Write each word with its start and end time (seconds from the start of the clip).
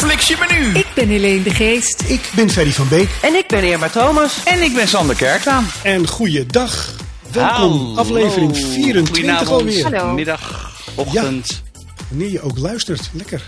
Netflix 0.00 0.28
je 0.28 0.36
menu. 0.48 0.78
Ik 0.78 0.86
ben 0.94 1.08
Helene 1.08 1.42
de 1.42 1.50
Geest. 1.50 2.02
Ik 2.06 2.30
ben 2.34 2.50
Ferry 2.50 2.72
van 2.72 2.88
Beek. 2.88 3.08
En 3.22 3.34
ik 3.34 3.46
ben 3.46 3.64
Irma 3.64 3.88
Thomas. 3.88 4.44
En 4.44 4.62
ik 4.62 4.74
ben 4.74 4.88
Sander 4.88 5.16
Kerklaan. 5.16 5.66
En 5.82 6.08
goeiedag. 6.08 6.94
Welkom, 7.32 7.54
Hallo. 7.72 7.94
aflevering 7.96 8.56
24 8.56 9.08
Goedenavond, 9.08 9.48
alweer. 9.50 9.82
Hallo. 9.84 10.12
middag, 10.12 10.72
ochtend. 10.94 11.62
Wanneer 12.08 12.30
je 12.30 12.40
ook 12.40 12.58
luistert, 12.58 13.10
lekker. 13.12 13.46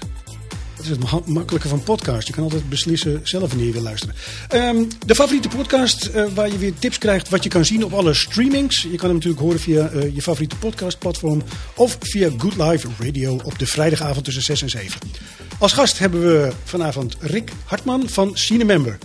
Dat 0.79 0.87
is 0.87 0.93
het 0.93 1.11
ma- 1.11 1.33
makkelijke 1.33 1.69
van 1.69 1.83
podcast. 1.83 2.27
Je 2.27 2.33
kan 2.33 2.43
altijd 2.43 2.69
beslissen 2.69 3.21
zelf 3.23 3.49
wanneer 3.49 3.67
je 3.67 3.73
wil 3.73 3.83
luisteren. 3.83 4.15
Ehm, 4.49 4.85
de 5.07 5.15
favoriete 5.15 5.49
podcast 5.49 6.05
eh, 6.07 6.25
waar 6.35 6.49
je 6.53 6.59
weer 6.59 6.73
tips 6.79 6.99
krijgt 6.99 7.29
wat 7.29 7.43
je 7.43 7.49
kan 7.49 7.65
zien 7.65 7.85
op 7.85 7.93
alle 7.93 8.15
streamings. 8.15 8.83
Je 8.83 8.97
kan 8.97 9.05
hem 9.07 9.15
natuurlijk 9.15 9.43
horen 9.43 9.61
via 9.61 9.89
eh, 9.89 10.15
je 10.15 10.23
favoriete 10.23 10.57
podcastplatform. 10.57 11.43
Of 11.75 11.97
via 12.01 12.31
Good 12.39 12.57
Live 12.57 12.89
Radio 12.99 13.41
op 13.45 13.59
de 13.59 13.67
vrijdagavond 13.67 14.25
tussen 14.25 14.43
6 14.43 14.63
en 14.63 14.71
7. 14.71 15.01
Als 15.59 15.73
gast 15.73 15.99
hebben 15.99 16.21
we 16.21 16.53
vanavond 16.65 17.17
Rick 17.21 17.51
Hartman 17.65 18.09
van 18.09 18.31
Cinemember. 18.37 18.99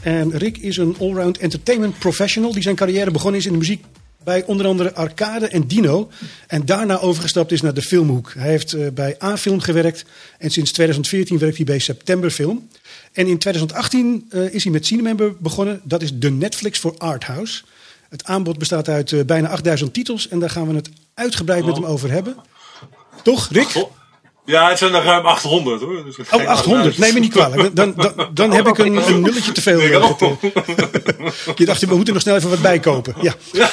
En 0.00 0.38
Rick 0.38 0.58
is 0.58 0.76
een 0.76 0.96
allround 0.98 1.38
entertainment 1.38 1.98
professional 1.98 2.52
die 2.52 2.62
zijn 2.62 2.76
carrière 2.76 3.10
begonnen 3.10 3.40
is 3.40 3.46
in 3.46 3.52
de 3.52 3.58
muziek 3.58 3.84
bij 4.24 4.44
onder 4.44 4.66
andere 4.66 4.94
Arcade 4.94 5.48
en 5.48 5.66
Dino. 5.66 6.10
En 6.46 6.64
daarna 6.64 6.98
overgestapt 6.98 7.52
is 7.52 7.60
naar 7.60 7.74
de 7.74 7.82
filmhoek. 7.82 8.32
Hij 8.36 8.48
heeft 8.48 8.72
eh, 8.72 8.88
bij 8.94 9.16
A-film 9.22 9.60
gewerkt 9.60 10.04
en 10.38 10.50
sinds 10.50 10.72
2014 10.72 11.38
werkt 11.38 11.56
hij 11.56 11.64
bij 11.64 11.78
September 11.78 12.30
Film. 12.30 12.68
En 13.12 13.26
in 13.26 13.38
2018 13.38 14.26
eh, 14.30 14.54
is 14.54 14.62
hij 14.62 14.72
met 14.72 14.86
Cinemember 14.86 15.34
begonnen. 15.38 15.80
Dat 15.84 16.02
is 16.02 16.18
de 16.18 16.30
Netflix 16.30 16.78
voor 16.78 16.94
Arthouse. 16.98 17.62
Het 18.08 18.24
aanbod 18.24 18.58
bestaat 18.58 18.88
uit 18.88 19.12
eh, 19.12 19.24
bijna 19.24 19.48
8000 19.48 19.92
titels 19.92 20.28
en 20.28 20.38
daar 20.38 20.50
gaan 20.50 20.68
we 20.68 20.74
het 20.74 20.90
uitgebreid 21.14 21.64
met 21.64 21.74
hem 21.74 21.84
over 21.84 22.10
hebben. 22.10 22.36
Toch, 23.22 23.48
Rick? 23.50 23.74
Oh. 23.74 24.01
Ja, 24.44 24.68
het 24.68 24.78
zijn 24.78 24.94
er 24.94 25.02
ruim 25.02 25.26
800 25.26 25.80
hoor. 25.80 26.04
Dus 26.04 26.18
Oh, 26.18 26.26
geen 26.26 26.46
800. 26.46 26.98
Neem 26.98 27.14
me 27.14 27.20
niet 27.20 27.32
kwalijk. 27.32 27.76
Dan, 27.76 27.94
dan, 27.96 28.28
dan 28.34 28.52
heb 28.52 28.66
ik 28.66 28.78
een, 28.78 28.96
een 29.08 29.20
nulletje 29.20 29.52
te 29.52 29.62
veel. 29.62 29.80
Ik 29.80 29.92
eh. 29.92 30.32
Je 31.54 31.64
dacht, 31.70 31.86
we 31.86 31.94
moeten 31.96 32.14
nog 32.14 32.22
snel 32.22 32.36
even 32.36 32.50
wat 32.50 32.62
bijkopen. 32.62 33.14
Ja. 33.20 33.34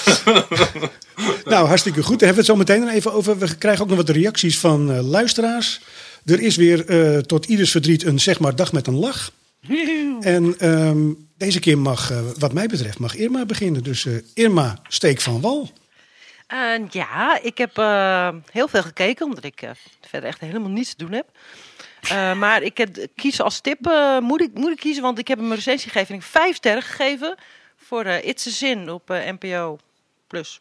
Nou, 1.45 1.67
hartstikke 1.67 2.03
goed. 2.03 2.19
Daar 2.19 2.27
hebben 2.27 2.45
we 2.45 2.52
het 2.52 2.66
zo 2.66 2.73
meteen 2.73 2.85
dan 2.85 2.95
even 2.95 3.13
over. 3.13 3.38
We 3.38 3.55
krijgen 3.58 3.83
ook 3.83 3.89
nog 3.89 3.97
wat 3.97 4.09
reacties 4.09 4.59
van 4.59 4.91
eh, 4.91 5.08
luisteraars. 5.08 5.80
Er 6.25 6.41
is 6.41 6.55
weer 6.55 6.86
eh, 6.86 7.17
tot 7.17 7.45
ieders 7.45 7.71
verdriet 7.71 8.05
een 8.05 8.19
zeg 8.19 8.39
maar 8.39 8.55
dag 8.55 8.71
met 8.71 8.88
een 8.88 8.95
lach. 8.95 9.31
En 10.19 10.55
ehm, 10.59 10.99
deze 11.38 11.59
keer 11.59 11.77
mag, 11.77 12.11
eh, 12.11 12.19
wat 12.38 12.53
mij 12.53 12.67
betreft, 12.67 12.99
mag 12.99 13.15
Irma 13.15 13.45
beginnen. 13.45 13.83
Dus 13.83 14.05
eh, 14.05 14.13
Irma, 14.33 14.80
steek 14.88 15.21
van 15.21 15.41
wal. 15.41 15.69
Ja, 16.89 17.39
ik 17.42 17.58
heb 17.58 17.78
eh, 17.78 18.30
heel 18.52 18.67
veel 18.67 18.81
gekeken, 18.81 19.25
omdat 19.25 19.44
ik 19.44 19.61
eh, 19.61 19.69
verder 20.02 20.30
echt 20.30 20.39
helemaal 20.39 20.69
niets 20.69 20.89
te 20.95 21.05
doen 21.05 21.11
heb. 21.11 21.25
Eh, 22.09 22.33
maar 22.33 22.61
ik 22.61 22.78
heb, 22.78 23.08
kies 23.16 23.42
als 23.42 23.59
tip, 23.59 23.88
eh, 23.88 24.19
moet, 24.19 24.42
ik, 24.42 24.53
moet 24.53 24.72
ik 24.72 24.77
kiezen, 24.77 25.03
want 25.03 25.20
ik 25.20 25.27
heb 25.27 25.38
hem 25.38 25.50
een 25.50 25.55
recensie 25.55 25.92
gegeven 25.92 26.16
ik 26.16 26.22
heb 26.22 26.30
vijf 26.30 26.55
sterren 26.55 26.81
gegeven 26.83 27.36
voor 27.77 28.03
eh 28.03 28.27
It's 28.27 28.47
a 28.47 28.50
Sin 28.50 28.89
op 28.92 29.09
eh, 29.09 29.31
NPO+. 29.39 29.77
Plus. 30.27 30.59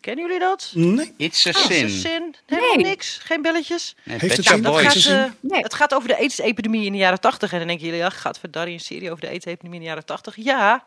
Kennen 0.00 0.24
jullie 0.24 0.40
dat? 0.40 0.70
Nee, 0.74 1.14
It's 1.16 1.46
a 1.46 1.50
It's 1.50 1.70
a 1.70 1.88
sin. 1.88 2.34
Helemaal 2.46 2.74
Nee. 2.74 2.84
niks, 2.84 3.18
geen 3.22 3.42
belletjes. 3.42 3.94
Nee, 4.02 4.18
Heeft 4.18 4.36
het 4.36 4.46
zin? 4.46 4.62
Dat 4.62 4.80
gaat, 4.80 4.94
eh, 5.06 5.24
Nee. 5.40 5.60
het 5.62 5.74
gaat 5.74 5.94
over 5.94 6.08
de 6.08 6.16
AIDS-epidemie 6.18 6.84
in 6.86 6.92
de 6.92 6.98
jaren 6.98 7.20
80. 7.20 7.52
En 7.52 7.58
dan 7.58 7.66
denken 7.66 7.84
jullie, 7.86 8.00
ja, 8.00 8.10
gaat 8.10 8.38
Verdari 8.38 8.72
een 8.72 8.80
serie 8.80 9.10
over 9.10 9.20
de 9.20 9.28
AIDS-epidemie 9.28 9.74
in 9.74 9.80
de 9.80 9.88
jaren 9.88 10.04
80? 10.04 10.36
Ja, 10.36 10.84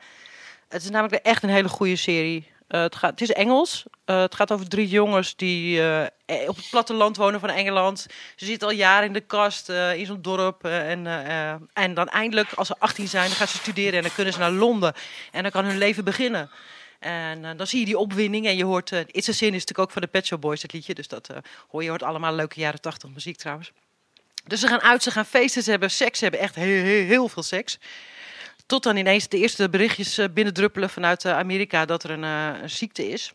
het 0.70 0.84
is 0.84 0.90
namelijk 0.90 1.24
echt 1.26 1.44
een 1.44 1.50
hele 1.50 1.70
goede 1.70 1.96
serie. 1.96 2.48
Eh, 2.70 2.82
het, 2.82 2.96
gaat, 2.96 3.10
het 3.10 3.22
is 3.22 3.32
Engels. 3.32 3.84
Eh, 4.06 4.22
het 4.22 4.36
gaat 4.36 4.52
over 4.52 4.68
drie 4.68 4.88
jongens 4.88 5.36
die 5.36 5.82
eh, 5.82 6.50
op 6.50 6.56
het 6.56 6.68
platteland 6.70 7.18
wonen 7.18 7.40
van 7.40 7.50
Engeland. 7.50 8.08
Ze 8.36 8.46
zitten 8.46 8.68
al 8.68 8.74
jaren 8.74 9.08
in 9.08 9.14
de 9.14 9.22
kast 9.22 9.70
in 9.70 10.06
zo'n 10.06 10.22
dorp. 10.22 10.66
en, 10.66 11.08
en 11.74 11.94
dan 11.94 12.08
eindelijk, 12.08 12.54
als 12.54 12.68
ze 12.68 12.76
18 12.80 13.08
zijn, 13.08 13.28
dan 13.28 13.36
gaan 13.36 13.48
ze 13.48 13.58
studeren. 13.58 13.94
En 13.94 14.02
dan 14.02 14.14
kunnen 14.14 14.34
ze 14.34 14.40
naar 14.40 14.52
Londen. 14.52 14.94
En 15.32 15.42
dan 15.42 15.52
kan 15.52 15.66
hun 15.66 15.78
leven 15.78 16.04
beginnen. 16.04 16.50
En 17.00 17.58
dan 17.58 17.68
zie 17.68 17.80
je 17.80 17.86
die 17.86 17.98
opwinding 17.98 18.48
en 18.48 18.58
je 18.58 18.66
hoort... 18.66 18.92
It's 18.92 19.30
a 19.30 19.32
Sin 19.32 19.48
is 19.48 19.54
natuurlijk 19.54 19.80
ook 19.80 19.92
van 19.92 20.02
de 20.02 20.08
Pet 20.08 20.26
Shop 20.26 20.42
Boys, 20.42 20.62
het 20.62 20.74
liedje. 20.74 20.94
Dus 20.94 21.08
dat 21.08 21.30
hoor 21.68 21.84
je 21.84 21.90
hoort 21.90 22.04
allemaal 22.04 22.34
leuke 22.34 22.60
jaren 22.60 22.82
80 22.82 23.10
muziek 23.10 23.38
trouwens. 23.38 23.72
Dus 24.44 24.60
ze 24.60 24.68
gaan 24.68 24.82
uit, 24.82 25.04
ze 25.04 25.12
gaan 25.12 25.26
feesten, 25.26 25.64
ze 25.64 25.70
hebben 25.70 25.92
seks, 25.92 26.18
ze 26.18 26.24
hebben 26.24 26.42
echt 26.42 26.56
heel, 26.56 26.84
heel, 26.84 27.06
heel 27.06 27.28
veel 27.30 27.44
seks. 27.44 27.80
Tot 28.70 28.84
dan 28.84 28.98
ineens 28.98 29.28
de 29.28 29.38
eerste 29.38 29.70
berichtjes 29.70 30.18
eh, 30.18 30.26
binnendruppelen 30.34 30.90
vanuit 30.90 31.26
eh, 31.26 31.38
Amerika 31.38 31.86
dat 31.86 32.04
er 32.04 32.10
een, 32.10 32.24
eh, 32.24 32.62
een 32.62 32.70
ziekte 32.70 33.10
is. 33.10 33.34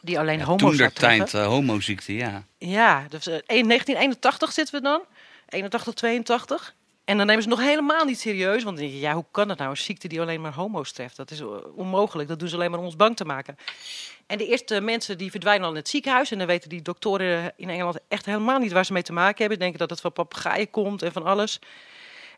Die 0.00 0.18
alleen 0.18 0.42
homo's 0.42 0.76
Toen 0.76 0.92
tijd 0.92 1.32
uh, 1.32 1.46
homoziekte, 1.46 2.14
ja. 2.14 2.44
Ja, 2.58 3.06
dus 3.08 3.26
in 3.26 3.68
1981 3.68 4.52
zitten 4.52 4.74
we 4.74 4.80
dan. 4.80 5.02
81, 5.48 5.94
82. 5.94 6.74
En 7.04 7.16
dan 7.16 7.26
nemen 7.26 7.42
ze 7.42 7.48
nog 7.48 7.60
helemaal 7.60 8.04
niet 8.04 8.20
serieus. 8.20 8.62
Want 8.62 8.76
dan 8.76 8.86
denk 8.86 8.90
je, 8.90 9.00
ja, 9.00 9.14
hoe 9.14 9.24
kan 9.30 9.48
dat 9.48 9.58
nou? 9.58 9.70
Een 9.70 9.76
ziekte 9.76 10.08
die 10.08 10.20
alleen 10.20 10.40
maar 10.40 10.54
homo's 10.54 10.92
treft. 10.92 11.16
Dat 11.16 11.30
is 11.30 11.42
onmogelijk. 11.76 12.28
Dat 12.28 12.38
doen 12.38 12.48
ze 12.48 12.54
alleen 12.54 12.70
maar 12.70 12.78
om 12.78 12.84
ons 12.84 12.96
bang 12.96 13.16
te 13.16 13.24
maken. 13.24 13.56
En 14.26 14.38
de 14.38 14.46
eerste 14.46 14.80
mensen 14.80 15.18
die 15.18 15.30
verdwijnen 15.30 15.64
al 15.64 15.70
in 15.70 15.76
het 15.76 15.88
ziekenhuis. 15.88 16.30
En 16.30 16.38
dan 16.38 16.46
weten 16.46 16.68
die 16.68 16.82
doktoren 16.82 17.52
in 17.56 17.70
Engeland 17.70 17.98
echt 18.08 18.26
helemaal 18.26 18.58
niet 18.58 18.72
waar 18.72 18.84
ze 18.84 18.92
mee 18.92 19.02
te 19.02 19.12
maken 19.12 19.38
hebben. 19.38 19.58
Denken 19.58 19.78
dat 19.78 19.90
het 19.90 20.00
van 20.00 20.12
papegaaien 20.12 20.70
komt 20.70 21.02
en 21.02 21.12
van 21.12 21.24
alles. 21.24 21.60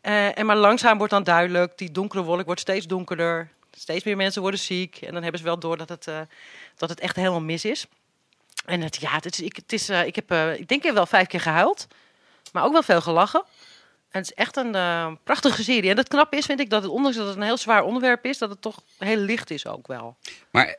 Eh, 0.06 0.39
en 0.39 0.47
maar 0.47 0.56
langzaam 0.56 0.99
wordt 0.99 1.12
dan 1.12 1.22
duidelijk, 1.22 1.78
die 1.78 1.91
donkere 1.91 2.22
wolk 2.22 2.44
wordt 2.44 2.61
steeds 2.61 2.87
donkerder. 2.87 3.49
Steeds 3.71 4.05
meer 4.05 4.17
mensen 4.17 4.43
worden 4.43 4.61
ziek. 4.61 4.97
En 4.97 5.12
dan 5.12 5.22
hebben 5.22 5.41
ze 5.41 5.47
wel 5.47 5.59
door 5.59 5.77
dat 5.77 5.89
het, 5.89 6.06
eh, 6.06 6.21
dat 6.77 6.89
het 6.89 7.00
echt 7.00 7.17
helemaal 7.17 7.41
mis 7.41 7.65
is. 7.65 7.87
En 8.65 8.81
het, 8.81 8.97
ja, 8.97 9.11
het 9.11 9.25
is, 9.25 9.41
ik, 9.41 9.56
het 9.56 9.72
is, 9.72 9.89
eh, 9.89 10.06
ik 10.06 10.15
heb, 10.15 10.33
ik 10.59 10.69
denk 10.69 10.84
ik 10.84 10.93
wel 10.93 11.06
vijf 11.06 11.27
keer 11.27 11.41
gehuild. 11.41 11.87
Maar 12.53 12.65
ook 12.65 12.72
wel 12.72 12.83
veel 12.83 13.00
gelachen. 13.00 13.44
En 14.11 14.21
het 14.21 14.31
is 14.31 14.34
echt 14.34 14.56
een 14.56 15.19
prachtige 15.25 15.62
serie. 15.62 15.91
En 15.91 15.97
het 15.97 16.09
knappe 16.09 16.37
is, 16.37 16.47
vind 16.47 16.61
ik, 16.61 16.71
dat 16.71 16.83
het, 16.83 16.91
ondanks 16.91 17.17
dat 17.17 17.27
het 17.27 17.37
een 17.37 17.43
heel 17.43 17.56
zwaar 17.56 17.83
onderwerp 17.83 18.25
is, 18.25 18.38
dat 18.38 18.50
het 18.50 18.61
toch 18.62 18.83
heel 18.99 19.17
licht 19.17 19.50
is 19.50 19.67
ook 19.67 19.87
wel. 19.87 20.17
Maar 20.50 20.78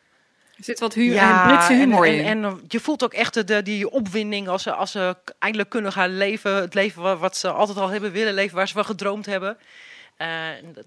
Er 0.57 0.63
zit 0.63 0.79
wat 0.79 0.93
hu 0.93 1.15
en 1.15 1.43
Britse 1.47 1.73
humor 1.73 2.07
en, 2.07 2.13
in. 2.13 2.25
en, 2.25 2.43
en 2.43 2.61
je 2.67 2.79
voelt 2.79 3.03
ook 3.03 3.13
echt 3.13 3.47
de- 3.47 3.63
die 3.63 3.89
opwinding 3.89 4.47
als 4.47 4.63
ze, 4.63 4.71
als 4.73 4.91
ze 4.91 5.15
eindelijk 5.39 5.69
kunnen 5.69 5.91
gaan 5.91 6.17
leven. 6.17 6.55
Het 6.55 6.73
leven 6.73 7.01
wa- 7.01 7.17
wat 7.17 7.37
ze 7.37 7.49
altijd 7.51 7.77
al 7.77 7.87
hebben 7.89 8.11
willen 8.11 8.33
leven, 8.33 8.55
waar 8.55 8.67
ze 8.67 8.73
van 8.73 8.85
gedroomd 8.85 9.25
hebben. 9.25 9.57
Eh, 10.17 10.27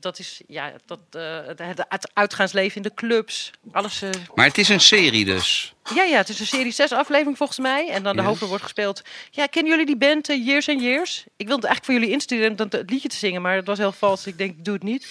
dat 0.00 0.18
is 0.18 0.40
ja, 0.48 0.72
dat, 0.86 0.98
eh, 1.10 1.38
het, 1.46 1.60
het 1.88 2.10
uitgaansleven 2.14 2.76
in 2.76 2.82
de 2.82 2.94
clubs. 2.94 3.50
Alles, 3.72 4.02
eh, 4.02 4.10
Maar 4.34 4.46
het 4.46 4.58
is 4.58 4.68
een 4.68 4.80
serie 4.80 5.24
dus. 5.24 5.74
ja, 5.94 6.02
ja, 6.02 6.16
het 6.16 6.28
is 6.28 6.40
een 6.40 6.46
serie 6.46 6.72
6 6.72 6.92
aflevering 6.92 7.36
volgens 7.36 7.58
mij. 7.58 7.88
En 7.88 8.02
dan 8.02 8.16
de 8.16 8.22
Ja. 8.22 8.28
hoofdrol 8.28 8.48
wordt 8.48 8.64
gespeeld. 8.64 9.02
Ja, 9.30 9.46
kennen 9.46 9.70
jullie 9.70 9.86
die 9.86 9.96
band 9.96 10.28
eh, 10.28 10.46
Years 10.46 10.68
and 10.68 10.80
Years? 10.80 11.24
Ik 11.36 11.46
wilde 11.46 11.66
eigenlijk 11.66 11.84
voor 11.84 11.94
jullie 11.94 12.10
insturen 12.10 12.50
om 12.50 12.66
het 12.70 12.90
liedje 12.90 13.08
te 13.08 13.16
zingen, 13.16 13.42
maar 13.42 13.56
het 13.56 13.66
was 13.66 13.78
heel 13.78 13.92
vals. 13.92 14.26
Ik 14.26 14.38
denk, 14.38 14.50
ik 14.58 14.64
doe 14.64 14.74
het 14.74 14.82
niet. 14.82 15.06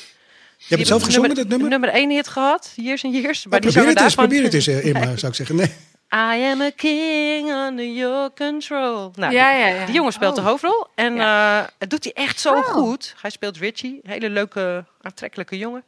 Je 0.59 0.66
hebt 0.68 0.80
het 0.80 0.88
zelf 0.88 1.03
gezongen, 1.03 1.36
dat 1.36 1.47
nummer? 1.47 1.70
Nummer 1.70 1.90
1 1.90 2.09
hit 2.09 2.28
gehad, 2.28 2.72
Years 2.75 3.03
and 3.06 3.14
Years. 3.14 3.46
Maar 3.46 3.59
die 3.62 3.72
probeer 3.72 3.90
het 3.90 4.02
eens, 4.02 4.16
probeer 4.16 4.44
het 4.44 4.53
eens, 4.53 4.68
eh, 4.68 4.86
Irma, 4.86 5.16
zou 5.16 5.28
ik 5.31 5.36
zeggen. 5.36 5.56
Nee. 5.56 5.68
I 6.14 6.44
am 6.44 6.62
a 6.62 6.70
king 6.75 7.50
under 7.50 7.86
your 7.86 8.30
control. 8.36 9.12
Nou, 9.16 9.34
ja, 9.34 9.52
ja, 9.52 9.68
ja. 9.68 9.86
die 9.86 9.96
jongen 9.96 10.14
speelt 10.14 10.36
de 10.36 10.42
Oh. 10.42 10.47
hoofdrol. 10.47 10.88
En 10.96 11.20
eh, 11.20 11.62
het 11.78 11.90
doet 11.90 12.03
hij 12.03 12.14
echt 12.14 12.40
zo 12.40 12.53
Oh. 12.53 12.64
goed. 12.64 13.16
Hij 13.22 13.30
speelt 13.30 13.58
Richie, 13.58 14.00
een 14.03 14.12
hele 14.12 14.30
leuke, 14.30 14.86
aantrekkelijke 15.02 15.58
jongen. 15.58 15.84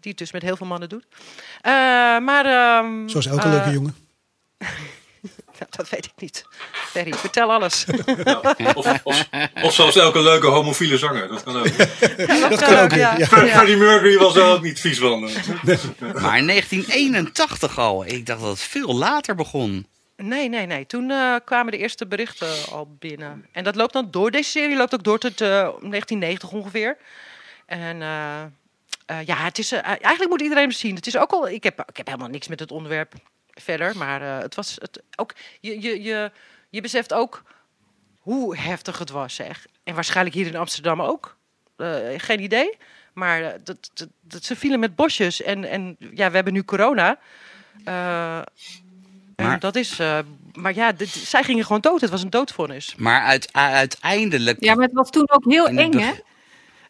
Die 0.00 0.10
het 0.10 0.18
dus 0.18 0.32
met 0.32 0.42
heel 0.42 0.56
veel 0.56 0.66
mannen 0.66 0.88
doet. 0.88 1.04
Eh, 1.60 1.72
maar... 2.18 2.44
ehm, 2.46 3.08
Zoals 3.08 3.26
elke 3.26 3.42
eh, 3.46 3.50
leuke 3.52 3.70
jongen. 3.70 3.94
nou, 5.60 5.70
dat 5.70 5.88
weet 5.88 6.04
ik 6.04 6.12
niet. 6.16 6.44
Ferry, 6.72 7.12
vertel 7.12 7.52
alles. 7.52 7.86
Of, 8.74 9.04
of, 9.04 9.28
of 9.62 9.74
zelfs 9.74 9.96
elke 9.96 10.20
leuke 10.20 10.46
homofiele 10.46 10.98
zanger. 10.98 11.28
Dat 11.28 11.42
kan 11.42 11.56
ook. 11.56 11.76
Dat 12.50 12.60
kan 12.60 12.78
ook, 12.78 12.92
ja. 12.92 13.16
Fre- 13.16 13.46
Freddie 13.48 13.76
Mercury 13.76 14.18
was 14.18 14.36
er 14.36 14.44
ook 14.44 14.62
niet 14.62 14.80
vies 14.80 14.98
van. 14.98 15.20
Maar 15.20 16.38
in 16.38 16.46
1981 16.46 17.78
al. 17.78 18.06
Ik 18.06 18.26
dacht 18.26 18.40
dat 18.40 18.50
het 18.50 18.60
veel 18.60 18.94
later 18.94 19.34
begon. 19.34 19.86
Nee, 20.16 20.48
nee, 20.48 20.66
nee. 20.66 20.86
Toen 20.86 21.10
eh, 21.10 21.34
kwamen 21.44 21.72
de 21.72 21.78
eerste 21.78 22.06
berichten 22.06 22.48
al 22.70 22.96
binnen. 22.98 23.46
En 23.52 23.64
dat 23.64 23.74
loopt 23.74 23.92
dan 23.92 24.08
door. 24.10 24.30
Deze 24.30 24.50
serie 24.50 24.76
loopt 24.76 24.94
ook 24.94 25.02
door 25.04 25.18
tot 25.18 25.40
eh, 25.40 25.48
1990 25.48 26.50
ongeveer. 26.50 26.96
En 27.66 28.02
eh, 28.02 28.42
eh, 29.06 29.26
ja, 29.26 29.36
het 29.36 29.58
is, 29.58 29.72
eh, 29.72 29.80
eigenlijk 29.84 30.28
moet 30.28 30.40
iedereen 30.40 30.68
het 30.68 30.76
zien. 30.78 30.94
Het 30.94 31.06
is 31.06 31.16
ook 31.16 31.30
al, 31.30 31.48
ik, 31.48 31.62
heb, 31.64 31.84
ik 31.88 31.96
heb 31.96 32.06
helemaal 32.06 32.28
niks 32.28 32.48
met 32.48 32.60
het 32.60 32.70
onderwerp 32.70 33.12
verder. 33.60 33.96
Maar 33.96 34.22
eh, 34.22 34.38
het 34.38 34.54
was 34.54 34.76
het, 34.80 35.02
ook, 35.16 35.34
je, 35.60 35.80
je, 35.80 36.02
je, 36.02 36.30
je 36.70 36.80
beseft 36.80 37.12
ook 37.12 37.42
hoe 38.18 38.56
heftig 38.56 38.98
het 38.98 39.10
was, 39.10 39.34
zeg. 39.34 39.66
En 39.84 39.94
waarschijnlijk 39.94 40.36
hier 40.36 40.46
in 40.46 40.56
Amsterdam 40.56 41.02
ook. 41.02 41.36
Eh, 41.76 41.96
geen 42.16 42.40
idee. 42.42 42.76
Maar 43.12 43.42
eh, 43.42 43.50
dat, 43.64 43.90
dat, 43.94 44.08
dat, 44.20 44.44
ze 44.44 44.56
vielen 44.56 44.80
met 44.80 44.96
bosjes. 44.96 45.42
En, 45.42 45.64
en 45.64 45.96
ja, 45.98 46.28
we 46.28 46.34
hebben 46.34 46.52
nu 46.52 46.64
corona. 46.64 47.18
Eh, 47.84 48.38
en 48.38 48.44
Maar- 49.46 49.58
dat 49.60 49.76
is. 49.76 49.98
eh, 49.98 50.18
maar 50.52 50.74
ja, 50.74 50.92
dit- 50.92 51.08
zij 51.08 51.42
gingen 51.42 51.64
gewoon 51.64 51.80
dood. 51.80 52.00
Het 52.00 52.10
was 52.10 52.22
een 52.22 52.30
doodvonnis. 52.30 52.94
Maar 52.96 53.22
uit, 53.22 53.48
uiteindelijk... 53.52 54.64
Ja, 54.64 54.74
maar 54.74 54.84
het 54.84 54.94
was 54.94 55.10
toen 55.10 55.30
ook 55.30 55.44
heel 55.44 55.66
eng, 55.68 55.98
hè? 55.98 56.12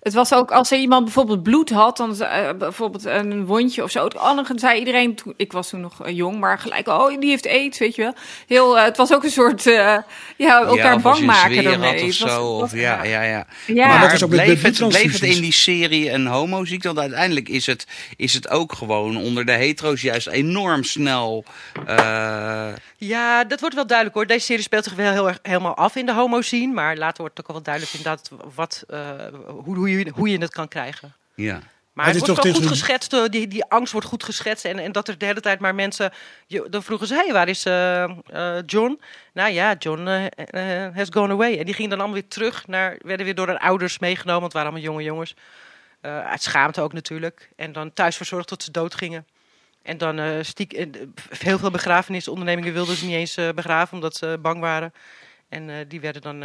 Het 0.09 0.17
was 0.17 0.33
ook 0.33 0.51
als 0.51 0.71
er 0.71 0.79
iemand 0.79 1.05
bijvoorbeeld 1.05 1.43
bloed 1.43 1.71
had, 1.71 1.97
dan 1.97 2.17
uh, 2.21 2.51
bijvoorbeeld 2.59 3.05
een 3.05 3.47
wondje 3.47 3.83
of 3.83 3.91
zo. 3.91 4.09
Dan 4.09 4.47
zei 4.59 4.79
iedereen, 4.79 5.15
toen, 5.15 5.35
ik 5.37 5.53
was 5.53 5.69
toen 5.69 5.81
nog 5.81 6.09
jong, 6.11 6.39
maar 6.39 6.59
gelijk, 6.59 6.89
oh, 6.89 7.21
die 7.21 7.31
heeft 7.31 7.47
aids, 7.47 7.79
weet 7.79 7.95
je 7.95 8.03
wel. 8.03 8.15
Heel, 8.47 8.77
uh, 8.77 8.85
het 8.85 8.97
was 8.97 9.13
ook 9.13 9.25
een 9.25 9.31
soort, 9.31 9.67
uh, 9.67 9.97
ja, 10.37 10.63
elkaar 10.63 10.95
ja, 10.95 10.99
bang 10.99 11.21
maken 11.21 11.65
daarmee. 11.65 12.05
Of 12.05 12.13
zo, 12.13 12.59
was, 12.59 12.63
of, 12.63 12.73
ja, 12.73 13.03
ja, 13.03 13.23
ja. 13.23 13.47
ja. 13.67 13.87
Maar, 13.87 14.01
dat 14.01 14.13
is 14.13 14.23
ook 14.23 14.31
bleef, 14.31 14.63
het, 14.63 14.89
bleef 14.89 15.13
het 15.13 15.23
in 15.23 15.43
die 15.43 15.53
serie 15.53 16.11
een 16.11 16.27
homoziekte? 16.27 16.87
Want 16.87 16.99
uiteindelijk 16.99 17.49
is 17.49 17.67
het, 17.67 17.87
is 18.17 18.35
het 18.35 18.51
ook 18.51 18.73
gewoon 18.73 19.17
onder 19.17 19.45
de 19.45 19.53
hetero's 19.53 20.03
juist 20.03 20.27
enorm 20.27 20.85
snel... 20.85 21.45
eh, 21.87 22.69
Ja, 22.97 23.45
dat 23.45 23.61
wordt 23.61 23.75
wel 23.75 23.87
duidelijk 23.87 24.17
hoor. 24.17 24.27
Deze 24.27 24.45
serie 24.45 24.63
speelt 24.63 24.85
zich 24.85 24.95
wel 24.95 25.13
heel 25.13 25.29
erg 25.29 25.39
helemaal 25.43 25.75
af 25.75 25.97
in 25.97 26.07
de 26.07 26.13
homo-scene. 26.13 26.73
Maar 26.73 26.97
later 26.97 27.21
wordt 27.21 27.37
het 27.37 27.41
ook 27.41 27.49
al 27.49 27.55
wel 27.55 27.75
duidelijk 27.75 27.95
inderdaad 27.95 28.31
wat, 28.55 28.85
eh, 28.89 29.01
hoe, 29.65 29.77
hoe, 29.77 29.91
je, 29.91 29.98
hoe 30.15 30.31
je 30.31 30.39
het 30.39 30.51
kan 30.51 30.69
krijgen. 30.69 31.15
ja. 31.35 31.61
Maar 31.93 32.07
het 32.07 32.19
wordt 32.19 32.35
toch 32.35 32.45
wel 32.45 32.55
goed 32.55 32.67
geschetst. 32.67 33.13
eh, 33.13 33.25
Die, 33.29 33.49
die 33.49 33.65
angst 33.65 33.93
wordt 33.93 34.07
goed 34.07 34.25
geschetst. 34.25 34.65
En, 34.65 34.79
en 34.79 34.93
dat 34.93 35.09
er 35.09 35.19
de 35.19 35.25
hele 35.25 35.41
tijd 35.41 35.61
maar 35.61 35.75
mensen... 35.75 36.13
Je, 36.47 36.67
dan 36.71 36.83
vroegen 36.83 37.07
ze, 37.07 37.15
hey, 37.15 37.33
waar 37.33 37.49
is 37.49 37.65
eh, 37.65 38.03
eh, 38.03 38.63
John? 38.67 39.01
Nou 39.33 39.53
ja, 39.53 39.75
John 39.79 40.07
has 40.95 41.09
gone 41.11 41.33
away. 41.33 41.59
En 41.59 41.65
die 41.65 41.75
gingen 41.75 41.91
dan 41.91 41.99
allemaal 41.99 42.19
weer 42.21 42.29
terug. 42.29 42.67
Naar, 42.67 42.97
werden 43.03 43.27
weer 43.27 43.35
door 43.35 43.47
hun 43.47 43.59
ouders 43.59 43.99
meegenomen. 43.99 44.41
Want 44.41 44.53
het 44.53 44.63
waren 44.63 44.71
allemaal 44.71 44.91
jonge 44.91 45.03
jongens. 45.05 45.35
Eh, 46.01 46.27
uit 46.27 46.43
schaamte 46.43 46.81
ook 46.81 46.93
natuurlijk. 46.93 47.51
En 47.57 47.73
dan 47.73 47.93
thuis 47.93 48.17
verzorgd 48.17 48.49
tot 48.49 48.63
ze 48.63 48.71
dood 48.71 48.95
gingen. 48.95 49.27
En 49.83 49.99
dan 49.99 50.19
eh 50.19 50.43
stiek, 50.43 50.87
heel 51.39 51.59
veel 51.59 51.71
begrafenisondernemingen 51.71 52.73
wilden 52.73 52.97
ze 52.97 53.05
niet 53.05 53.15
eens 53.15 53.37
eh, 53.37 53.49
begraven. 53.55 53.95
Omdat 53.95 54.17
ze 54.17 54.39
bang 54.43 54.61
waren. 54.61 54.93
En 55.49 55.71
eh, 55.71 55.77
die 55.89 56.01
werden 56.01 56.23
dan... 56.23 56.45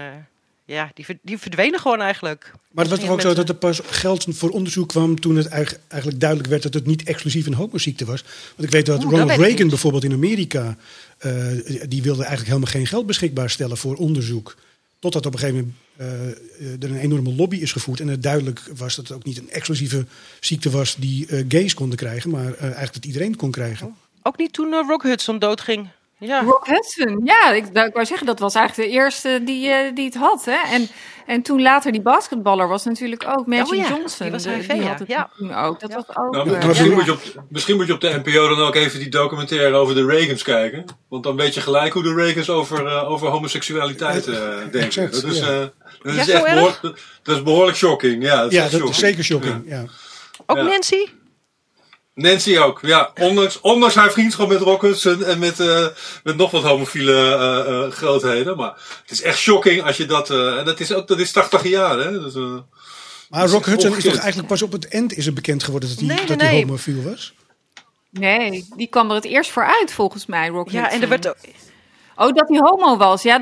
eh, 0.66 0.76
ja, 0.76 0.92
die, 0.94 1.06
die 1.22 1.38
verdwenen 1.38 1.80
gewoon 1.80 2.02
eigenlijk. 2.02 2.52
Maar 2.72 2.84
het 2.86 2.94
was 2.94 3.04
toch 3.04 3.14
ook 3.14 3.22
zo 3.22 3.34
dat 3.34 3.50
er 3.50 3.56
pas 3.56 3.82
geld 3.86 4.26
voor 4.30 4.50
onderzoek 4.50 4.88
kwam 4.88 5.20
toen 5.20 5.36
het 5.36 5.48
eigen- 5.48 5.78
eigenlijk 5.88 6.22
duidelijk 6.22 6.50
werd 6.50 6.64
dat 6.64 6.74
het 6.74 6.86
niet 6.86 7.04
exclusief 7.04 7.46
een 7.46 7.54
homoziekte 7.54 8.06
was. 8.06 8.24
Want 8.56 8.68
ik 8.68 8.70
weet 8.70 8.86
dat 8.86 8.96
Oeh, 9.04 9.10
dat 9.10 9.20
Ronald 9.20 9.38
weet 9.40 9.48
Reagan 9.48 9.70
bijvoorbeeld 9.70 10.04
in 10.04 10.14
Amerika, 10.14 10.78
eh, 11.18 11.34
die 11.88 12.02
wilde 12.02 12.22
eigenlijk 12.22 12.48
helemaal 12.48 12.72
geen 12.72 12.88
geld 12.88 13.06
beschikbaar 13.06 13.50
stellen 13.50 13.78
voor 13.78 13.96
onderzoek. 13.96 14.56
Totdat 15.00 15.26
op 15.26 15.34
een 15.34 15.40
gegeven 15.40 15.60
moment 15.60 15.76
eh, 16.60 16.84
er 16.84 16.96
een 16.96 16.98
enorme 17.00 17.34
lobby 17.34 17.56
is 17.58 17.72
gevoerd 17.72 18.00
en 18.00 18.08
het 18.08 18.24
duidelijk 18.24 18.62
was 18.76 18.96
dat 18.96 19.08
het 19.08 19.18
ook 19.18 19.24
niet 19.24 19.38
een 19.38 19.50
exclusieve 19.50 20.06
ziekte 20.40 20.70
was 20.70 20.96
die 20.96 21.28
eh, 21.28 21.46
gays 21.48 21.74
konden 21.74 21.98
krijgen, 21.98 22.30
maar 22.30 22.54
eh, 22.54 22.62
eigenlijk 22.62 22.94
dat 22.94 23.06
iedereen 23.06 23.36
kon 23.36 23.52
krijgen. 23.52 23.96
Ook 24.22 24.38
niet 24.38 24.54
toen 24.54 24.74
eh, 24.74 24.80
Rock 24.88 25.04
Hudson 25.04 25.40
doodging. 25.40 25.88
Ja. 26.20 26.44
Hudson, 26.64 27.22
ja, 27.24 27.52
ik, 27.52 27.72
nou, 27.72 27.88
ik 27.88 27.94
wou 27.94 28.06
zeggen, 28.06 28.28
dat 28.28 28.40
was 28.40 28.56
eigenlijk 28.56 28.90
de 28.90 28.96
eerste 28.96 29.42
die, 29.44 29.70
eh, 29.70 29.96
die 29.96 30.06
het 30.06 30.16
had. 30.16 30.46
Hè? 30.46 30.58
En, 30.76 30.88
en 31.26 31.42
toen 31.42 31.62
later 31.62 31.92
die 31.92 32.02
basketballer 32.02 32.68
was 32.68 32.84
natuurlijk 32.86 33.26
ook 33.38 33.48
Magic 33.48 33.68
Oh 33.72 33.76
ja, 33.76 33.88
Johnson. 33.88 34.24
die 34.26 34.32
was 34.32 34.44
de- 34.44 34.66
die 34.74 34.86
had 34.88 35.00
het 35.00 35.08
Ja. 35.08 35.30
toen 35.38 35.56
ook. 35.56 35.80
Dat 35.80 35.94
was 35.94 36.16
ook... 36.18 36.34
Nou, 36.34 36.54
eh, 36.56 36.66
misschien, 36.68 36.90
ja. 36.90 36.96
moet 36.96 37.06
je 37.06 37.12
op, 37.12 37.20
misschien 37.50 37.76
moet 37.76 37.88
je 37.88 37.94
op 37.94 38.02
de 38.02 38.22
NPO 38.24 38.48
dan 38.56 38.60
ook 38.68 38.76
even 38.76 39.00
die 39.00 39.10
documentaire 39.10 39.76
over 39.76 39.96
de 39.96 40.06
Reagans 40.06 40.44
kijken. 40.44 40.86
Want 41.10 41.24
dan 41.24 41.36
weet 41.36 41.54
je 41.54 41.62
gelijk 41.62 41.94
hoe 41.94 42.04
de 42.04 42.14
Reagans 42.14 42.50
over, 42.50 42.86
eh, 42.88 43.10
over 43.12 43.28
homoseksualiteit 43.28 44.28
eh, 44.28 44.40
denken. 44.72 45.12
Dat 45.12 45.24
is, 45.24 45.40
eh, 45.40 45.48
dat 46.04 46.14
is 46.14 46.28
echt 46.30 46.44
behoorlijk, 46.46 46.82
dat 47.24 47.36
is 47.36 47.44
behoorlijk 47.44 47.78
shocking. 47.78 48.24
Ja, 48.24 48.42
dat 48.42 48.52
is 48.52 48.58
Ja, 48.72 48.80
dat 48.80 48.90
is 48.90 48.98
zeker 48.98 49.24
shocking. 49.24 49.64
Ja. 49.66 49.84
Ook 50.46 50.58
Ja. 50.58 50.64
Nancy? 50.64 51.06
Nancy 52.14 52.58
ook, 52.58 52.80
ja. 52.82 53.12
Ondanks, 53.22 53.60
ondanks 53.62 53.96
haar 53.96 54.12
vriendschap 54.12 54.50
met 54.50 54.60
Rock 54.62 54.82
Hudson 54.82 55.24
en 55.24 55.40
met, 55.40 55.60
eh, 55.60 55.86
met 56.24 56.36
nog 56.38 56.52
wat 56.52 56.64
homofiele 56.64 57.14
eh, 57.36 57.84
eh, 57.86 57.92
grootheden. 57.92 58.58
Maar 58.58 58.74
het 59.02 59.12
is 59.12 59.22
echt 59.22 59.38
shocking 59.38 59.84
als 59.84 59.98
je 59.98 60.06
dat... 60.06 60.30
eh, 60.30 60.58
en 60.58 60.66
dat 60.66 60.80
is 60.80 60.94
ook 60.94 61.08
dat 61.08 61.20
is 61.20 61.32
80 61.32 61.64
jaar, 61.68 61.98
hè. 62.00 62.12
Dus, 62.22 62.36
eh, 62.36 62.56
Maar 63.30 63.48
Rock 63.48 63.66
Hudson 63.66 63.98
is 63.98 64.04
toch 64.04 64.16
eigenlijk 64.16 64.48
pas 64.48 64.62
op 64.62 64.72
het 64.72 64.88
eind 64.88 65.14
is 65.18 65.26
het 65.26 65.36
bekend 65.36 65.64
geworden 65.64 65.90
dat 65.90 65.98
hij, 65.98 66.08
Nee, 66.08 66.18
nee, 66.18 66.26
dat 66.26 66.42
hij 66.42 66.52
nee. 66.52 66.64
homofiel 66.64 67.02
was? 67.04 67.34
Nee, 68.10 68.68
die 68.76 68.88
kwam 68.88 69.10
er 69.10 69.16
het 69.16 69.26
eerst 69.26 69.52
voor 69.52 69.66
uit 69.80 69.92
volgens 69.94 70.26
mij, 70.26 70.48
Rock 70.48 70.70
Ja, 70.70 70.78
en 70.78 70.84
Hudson. 70.84 71.02
er 71.02 71.10
werd 71.10 71.28
ook- 71.28 71.36
Oh, 72.16 72.34
dat 72.34 72.50
hij 72.50 72.60
homo 72.62 72.98
was. 72.98 73.22
Ja, 73.22 73.40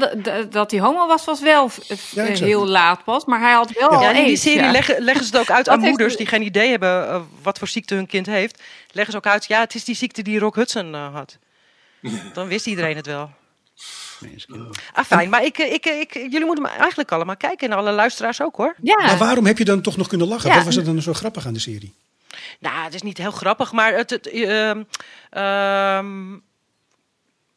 dat, 0.50 0.72
hij 0.72 0.80
homo 0.80 1.08
was, 1.08 1.26
was 1.26 1.42
wel 1.42 1.70
Ja, 2.12 2.24
heel 2.24 2.68
laat 2.68 3.04
pas. 3.04 3.26
Maar 3.26 3.40
hij 3.40 3.52
had 3.54 3.72
wel 3.72 3.92
Ja, 4.02 4.10
al 4.10 4.16
in 4.16 4.26
die 4.26 4.38
serie 4.38 4.64
ja. 4.64 4.72
leggen, 4.72 5.02
leggen 5.04 5.26
ze 5.26 5.32
het 5.32 5.42
ook 5.42 5.50
uit 5.58 5.66
Dat 5.66 5.74
aan 5.74 5.80
heeft- 5.82 5.90
moeders 5.98 6.16
die 6.18 6.26
geen 6.26 6.42
idee 6.42 6.70
hebben 6.70 7.08
eh, 7.10 7.22
wat 7.42 7.58
voor 7.58 7.68
ziekte 7.68 7.96
hun 7.96 8.08
kind 8.08 8.26
heeft. 8.26 8.62
Leggen 8.92 9.12
ze 9.12 9.18
ook 9.18 9.26
uit, 9.28 9.46
ja, 9.46 9.60
het 9.60 9.76
is 9.76 9.84
die 9.84 9.96
ziekte 9.96 10.22
die 10.22 10.40
Rock 10.40 10.56
Hudson 10.56 10.94
eh, 10.96 11.14
had. 11.14 11.38
Dan 12.34 12.48
wist 12.48 12.66
iedereen 12.68 12.96
het 12.96 13.06
wel. 13.06 13.30
Ah, 14.94 15.06
fijn. 15.06 15.30
Maar 15.30 15.44
ik, 15.44 15.58
eh, 15.58 15.74
ik, 15.74 15.86
ik, 15.86 16.14
jullie 16.14 16.46
moeten 16.46 16.64
me 16.64 16.70
eigenlijk 16.70 17.12
allemaal 17.12 17.38
kijken. 17.38 17.72
En 17.72 17.78
alle 17.78 17.92
luisteraars 17.92 18.42
ook, 18.42 18.56
hoor. 18.56 18.76
Ja, 18.82 18.96
Maar 19.06 19.18
waarom 19.18 19.46
heb 19.46 19.58
je 19.58 19.66
dan 19.66 19.82
toch 19.82 19.98
nog 19.98 20.08
kunnen 20.08 20.28
lachen? 20.28 20.50
Ja. 20.50 20.56
Wat 20.56 20.66
was 20.66 20.76
er 20.76 20.84
dan 20.84 21.02
zo 21.02 21.14
grappig 21.14 21.46
aan 21.46 21.54
de 21.54 21.60
serie? 21.60 21.94
Nou, 22.60 22.84
het 22.84 22.94
is 22.94 23.02
niet 23.02 23.18
heel 23.18 23.32
grappig, 23.32 23.72
maar 23.72 23.94
het, 23.94 24.10
het, 24.10 24.28
ehm, 24.30 24.84
ehm, 25.30 26.34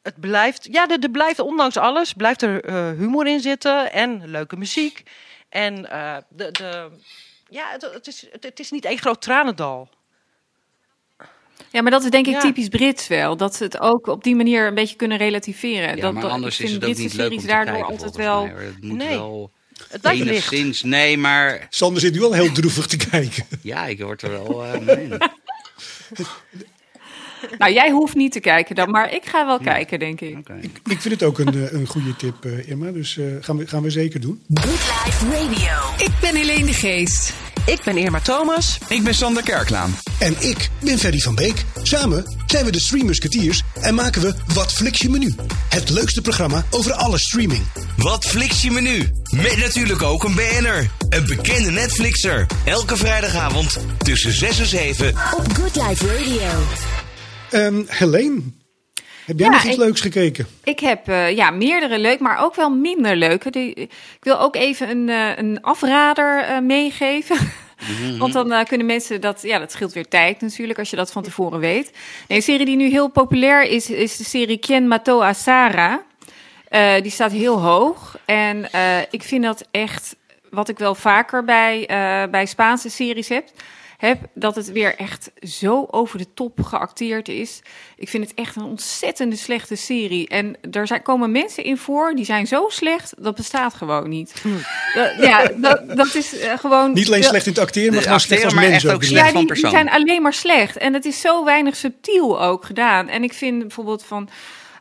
het 0.05 0.21
blijft, 0.21 0.69
ja, 0.71 0.89
er, 0.89 0.99
er 0.99 1.11
blijft 1.11 1.39
ondanks 1.39 1.77
alles, 1.77 2.12
blijft 2.12 2.43
er 2.43 2.65
eh, 2.65 2.75
humor 2.91 3.27
in 3.27 3.41
zitten 3.41 3.93
en 3.93 4.31
leuke 4.31 4.56
muziek. 4.56 5.03
En 5.49 5.91
eh, 5.91 6.17
de, 6.29 6.51
de, 6.51 6.91
ja, 7.49 7.71
het, 7.71 7.83
het, 7.93 8.06
is, 8.06 8.27
het, 8.33 8.45
het 8.45 8.61
is 8.61 8.71
niet 8.71 8.85
één 8.85 8.99
groot 8.99 9.23
tranendal. 9.23 9.89
ja, 11.71 11.83
maar 11.83 11.91
dat 11.91 12.05
is 12.05 12.11
denk 12.11 12.27
ik 12.27 12.33
Ja. 12.33 12.41
typisch 12.41 12.69
Brits 12.69 13.06
wel. 13.09 13.37
Dat 13.37 13.55
ze 13.55 13.65
het 13.65 13.81
ook 13.81 14.06
op 14.06 14.25
die 14.25 14.37
manier 14.37 14.67
een 14.67 14.75
beetje 14.75 14.97
kunnen 14.97 15.19
relativeren. 15.19 15.97
Ja, 15.97 16.03
dat, 16.03 16.12
maar 16.12 16.23
dat, 16.23 16.31
anders 16.31 16.61
is 16.61 16.73
het 16.73 16.85
ook 16.85 16.97
niet 16.97 17.15
leuk 17.15 17.31
om 17.33 17.39
te 17.39 17.47
daardoor 17.47 17.75
kijken, 17.75 17.91
altijd 17.91 18.17
wel... 18.17 18.43
mij, 18.43 18.53
hoor. 18.53 18.61
Het 18.61 18.83
moet 18.83 18.99
Nee. 18.99 19.09
wel 19.09 19.51
Het 19.89 20.05
enigszins... 20.05 20.83
Nee, 20.83 21.19
maar 21.19 21.67
Sander 21.71 22.01
zit 22.01 22.12
nu 22.15 22.23
al 22.23 22.33
heel 22.33 22.53
droevig 22.53 22.87
te 22.87 22.97
kijken. 22.97 23.47
ja, 23.62 23.87
ik 23.87 24.01
word 24.03 24.23
er 24.23 24.31
wel... 24.31 24.65
eh, 24.65 24.81
nee. 24.81 25.09
Nou, 27.58 27.73
jij 27.73 27.91
hoeft 27.91 28.14
niet 28.14 28.32
te 28.32 28.41
kijken 28.41 28.75
dan, 28.75 28.91
maar 28.91 29.14
ik 29.14 29.25
ga 29.25 29.46
wel 29.46 29.58
kijken, 29.58 29.99
denk 29.99 30.20
ik. 30.20 30.37
Ik 30.85 31.00
vind 31.00 31.14
het 31.14 31.23
ook 31.23 31.38
een, 31.38 31.55
eh, 31.55 31.73
een 31.73 31.87
goede 31.87 32.17
tip, 32.17 32.44
eh, 32.44 32.69
Irma. 32.69 32.91
Dus 32.91 33.19
eh, 33.19 33.25
gaan, 33.41 33.56
we, 33.56 33.67
gaan 33.67 33.82
we 33.82 33.91
zeker 33.91 34.20
doen. 34.20 34.43
Good 34.55 34.67
Life 35.05 35.26
Radio. 35.26 36.05
Ik 36.05 36.12
ben 36.20 36.37
Helene 36.37 36.67
de 36.67 36.73
Geest. 36.73 37.32
Ik 37.67 37.81
ben 37.85 37.96
Irma 37.96 38.20
Thomas. 38.20 38.79
Ik 38.88 39.02
ben 39.02 39.14
Sander 39.14 39.43
Kerklaan. 39.43 39.94
En 40.19 40.35
ik 40.38 40.70
ben 40.81 40.99
Ferry 40.99 41.19
van 41.19 41.35
Beek. 41.35 41.64
Samen 41.82 42.25
zijn 42.46 42.64
we 42.64 42.73
de 42.73 42.81
Stream 42.81 43.06
Musketeers 43.06 43.62
en 43.81 43.94
maken 43.94 44.23
we 44.23 44.35
Wat 44.55 44.73
Flix 44.73 45.00
je 45.00 45.11
menu? 45.11 45.35
Het 45.69 45.91
leukste 45.91 46.20
programma 46.20 46.64
over 46.70 46.93
alle 46.93 47.19
streaming. 47.19 47.62
Wat 47.96 48.25
fliks 48.25 48.62
je 48.62 48.70
menu? 48.70 49.11
Met 49.31 49.56
natuurlijk 49.56 50.02
ook 50.02 50.25
een 50.25 50.35
BN'er. 50.35 50.91
Een 51.08 51.26
bekende 51.26 51.70
Netflixer. 51.70 52.46
Elke 52.64 52.96
vrijdagavond 52.96 53.79
tussen 53.99 54.32
6 54.32 54.58
en 54.58 54.67
7. 54.67 55.08
Op 55.08 55.52
Good 55.52 55.76
Life 55.76 56.06
Radio. 56.06 57.04
Ehm 57.55 57.83
Helene, 57.87 58.41
heb 59.25 59.39
jij 59.39 59.47
Ja, 59.47 59.53
nog 59.53 59.62
iets 59.65 59.73
ik- 59.73 59.79
leuks 59.79 60.01
gekeken? 60.01 60.47
Ik 60.65 60.79
heb 60.81 61.09
eh, 61.09 61.31
ja, 61.37 61.51
meerdere 61.51 61.99
leuk, 61.99 62.21
maar 62.21 62.45
ook 62.45 62.55
wel 62.55 62.71
minder 62.71 63.17
leuke. 63.17 63.51
Die, 63.51 63.75
ik 63.75 63.91
wil 64.21 64.41
ook 64.41 64.56
even 64.56 64.89
een, 64.91 65.09
eh, 65.09 65.37
een 65.37 65.61
afrader 65.62 66.41
eh, 66.41 66.59
meegeven. 66.61 67.37
Want 68.19 68.32
dan 68.32 68.53
eh, 68.53 68.65
kunnen 68.65 68.87
mensen 68.87 69.20
dat, 69.20 69.43
ja, 69.43 69.58
dat 69.58 69.73
scheelt 69.73 69.93
weer 69.93 70.08
tijd 70.08 70.41
natuurlijk 70.41 70.79
als 70.79 70.91
je 70.91 70.96
dat 70.96 71.13
van 71.13 71.23
tevoren 71.23 71.61
weet. 71.61 71.91
Nee, 72.29 72.39
een 72.39 72.44
serie 72.44 72.67
die 72.67 72.77
nu 72.77 72.89
heel 72.89 73.08
populair 73.08 73.63
is, 73.63 73.91
is 73.91 74.17
de 74.17 74.25
serie 74.25 74.58
Ken 74.58 74.89
Mato 74.89 75.20
Asara. 75.20 76.03
Eh, 76.69 77.03
die 77.03 77.11
staat 77.11 77.32
heel 77.32 77.61
hoog. 77.61 78.19
En 78.25 78.73
eh, 78.73 78.99
ik 79.11 79.23
vind 79.23 79.43
dat 79.44 79.69
echt, 79.70 80.17
wat 80.51 80.69
ik 80.69 80.79
wel 80.79 80.94
vaker 80.94 81.44
bij, 81.44 81.87
eh, 81.87 82.31
bij 82.31 82.46
Spaanse 82.46 82.91
series 82.91 83.29
heb, 83.29 83.49
heb, 84.05 84.19
dat 84.34 84.55
het 84.56 84.73
weer 84.73 84.96
echt 84.96 85.31
zo 85.41 85.87
over 85.91 86.19
de 86.19 86.27
top 86.34 86.63
geacteerd 86.63 87.29
is. 87.29 87.61
Ik 87.96 88.08
vind 88.08 88.25
het 88.29 88.34
echt 88.34 88.56
een 88.56 88.63
ontzettende 88.63 89.37
slechte 89.37 89.77
serie. 89.77 90.29
En 90.29 90.56
er 90.70 90.87
zijn, 90.87 91.03
komen 91.03 91.32
mensen 91.32 91.65
in 91.65 91.77
voor 91.77 92.15
die 92.15 92.25
zijn 92.25 92.46
zo 92.46 92.65
slecht, 92.69 93.15
dat 93.19 93.34
bestaat 93.34 93.75
gewoon 93.75 94.08
niet. 94.08 94.43
Dat- 94.94 95.15
ja, 95.20 95.51
dat, 95.56 95.96
dat 95.96 96.15
is 96.15 96.39
eh, 96.39 96.58
gewoon... 96.58 96.93
Niet 96.93 97.06
alleen 97.06 97.25
slecht 97.25 97.46
in 97.46 97.53
het 97.53 97.61
acteren, 97.63 97.93
maar 97.93 98.03
gewoon 98.03 98.20
slecht 98.20 98.44
als 98.44 98.53
acteren, 98.53 98.70
maar 98.70 98.81
mens 98.81 98.84
echt 98.84 98.94
ook. 98.94 99.03
slecht. 99.03 99.27
ja, 99.27 99.32
van 99.32 99.46
die, 99.46 99.69
zijn 99.69 99.91
alleen 99.91 100.23
maar 100.23 100.32
slecht. 100.34 100.77
En 100.77 100.94
het 100.94 101.05
is 101.05 101.20
zo 101.20 101.44
weinig 101.44 101.77
subtiel 101.77 102.43
ook 102.43 102.65
gedaan. 102.65 103.08
En 103.08 103.23
ik 103.23 103.32
vind 103.32 103.58
bijvoorbeeld 103.58 104.05
van... 104.05 104.29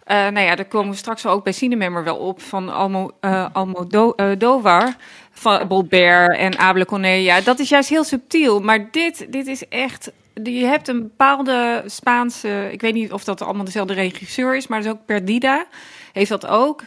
eh, 0.04 0.18
nou 0.18 0.40
ja, 0.40 0.56
daar 0.56 0.66
komen 0.66 0.92
we 0.92 0.98
straks 0.98 1.26
ook 1.26 1.44
bij 1.44 1.54
Cinemember 1.54 2.04
wel 2.04 2.18
op. 2.18 2.42
Van 2.42 2.74
Almo, 2.74 3.12
eh 3.20 3.46
Almodovar, 3.54 4.96
van 5.32 5.68
Bolbert 5.68 6.38
en 6.38 6.58
Abel 6.58 6.86
Cornelia. 6.86 7.42
Dat 7.42 7.60
is 7.60 7.70
juist 7.70 7.90
heel 7.90 8.04
subtiel. 8.04 8.60
Maar 8.60 8.92
dit, 8.92 9.26
dit 9.30 9.48
is 9.48 9.68
echt... 9.68 10.12
Je 10.44 10.66
hebt 10.66 10.88
een 10.88 11.02
bepaalde 11.02 11.84
Spaanse... 11.86 12.70
Ik 12.72 12.82
weet 12.82 12.94
niet 12.94 13.12
of 13.12 13.24
dat 13.24 13.42
allemaal 13.42 13.66
dezelfde 13.66 13.94
regisseur 13.94 14.56
is. 14.56 14.68
Maar 14.68 14.82
dat 14.82 14.88
is 14.88 14.94
ook 14.94 15.06
Perdida. 15.06 15.66
Heeft 16.14 16.30
dat 16.30 16.48
ook. 16.48 16.84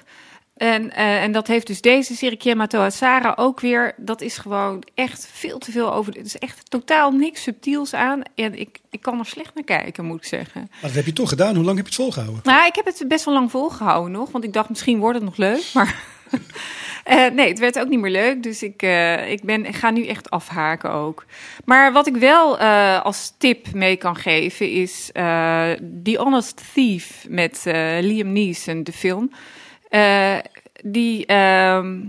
En, 0.57 0.93
eh, 0.93 1.23
en 1.23 1.33
dat 1.33 1.47
heeft 1.47 1.67
dus 1.67 1.81
deze 1.81 2.17
serie 2.17 2.39
Kiemato 2.39 2.81
Asara 2.81 3.33
ook 3.37 3.61
weer. 3.61 3.95
Dat 3.97 4.21
is 4.21 4.39
gewoon 4.39 4.83
echt 4.95 5.29
veel 5.33 5.59
te 5.59 5.71
veel 5.71 5.95
over. 5.95 6.13
Het 6.13 6.27
is 6.27 6.39
echt 6.39 6.71
totaal 6.71 7.11
niks 7.11 7.43
subtiels 7.43 7.95
aan. 7.95 8.23
En 8.35 8.59
ik, 8.59 8.79
ik 8.91 9.01
kan 9.01 9.19
er 9.19 9.27
slecht 9.27 9.55
naar 9.55 9.65
kijken, 9.65 10.05
moet 10.05 10.17
ik 10.17 10.25
zeggen. 10.25 10.61
Maar 10.61 10.81
dat 10.81 10.95
heb 10.95 11.07
je 11.07 11.13
toch 11.13 11.29
gedaan. 11.29 11.55
Hoe 11.55 11.65
lang 11.65 11.77
heb 11.77 11.87
je 11.87 11.93
het 11.93 12.03
volgehouden? 12.03 12.41
Nou, 12.45 12.67
ik 12.67 12.75
heb 12.75 12.85
het 12.85 13.05
best 13.09 13.25
wel 13.25 13.35
lang 13.35 13.51
volgehouden 13.51 14.13
nog. 14.13 14.31
Want 14.31 14.45
ik 14.45 14.53
dacht, 14.53 14.69
misschien 14.69 14.99
wordt 14.99 15.17
het 15.17 15.25
nog 15.25 15.37
leuk. 15.37 15.71
Maar 15.75 16.15
Eh, 17.05 17.31
nee, 17.31 17.49
het 17.49 17.59
werd 17.59 17.79
ook 17.79 17.89
niet 17.89 18.01
meer 18.01 18.11
leuk. 18.11 18.43
Dus 18.43 18.63
ik, 18.63 18.83
eh, 18.83 19.31
ik, 19.31 19.43
ben, 19.43 19.67
ik 19.67 19.75
ga 19.75 19.91
nu 19.91 20.07
echt 20.07 20.31
afhaken 20.31 20.91
ook. 20.91 21.25
Maar 21.65 21.93
wat 21.93 22.07
ik 22.07 22.17
wel 22.17 22.59
als 22.99 23.33
tip 23.39 23.73
mee 23.73 23.97
kan 23.97 24.17
geven 24.17 24.71
is 24.71 25.11
The 25.13 26.17
Honest 26.19 26.63
Thief 26.75 27.27
met 27.29 27.63
Liam 28.01 28.33
Neeson, 28.33 28.83
de 28.83 28.93
film. 28.93 29.31
Eh, 29.89 30.37
die, 30.85 31.27
ehm, 31.27 32.01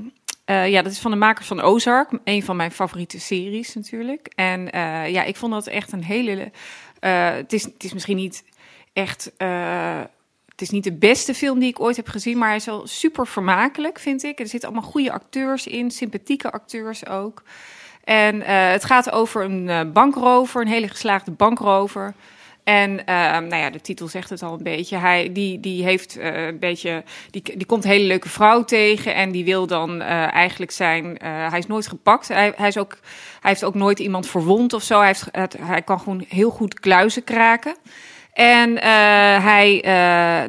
eh, 0.45 0.69
ja, 0.69 0.81
dat 0.81 0.91
is 0.91 0.99
van 0.99 1.11
de 1.11 1.17
makers 1.17 1.47
van 1.47 1.61
Ozark. 1.61 2.09
Een 2.23 2.43
van 2.43 2.55
mijn 2.55 2.71
favoriete 2.71 3.19
series 3.19 3.75
natuurlijk. 3.75 4.31
En 4.35 4.71
eh, 4.71 5.09
ja, 5.09 5.23
ik 5.23 5.35
vond 5.35 5.51
dat 5.53 5.67
echt 5.67 5.91
een 5.91 6.03
hele... 6.03 6.51
het, 6.99 7.53
is, 7.53 7.63
het 7.63 7.83
is 7.83 7.93
misschien 7.93 8.15
niet 8.15 8.43
echt... 8.93 9.31
het 10.47 10.61
is 10.61 10.69
niet 10.69 10.83
de 10.83 10.93
beste 10.93 11.33
film 11.33 11.59
die 11.59 11.69
ik 11.69 11.79
ooit 11.79 11.95
heb 11.95 12.07
gezien, 12.07 12.37
maar 12.37 12.47
hij 12.47 12.57
is 12.57 12.65
wel 12.65 12.87
super 12.87 13.27
vermakelijk, 13.27 13.99
vind 13.99 14.23
ik. 14.23 14.39
Er 14.39 14.47
zitten 14.47 14.69
allemaal 14.69 14.89
goede 14.89 15.11
acteurs 15.11 15.67
in, 15.67 15.91
sympathieke 15.91 16.51
acteurs 16.51 17.07
ook. 17.07 17.43
En 18.03 18.41
het 18.71 18.85
gaat 18.85 19.11
over 19.11 19.43
een 19.43 19.91
bankrover, 19.91 20.61
een 20.61 20.67
hele 20.67 20.87
geslaagde 20.87 21.31
bankrover. 21.31 22.13
En 22.67 23.05
eh, 23.05 23.15
nou 23.31 23.55
ja, 23.55 23.69
de 23.69 23.81
titel 23.81 24.07
zegt 24.07 24.29
het 24.29 24.41
al 24.43 24.53
een 24.53 24.63
beetje. 24.63 24.97
Hij 24.97 25.29
die, 25.33 25.59
die 25.59 25.83
heeft 25.83 26.17
eh, 26.17 26.45
een 26.45 26.59
beetje. 26.59 27.03
Die, 27.31 27.41
die 27.57 27.65
komt 27.65 27.83
een 27.83 27.89
hele 27.89 28.05
leuke 28.07 28.29
vrouw 28.29 28.63
tegen. 28.63 29.15
En 29.15 29.31
die 29.31 29.45
wil 29.45 29.67
dan 29.67 30.01
eh, 30.01 30.33
eigenlijk 30.33 30.71
zijn. 30.71 31.17
eh, 31.17 31.49
hij 31.49 31.59
is 31.59 31.67
nooit 31.67 31.87
gepakt. 31.87 32.27
Hij, 32.27 32.53
hij, 32.55 32.67
is 32.67 32.77
ook, 32.77 32.97
hij 33.41 33.49
heeft 33.51 33.63
ook 33.63 33.73
nooit 33.75 33.99
iemand 33.99 34.27
verwond 34.27 34.73
of 34.73 34.83
zo. 34.83 34.97
Hij, 34.97 35.07
heeft, 35.07 35.27
het- 35.31 35.55
hij 35.61 35.81
kan 35.81 35.99
gewoon 35.99 36.25
heel 36.27 36.49
goed 36.49 36.79
kluizen 36.79 37.23
kraken. 37.23 37.75
En 38.33 38.77
hij, 39.43 39.79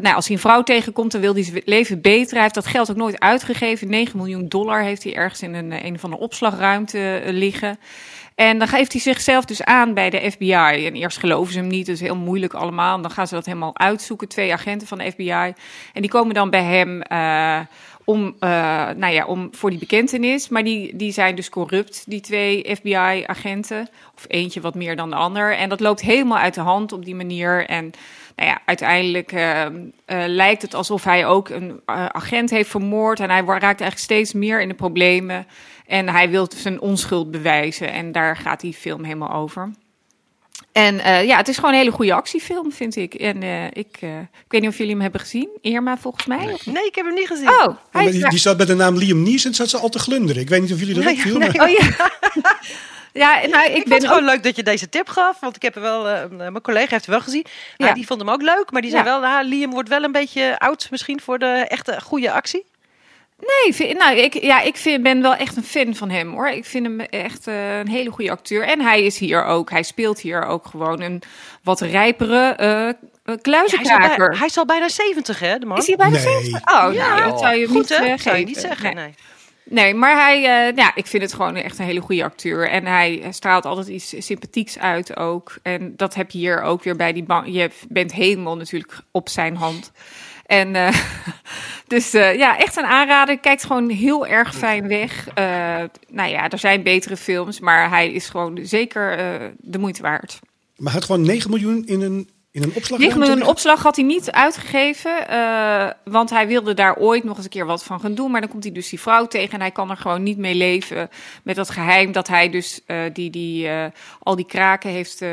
nou, 0.03 0.15
als 0.15 0.27
hij 0.27 0.35
een 0.37 0.43
vrouw 0.43 0.63
tegenkomt, 0.63 1.13
dan 1.13 1.21
wil 1.21 1.35
hij 1.35 1.43
zijn 1.43 1.63
leven 1.65 2.01
beter. 2.01 2.33
Hij 2.33 2.43
heeft 2.43 2.55
dat 2.55 2.67
geld 2.67 2.91
ook 2.91 2.97
nooit 2.97 3.21
uitgegeven. 3.21 3.89
9 3.89 4.17
miljoen 4.19 4.49
dollar 4.49 4.83
heeft 4.83 5.03
hij 5.05 5.15
ergens 5.17 5.43
in 5.43 5.55
een, 5.55 5.85
een 5.87 5.99
van 5.99 6.11
de 6.11 6.19
opslagruimte 6.19 7.21
liggen. 7.27 7.79
En 8.39 8.59
dan 8.59 8.69
geeft 8.69 8.93
hij 8.93 9.01
zichzelf 9.01 9.45
dus 9.45 9.65
aan 9.65 9.95
bij 9.95 10.11
de 10.11 10.31
FBI. 10.31 10.87
En 10.87 10.95
eerst 10.95 11.19
geloven 11.19 11.53
ze 11.53 11.59
hem 11.59 11.69
niet, 11.69 11.87
dat 11.87 11.95
is 11.95 12.01
heel 12.01 12.17
moeilijk 12.17 12.55
allemaal. 12.55 12.97
En 12.97 13.03
dan 13.03 13.11
gaan 13.11 13.27
ze 13.27 13.35
dat 13.35 13.47
helemaal 13.47 13.79
uitzoeken, 13.79 14.29
twee 14.29 14.53
agenten 14.53 14.89
van 14.89 14.99
de 14.99 15.11
FBI. 15.11 15.53
En 15.93 16.01
die 16.01 16.09
komen 16.11 16.35
dan 16.35 16.51
bij 16.51 16.63
hem 16.63 17.03
eh, 17.03 17.61
om, 18.05 18.37
eh, 18.39 18.51
nou 18.97 19.13
ja, 19.13 19.25
om 19.25 19.49
voor 19.53 19.71
die 19.71 19.79
bekentenis. 19.79 20.49
Maar 20.49 20.65
die, 20.65 20.97
die 20.97 21.13
zijn 21.13 21.35
dus 21.35 21.49
corrupt, 21.49 22.05
die 22.07 22.21
twee 22.21 22.77
FBI-agenten. 22.77 23.89
Of 24.17 24.25
eentje 24.29 24.61
wat 24.61 24.75
meer 24.75 24.97
dan 24.97 25.11
de 25.11 25.17
ander. 25.17 25.57
En 25.57 25.69
dat 25.69 25.81
loopt 25.81 26.01
helemaal 26.01 26.39
uit 26.39 26.55
de 26.55 26.61
hand 26.61 26.93
op 26.93 27.05
die 27.05 27.15
manier. 27.15 27.67
En 27.67 27.93
nou 28.39 28.51
ja, 28.51 28.61
uiteindelijk 28.65 29.33
eh, 29.33 29.63
eh, 29.65 29.71
lijkt 30.27 30.63
het 30.63 30.75
alsof 30.75 31.05
hij 31.05 31.27
ook 31.27 31.49
een 31.49 31.81
eh, 31.87 32.07
agent 32.07 32.51
heeft 32.51 32.71
vermoord. 32.71 33.21
En 33.21 33.31
hij 33.31 33.41
raakt 33.45 33.63
eigenlijk 33.63 33.99
steeds 33.99 34.33
meer 34.33 34.61
in 34.61 34.69
de 34.69 34.75
problemen. 34.75 35.47
En 35.87 36.09
hij 36.09 36.31
wil 36.31 36.47
zijn 36.57 36.81
onschuld 36.81 37.31
bewijzen. 37.31 37.93
En 37.93 38.13
daar 38.13 38.37
gaat 38.37 38.61
die 38.61 38.75
film 38.75 39.05
helemaal 39.05 39.33
over. 39.33 39.71
En 40.73 41.01
eh, 41.01 41.25
ja, 41.25 41.37
het 41.37 41.49
is 41.49 41.55
gewoon 41.57 41.71
een 41.73 41.79
hele 41.79 41.91
goede 41.91 42.13
actiefilm, 42.15 42.73
vind 42.73 42.97
ik. 42.97 43.15
En 43.15 43.43
eh, 43.43 43.65
ik, 43.65 43.97
eh, 44.01 44.19
ik 44.21 44.45
weet 44.49 44.61
niet 44.61 44.71
of 44.71 44.77
jullie 44.77 44.93
hem 44.93 45.03
hebben 45.03 45.21
gezien. 45.21 45.49
Irma, 45.61 45.97
volgens 45.99 46.27
mij. 46.27 46.53
of- 46.53 46.67
Nee, 46.67 46.87
ik 46.87 46.95
heb 46.95 47.05
hem 47.05 47.15
niet 47.15 47.27
gezien. 47.27 47.49
Oh, 47.49 47.55
Ja, 47.59 47.79
hij 47.91 48.11
die, 48.11 48.29
die 48.29 48.39
zat 48.39 48.59
met 48.59 48.67
de 48.67 48.75
naam 48.75 48.97
Liam 48.97 49.23
Neeson, 49.23 49.55
zat 49.55 49.69
ze 49.69 49.79
al 49.79 49.89
te 49.89 49.99
glunderen. 49.99 50.43
Ik 50.43 50.49
weet 50.49 50.61
niet 50.61 50.73
of 50.73 50.79
jullie 50.79 50.95
dat 50.95 51.05
Nee, 51.05 51.17
ook 51.19 51.25
nee. 51.25 51.39
maar- 51.39 51.69
Oh 51.69 51.69
ja. 51.71 52.11
ja, 53.19 53.47
nou, 53.47 53.71
ik, 53.71 53.85
ben 53.85 53.93
het 53.99 54.07
gewoon 54.07 54.23
ook... 54.23 54.29
leuk 54.29 54.43
dat 54.43 54.57
je 54.57 54.63
deze 54.63 54.89
tip 54.89 55.09
gaf. 55.09 55.41
Want 55.41 55.57
ik 55.57 55.63
heb 55.63 55.75
er 55.75 55.81
wel, 55.81 56.09
eh, 56.09 56.29
mijn 56.31 56.61
collega 56.61 56.89
heeft 56.91 56.93
het 57.07 57.15
wel 57.15 57.21
gezien. 57.21 57.45
Maar 57.77 57.89
Ja. 57.89 57.95
die 57.95 58.07
vond 58.07 58.21
hem 58.21 58.31
ook 58.31 58.43
leuk. 58.43 58.71
Maar 58.71 58.83
die 58.83 58.91
zei 58.91 59.05
Ja. 59.05 59.09
wel, 59.11 59.21
nou, 59.21 59.45
Liam 59.47 59.71
wordt 59.71 59.89
wel 59.89 60.03
een 60.03 60.13
beetje 60.13 60.59
oud 60.59 60.87
misschien 60.91 61.21
voor 61.21 61.39
de 61.39 61.47
echte 61.69 62.01
goede 62.01 62.33
actie. 62.33 62.65
Nee, 63.63 63.75
vind- 63.75 63.99
nou, 63.99 64.17
ik, 64.17 64.43
ja, 64.43 64.61
ik 64.61 64.77
vind, 64.77 65.03
ben 65.03 65.23
wel 65.23 65.35
echt 65.35 65.57
een 65.57 65.65
fan 65.65 65.95
van 65.95 66.11
hem 66.11 66.33
hoor. 66.33 66.49
Ik 66.49 66.65
vind 66.65 66.87
hem 66.87 67.01
echt 67.01 67.47
eh, 67.47 67.79
een 67.79 67.89
hele 67.89 68.11
goede 68.11 68.31
acteur. 68.31 68.63
En 68.67 68.81
hij 68.81 69.03
is 69.03 69.19
hier 69.19 69.45
ook, 69.45 69.71
hij 69.71 69.83
speelt 69.83 70.21
hier 70.21 70.45
ook 70.47 70.67
gewoon 70.67 71.01
een 71.01 71.23
wat 71.63 71.81
rijpere 71.81 72.49
eh 72.57 72.89
hij, 73.25 73.39
kluizenkraker. 73.43 74.39
hij 74.39 74.47
is 74.47 74.59
al 74.59 74.65
bijna 74.67 74.89
70, 74.89 75.39
hè, 75.39 75.59
de 75.59 75.67
man? 75.67 75.79
is 75.79 75.87
hij 75.87 75.97
bijna 75.97 76.13
Nee. 76.13 76.23
70? 76.23 76.61
Oh, 76.61 76.93
Ja. 76.95 77.09
nou, 77.15 77.31
dat 77.31 77.39
zou 77.41 77.55
je 77.57 77.67
Goed, 77.67 77.75
niet 77.77 77.99
hè? 77.99 78.17
zou 78.19 78.37
je 78.37 78.45
niet 78.45 78.59
zeggen, 78.59 78.95
nee. 78.95 79.05
Nee, 79.05 79.15
maar 79.71 80.25
hij, 80.25 80.37
eh, 80.37 80.77
ja, 80.77 80.95
ik 80.95 81.07
vind 81.07 81.23
het 81.23 81.33
gewoon 81.33 81.55
echt 81.55 81.79
een 81.79 81.85
hele 81.85 82.01
goede 82.01 82.25
acteur. 82.25 82.69
En 82.69 82.87
hij 82.87 83.27
straalt 83.31 83.65
altijd 83.65 83.89
iets 83.89 84.15
sympathieks 84.19 84.79
uit 84.79 85.17
ook. 85.17 85.59
En 85.63 85.97
dat 85.97 86.15
heb 86.15 86.31
je 86.31 86.39
hier 86.39 86.63
ook 86.63 86.83
weer 86.83 86.97
bij 86.97 87.13
die 87.13 87.23
bank. 87.23 87.47
Je 87.47 87.71
bent 87.89 88.13
helemaal 88.13 88.57
natuurlijk 88.57 89.01
op 89.11 89.29
zijn 89.29 89.57
hand. 89.57 89.93
En 90.47 90.75
eh, 90.75 90.95
dus 91.87 92.15
eh, 92.15 92.35
ja, 92.37 92.59
echt 92.59 92.77
een 92.77 92.85
aanrader. 92.85 93.39
Kijkt 93.39 93.65
gewoon 93.65 93.89
heel 93.89 94.27
erg 94.27 94.55
fijn 94.55 94.89
weg. 94.89 95.29
Nou 96.09 96.31
ja, 96.31 96.49
er 96.49 96.59
zijn 96.59 96.83
betere 96.83 97.17
films, 97.17 97.61
maar 97.61 97.89
hij 97.89 98.13
is 98.13 98.29
gewoon 98.29 98.59
zeker 98.63 99.17
de 99.59 99.79
moeite 99.79 100.03
waard. 100.03 100.39
Maar 100.77 100.93
hij 100.93 101.01
had 101.01 101.05
gewoon 101.05 101.27
9 101.27 101.51
miljoen 101.51 101.87
in 101.87 102.01
een, 102.01 102.29
in 102.59 102.69
een 102.69 102.75
opslag. 102.75 102.99
9 102.99 103.19
miljoen 103.19 103.47
opslag 103.47 103.83
had 103.83 103.97
hij 103.97 104.05
niet 104.05 104.31
uitgegeven, 104.31 105.29
eh, 105.29 105.91
want 106.05 106.31
hij 106.31 106.47
wilde 106.47 106.75
daar 106.75 106.97
ooit 106.97 107.25
nog 107.25 107.37
eens 107.37 107.45
een 107.45 107.51
keer 107.51 107.67
wat 107.67 107.85
van 107.85 108.01
gaan 108.01 108.15
doen. 108.15 108.31
Maar 108.31 108.41
dan 108.41 108.51
komt 108.51 108.65
hij 108.65 108.73
dus 108.73 108.89
die 108.89 109.01
vrouw 109.01 109.27
tegen 109.27 109.55
en 109.55 109.61
hij 109.61 109.71
kan 109.71 109.91
er 109.91 109.97
gewoon 109.97 110.23
niet 110.23 110.39
mee 110.39 110.55
leven 110.55 111.09
met 111.43 111.57
dat 111.57 111.71
geheim 111.71 112.13
dat 112.13 112.29
hij 112.29 112.51
dus 112.51 112.81
eh, 112.87 112.99
die, 113.13 113.31
die, 113.31 113.69
eh, 113.69 113.85
al 114.23 114.37
die 114.37 114.47
kraken 114.47 114.91
heeft 114.91 115.25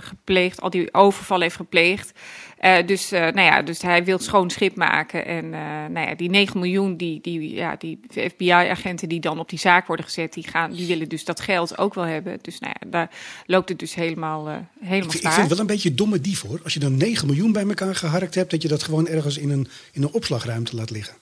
gepleegd, 0.00 0.60
al 0.60 0.70
die 0.70 0.94
overval 0.94 1.40
heeft 1.40 1.56
gepleegd. 1.56 2.12
Eh, 2.60 2.86
dus, 2.86 3.12
eh, 3.12 3.20
nou 3.20 3.40
ja, 3.40 3.62
dus 3.62 3.82
hij 3.82 4.04
wil 4.04 4.18
schoon 4.18 4.50
schip 4.50 4.76
maken. 4.76 5.26
En 5.26 5.54
eh, 5.54 5.60
nou 5.90 6.08
ja, 6.08 6.14
die 6.14 6.30
9 6.30 6.58
miljoen, 6.60 6.96
die, 6.96 7.20
die, 7.20 7.54
ja, 7.54 7.76
die 7.78 8.00
FBI-agenten 8.30 9.08
die 9.08 9.20
dan 9.20 9.38
op 9.38 9.48
die 9.48 9.58
zaak 9.58 9.86
worden 9.86 10.04
gezet, 10.04 10.32
die, 10.32 10.48
gaan, 10.48 10.72
die 10.72 10.86
willen 10.86 11.08
dus 11.08 11.24
dat 11.24 11.40
geld 11.40 11.78
ook 11.78 11.94
wel 11.94 12.04
hebben. 12.04 12.38
Dus 12.42 12.58
nou 12.58 12.74
ja, 12.80 12.90
daar 12.90 13.10
loopt 13.46 13.68
het 13.68 13.78
dus 13.78 13.94
helemaal, 13.94 14.46
helemaal 14.80 14.96
Ik, 14.96 15.10
vind- 15.10 15.14
ik 15.14 15.20
vind 15.20 15.36
het 15.36 15.48
wel 15.48 15.58
een 15.58 15.66
beetje 15.66 15.94
domme 15.94 16.20
dief 16.20 16.42
hoor. 16.42 16.60
Als 16.64 16.74
je 16.74 16.80
dan 16.80 16.96
9 16.96 17.26
miljoen 17.26 17.52
bij 17.52 17.66
elkaar 17.68 17.94
geharkt 17.94 18.34
hebt, 18.34 18.50
dat 18.50 18.62
je 18.62 18.68
dat 18.68 18.82
gewoon 18.82 19.06
ergens 19.08 19.38
in 19.38 19.50
een, 19.50 19.68
in 19.92 20.02
een 20.02 20.12
opslagruimte 20.12 20.76
laat 20.76 20.90
liggen. 20.90 21.14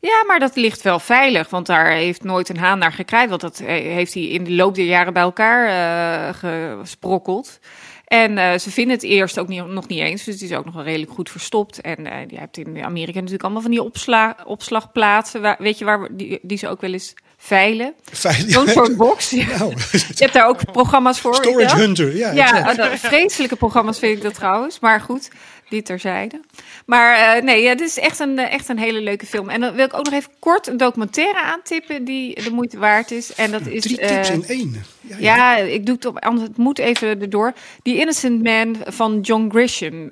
Ja, 0.00 0.24
maar 0.26 0.38
dat 0.38 0.56
ligt 0.56 0.82
wel 0.82 0.98
veilig, 0.98 1.50
want 1.50 1.66
daar 1.66 1.90
heeft 1.90 2.22
nooit 2.24 2.48
een 2.48 2.58
haan 2.58 2.78
naar 2.78 2.92
gekraaid. 2.92 3.28
Want 3.28 3.40
dat 3.40 3.58
heeft 3.58 4.14
hij 4.14 4.22
in 4.22 4.44
de 4.44 4.52
loop 4.52 4.74
der 4.74 4.84
jaren 4.84 5.12
bij 5.12 5.22
elkaar 5.22 6.34
gesprokkeld. 6.34 7.58
En 8.06 8.38
eh, 8.38 8.58
ze 8.58 8.70
vinden 8.70 8.94
het 8.94 9.04
eerst 9.04 9.38
ook 9.38 9.48
niet, 9.48 9.66
nog 9.66 9.88
niet 9.88 10.00
eens, 10.00 10.24
dus 10.24 10.34
het 10.34 10.50
is 10.50 10.56
ook 10.56 10.64
nog 10.64 10.74
wel 10.74 10.84
redelijk 10.84 11.12
goed 11.12 11.30
verstopt. 11.30 11.80
En 11.80 12.06
eh 12.06 12.28
je 12.28 12.38
hebt 12.38 12.56
in 12.56 12.84
Amerika 12.84 13.16
natuurlijk 13.16 13.42
allemaal 13.42 13.62
van 13.62 13.70
die 13.70 13.82
opsla, 13.82 14.36
opslagplaatsen, 14.44 15.40
waar, 15.40 15.56
weet 15.58 15.78
je, 15.78 15.84
waar, 15.84 16.08
die, 16.10 16.38
die 16.42 16.58
ze 16.58 16.68
ook 16.68 16.80
wel 16.80 16.92
eens 16.92 17.14
veilen. 17.36 17.94
Veilig. 18.12 18.50
Zo'n 18.50 18.68
soort 18.68 18.96
box. 18.96 19.30
Ja. 19.30 19.46
Nou, 19.58 19.74
Je 19.90 20.14
hebt 20.14 20.32
daar 20.32 20.48
ook 20.48 20.72
programma's 20.72 21.20
voor. 21.20 21.34
Storage? 21.34 21.76
Hunter. 21.76 22.16
Ja, 22.16 22.32
Ja, 22.32 22.74
oh, 22.78 22.92
vreselijke 22.92 23.56
programma's 23.56 23.98
vind 23.98 24.16
ik 24.16 24.22
dat 24.22 24.34
trouwens. 24.34 24.80
Maar 24.80 25.00
goed, 25.00 25.30
dit 25.68 25.84
terzijde. 25.84 26.40
Maar 26.86 27.36
eh, 27.36 27.42
nee, 27.42 27.62
ja, 27.62 27.74
dit 27.74 27.88
is 27.88 27.98
echt 27.98 28.18
een, 28.18 28.38
eh, 28.38 28.52
echt 28.52 28.68
een 28.68 28.78
hele 28.78 29.00
leuke 29.00 29.26
film. 29.26 29.48
En 29.48 29.60
dan 29.60 29.74
wil 29.74 29.84
ik 29.84 29.94
ook 29.94 30.04
nog 30.04 30.14
even 30.14 30.30
kort 30.38 30.66
een 30.66 30.76
documentaire 30.76 31.40
aantippen 31.40 32.04
die 32.04 32.42
de 32.42 32.50
moeite 32.50 32.78
waard 32.78 33.10
is. 33.10 33.34
En 33.34 33.50
dat 33.50 33.66
is... 33.66 33.82
Drie 33.82 33.96
tips 33.96 34.28
eh, 34.28 34.34
in 34.34 34.44
één. 34.44 34.84
Ja, 35.00 35.16
ja. 35.18 35.36
ja, 35.36 35.56
ik 35.56 35.86
doe 35.86 35.94
het 35.94 36.04
op, 36.04 36.18
anders 36.18 36.48
het 36.48 36.56
moet 36.56 36.78
even 36.78 37.20
erdoor. 37.20 37.52
Die 37.82 37.96
Innocent 37.96 38.42
Man 38.42 38.76
van 38.84 39.20
John 39.20 39.48
Grisham. 39.50 40.08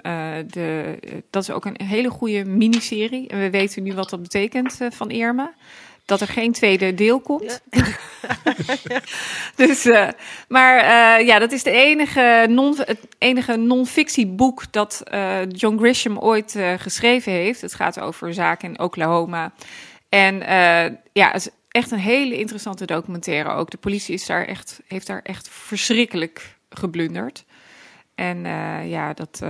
de, 0.46 0.98
dat 1.30 1.42
is 1.42 1.50
ook 1.50 1.64
een 1.64 1.80
hele 1.86 2.10
goede 2.10 2.44
miniserie. 2.44 3.28
En 3.28 3.38
we 3.38 3.50
weten 3.50 3.82
nu 3.82 3.94
wat 3.94 4.10
dat 4.10 4.22
betekent 4.22 4.78
van 4.90 5.10
Irma. 5.10 5.54
Dat 6.04 6.20
er 6.20 6.28
geen 6.28 6.52
tweede 6.52 6.94
deel 6.94 7.20
komt. 7.20 7.60
dus, 9.56 9.84
eh, 9.84 10.08
maar 10.48 10.78
eh, 10.78 11.26
ja, 11.26 11.38
dat 11.38 11.52
is 11.52 11.62
de 11.62 11.70
enige 11.70 12.46
non, 12.48 12.76
het 12.76 13.00
enige 13.18 13.56
non-fictieboek 13.56 14.72
dat 14.72 15.02
eh, 15.04 15.50
John 15.50 15.78
Grisham 15.78 16.18
ooit 16.18 16.58
geschreven 16.76 17.32
heeft. 17.32 17.60
Het 17.60 17.74
gaat 17.74 18.00
over 18.00 18.34
zaken 18.34 18.68
in 18.68 18.80
Oklahoma. 18.80 19.52
En 20.08 20.38
ja, 21.12 21.30
het 21.30 21.46
is 21.46 21.48
echt 21.68 21.90
een 21.90 21.98
hele 21.98 22.38
interessante 22.38 22.84
documentaire 22.84 23.50
ook. 23.50 23.70
De 23.70 23.76
politie 23.76 24.14
is 24.14 24.26
daar 24.26 24.44
echt, 24.44 24.80
heeft 24.86 25.06
daar 25.06 25.22
echt 25.22 25.48
verschrikkelijk 25.48 26.56
geblunderd. 26.68 27.44
En 28.14 28.44
ja, 28.88 29.12
dat, 29.12 29.42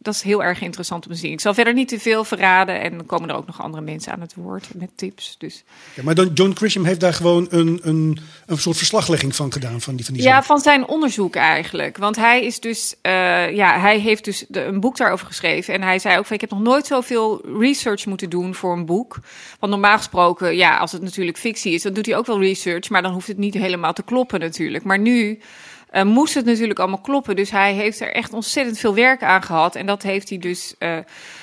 dat 0.00 0.14
is 0.14 0.22
heel 0.22 0.42
erg 0.42 0.60
interessant 0.60 1.06
om 1.06 1.12
te 1.12 1.18
zien. 1.18 1.32
Ik 1.32 1.40
zal 1.40 1.54
verder 1.54 1.74
niet 1.74 1.88
te 1.88 2.00
veel 2.00 2.24
verraden. 2.24 2.80
En 2.80 2.96
dan 2.96 3.06
komen 3.06 3.28
er 3.28 3.34
ook 3.36 3.46
nog 3.46 3.62
andere 3.62 3.82
mensen 3.82 4.12
aan 4.12 4.20
het 4.20 4.34
woord 4.34 4.68
met 4.74 4.90
tips. 4.94 5.34
Dus 5.38 5.64
Ja, 5.94 6.02
maar 6.02 6.14
dan 6.14 6.30
John 6.34 6.52
Grisham 6.54 6.84
heeft 6.84 7.00
daar 7.00 7.14
gewoon 7.14 7.46
een, 7.50 7.80
een, 7.82 8.18
een 8.46 8.58
soort 8.58 8.76
verslaglegging 8.76 9.36
van 9.36 9.52
gedaan. 9.52 9.80
Van 9.80 9.96
die, 9.96 10.04
van 10.04 10.14
die 10.14 10.22
Ja, 10.22 10.30
zaak. 10.32 10.44
van 10.44 10.58
zijn 10.60 10.86
onderzoek 10.86 11.34
eigenlijk. 11.36 11.96
Want 11.96 12.16
hij 12.16 12.44
is 12.44 12.60
dus, 12.60 12.94
eh, 13.00 13.54
ja, 13.54 13.80
hij 13.80 13.98
heeft 13.98 14.24
dus 14.24 14.44
de, 14.48 14.64
een 14.64 14.80
boek 14.80 14.96
daarover 14.96 15.26
geschreven. 15.26 15.74
En 15.74 15.82
hij 15.82 15.98
zei 15.98 16.18
ook 16.18 16.26
van, 16.26 16.34
ik 16.34 16.40
heb 16.40 16.50
nog 16.50 16.60
nooit 16.62 16.86
zoveel 16.86 17.42
research 17.58 18.06
moeten 18.06 18.30
doen 18.30 18.54
voor 18.54 18.72
een 18.72 18.86
boek. 18.86 19.18
Want 19.58 19.72
normaal 19.72 19.96
gesproken, 19.96 20.56
ja, 20.56 20.76
als 20.76 20.92
het 20.92 21.02
natuurlijk 21.02 21.38
fictie 21.38 21.72
is, 21.72 21.82
dan 21.82 21.92
doet 21.92 22.06
hij 22.06 22.16
ook 22.16 22.26
wel 22.26 22.40
research. 22.40 22.88
Maar 22.88 23.02
dan 23.02 23.12
hoeft 23.12 23.28
het 23.28 23.38
niet 23.38 23.54
helemaal 23.54 23.92
te 23.92 24.02
kloppen 24.02 24.40
natuurlijk. 24.40 24.84
Maar 24.84 24.98
nu 24.98 25.38
eh, 25.90 26.02
moest 26.02 26.34
het 26.34 26.44
natuurlijk 26.44 26.78
allemaal 26.78 27.00
kloppen. 27.00 27.36
Dus 27.36 27.50
hij 27.50 27.72
heeft 27.72 28.00
er 28.00 28.12
echt 28.12 28.32
ontzettend 28.32 28.78
veel 28.78 28.94
werk 28.94 29.22
aan 29.22 29.42
gehad. 29.42 29.74
En 29.74 29.86
dat 29.86 30.02
heeft 30.02 30.28
hij 30.28 30.38
dus, 30.38 30.74
eh, 30.78 30.98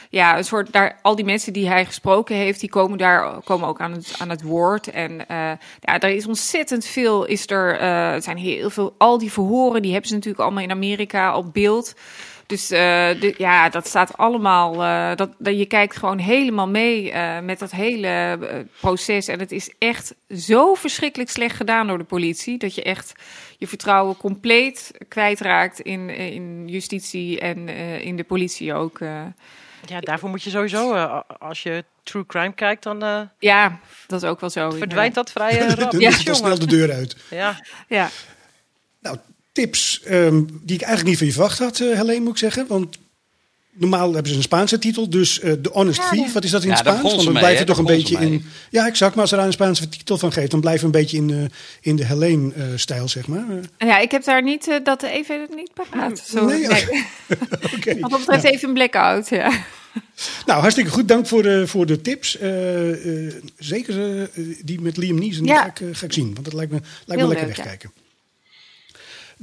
ja, 0.10 0.38
een 0.38 0.44
soort, 0.44 0.72
daar, 0.72 1.00
al 1.02 1.16
die 1.16 1.26
mensen 1.26 1.54
die 1.54 1.68
hij 1.68 1.86
gesproken 1.86 2.36
heeft, 2.36 2.60
die 2.60 2.70
komen 2.70 2.98
daar 2.98 3.42
komen 3.44 3.68
ook 3.68 3.82
aan 3.82 3.92
het, 3.92 4.16
aan 4.18 4.30
het 4.30 4.42
woord. 4.42 4.90
En 4.92 5.28
eh, 5.28 5.52
ja, 5.80 6.00
er 6.00 6.10
is 6.10 6.28
ontzettend 6.28 6.86
veel, 6.86 7.26
is 7.26 7.50
er, 7.50 7.80
er 7.80 8.22
zijn 8.22 8.38
heel 8.38 8.70
veel, 8.70 8.96
al 8.98 9.18
die 9.18 9.32
verhoren, 9.32 9.82
die 9.82 9.92
hebben 9.92 10.10
ze 10.10 10.16
natuurlijk 10.16 10.44
allemaal 10.44 10.64
in 10.64 10.72
Amerika 10.72 11.38
op 11.38 11.54
beeld. 11.54 11.94
Dus 12.48 12.72
eh, 12.72 12.80
de, 13.20 13.34
ja, 13.38 13.70
dat 13.70 13.88
staat 13.88 14.18
allemaal. 14.18 14.84
eh, 14.84 15.16
dat, 15.16 15.30
dat, 15.38 15.58
je 15.58 15.66
kijkt 15.66 15.96
gewoon 15.98 16.18
helemaal 16.18 16.68
mee 16.68 17.12
eh, 17.12 17.40
met 17.40 17.60
dat 17.60 17.72
hele 17.72 18.38
proces. 18.80 19.28
En 19.28 19.40
het 19.40 19.52
is 19.52 19.74
echt 19.80 20.16
zo 20.30 20.74
verschrikkelijk 20.74 21.30
slecht 21.30 21.56
gedaan 21.56 21.88
door 21.88 21.98
de 21.98 22.04
politie. 22.04 22.58
Dat 22.58 22.76
je 22.76 22.84
echt 22.84 23.14
je 23.58 23.68
vertrouwen 23.68 24.18
compleet 24.18 24.92
kwijtraakt 25.08 25.80
in, 25.80 26.10
in 26.10 26.68
justitie 26.68 27.40
en 27.40 27.68
eh, 27.68 28.06
in 28.06 28.16
de 28.16 28.24
politie 28.24 28.74
ook. 28.74 29.00
eh. 29.00 29.22
Ja, 29.86 30.00
daarvoor 30.00 30.30
moet 30.30 30.44
je 30.44 30.50
sowieso, 30.50 30.94
eh, 30.94 31.20
als 31.40 31.64
je 31.64 31.84
true 32.04 32.26
crime 32.26 32.54
kijkt, 32.54 32.84
dan 32.84 33.04
eh, 33.04 33.22
ja, 33.40 33.80
dat 34.08 34.24
is 34.24 34.30
ook 34.30 34.40
wel 34.40 34.50
zo. 34.50 34.70
verdwijnt 34.72 35.16
dat 35.16 35.32
vrij 35.32 35.60
eh, 35.60 35.74
rap. 35.80 35.92
Ja, 35.92 36.12
snel 36.12 36.60
de 36.60 36.66
deur 36.66 36.92
uit. 36.94 37.16
Ja. 37.30 37.60
Ja. 37.88 38.10
Nou, 39.02 39.18
tips 39.56 40.02
ehm, 40.04 40.44
die 40.62 40.76
ik 40.76 40.82
eigenlijk 40.82 41.04
niet 41.04 41.18
van 41.18 41.28
je 41.28 41.34
verwacht 41.34 41.60
had, 41.60 41.80
eh 41.80 41.98
Helene, 41.98 42.20
moet 42.20 42.32
ik 42.32 42.38
zeggen. 42.38 42.68
Want 42.68 42.98
normaal 43.74 44.14
hebben 44.14 44.32
ze 44.32 44.38
een 44.38 44.44
Spaanse 44.44 44.80
titel. 44.80 45.10
Dus 45.10 45.40
eh 45.40 45.52
The 45.52 45.70
Honest 45.74 46.02
Ja, 46.02 46.10
Thief, 46.10 46.34
wat 46.34 46.44
is 46.44 46.52
dat 46.52 46.64
in 46.64 46.70
Ja, 46.70 46.76
het 46.76 46.86
Spaans? 46.86 47.02
Want 47.02 47.24
dan 47.24 47.34
blijf 47.34 47.60
je 47.60 47.66
toch 47.66 47.78
een 47.78 47.86
beetje 47.86 48.18
in... 48.20 48.46
Ja, 48.70 48.88
exact. 48.88 49.14
Maar 49.14 49.22
als 49.22 49.32
er 49.32 49.38
daar 49.38 49.46
een 49.46 49.54
Spaanse 49.54 49.90
titel 49.90 50.18
van 50.18 50.32
geeft, 50.32 50.52
dan 50.52 50.60
blijf 50.60 50.80
je 50.80 50.86
een 50.86 50.92
beetje 50.92 51.18
in, 51.18 51.28
de 51.28 51.50
in 51.82 51.96
de 51.96 52.06
Helene-stijl, 52.06 53.08
zeg 53.08 53.28
maar. 53.28 53.46
Eh, 53.78 53.88
ja, 53.88 53.98
ik 54.00 54.12
heb 54.12 54.24
daar 54.24 54.44
niet 54.44 54.68
eh, 54.68 54.76
dat 54.84 55.04
even 55.04 55.48
niet 55.56 55.72
paraat. 55.74 56.20
Zo, 56.20 56.46
Nee, 56.46 56.68
nee. 56.68 57.06
Oké. 57.76 58.00
Wat 58.00 58.12
dat 58.12 58.20
betreft 58.20 58.44
even 58.44 58.68
een 58.68 58.74
blackout. 58.74 59.30
Ja. 59.30 59.52
Nou, 60.46 60.60
hartstikke 60.60 60.92
goed. 60.92 61.08
Dank 61.08 61.28
voor 61.28 61.44
de, 61.44 61.68
voor 61.68 61.86
de 61.86 62.02
tips. 62.02 62.38
Eh, 62.38 63.26
eh, 63.28 63.34
zeker 63.58 64.22
eh, 64.22 64.44
die 64.64 64.82
met 64.82 64.98
Liam 64.98 65.20
Neeson 65.20 65.48
ga, 65.48 65.66
ik, 65.66 65.80
eh, 65.80 65.88
ga 65.92 66.06
ik 66.06 66.14
zien. 66.14 66.34
Want 66.34 66.46
dat 66.46 66.54
lijkt 66.54 66.72
me, 66.72 66.80
lijkt 67.06 67.22
me 67.24 67.28
lekker 67.28 67.48
leuk, 67.48 67.56
ja. 67.56 67.64
wegkijken. 67.64 67.92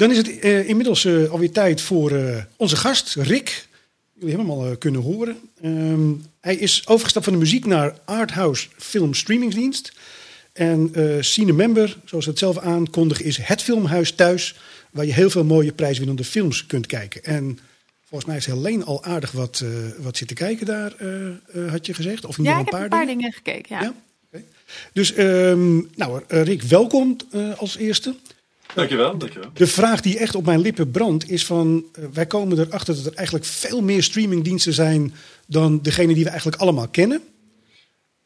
Dan 0.02 0.10
is 0.10 0.16
het 0.16 0.38
eh, 0.38 0.68
inmiddels 0.68 1.04
eh, 1.04 1.30
alweer 1.30 1.50
tijd 1.50 1.80
voor 1.80 2.10
eh, 2.10 2.36
onze 2.56 2.76
gast, 2.76 3.14
Rick. 3.14 3.66
Jullie 4.12 4.34
hebben 4.34 4.54
hem 4.54 4.64
al 4.64 4.70
eh, 4.70 4.78
kunnen 4.78 5.00
horen. 5.00 5.36
Ehm, 5.62 6.10
hij 6.40 6.56
is 6.56 6.82
overgestapt 6.86 7.24
van 7.24 7.34
de 7.34 7.38
muziek 7.38 7.66
naar 7.66 7.94
Arthouse 8.04 8.68
Film 8.76 9.14
Streamingsdienst. 9.14 9.92
En 10.52 10.92
Cine 11.20 11.52
Member, 11.52 11.98
zoals 12.04 12.26
het 12.26 12.38
zelf 12.38 12.58
aankondigt, 12.58 13.22
is 13.22 13.36
het 13.36 13.62
filmhuis 13.62 14.12
thuis... 14.12 14.56
waar 14.90 15.06
je 15.06 15.12
heel 15.12 15.30
veel 15.30 15.44
mooie 15.44 15.72
prijswinnende 15.72 16.24
films 16.24 16.66
kunt 16.66 16.86
kijken. 16.86 17.24
En 17.24 17.58
volgens 18.00 18.24
mij 18.24 18.34
heeft 18.34 18.46
Helene 18.46 18.84
al 18.84 19.04
aardig 19.04 19.32
wat, 19.32 19.64
wat 19.98 20.16
zitten 20.16 20.36
kijken 20.36 20.66
daar, 20.66 20.92
had 21.70 21.86
je 21.86 21.94
gezegd. 21.94 22.24
Of 22.24 22.38
in 22.38 22.44
Ja, 22.44 22.58
ik 22.58 22.64
geval 22.64 22.80
heb 22.80 22.92
een 22.92 22.98
paar 22.98 23.06
dingen 23.06 23.32
gekeken. 23.32 23.76
Ja. 23.76 23.94
Ja? 24.30 24.40
Dus 24.92 25.12
ehm, 25.14 25.76
nou, 25.94 26.22
Rick, 26.28 26.62
welkom 26.62 27.16
als 27.56 27.76
eerste. 27.76 28.14
Dankjewel, 28.74 29.18
dankjewel. 29.18 29.50
De 29.54 29.66
vraag 29.66 30.00
die 30.00 30.18
echt 30.18 30.34
op 30.34 30.44
mijn 30.44 30.60
lippen 30.60 30.90
brandt 30.90 31.30
is 31.30 31.46
van... 31.46 31.84
eh, 31.92 32.04
wij 32.12 32.26
komen 32.26 32.58
erachter 32.58 32.94
dat 32.94 33.06
er 33.06 33.14
eigenlijk 33.14 33.46
veel 33.46 33.82
meer 33.82 34.02
streamingdiensten 34.02 34.72
zijn... 34.72 35.14
dan 35.46 35.82
degene 35.82 36.14
die 36.14 36.24
we 36.24 36.30
eigenlijk 36.30 36.60
allemaal 36.60 36.88
kennen. 36.88 37.22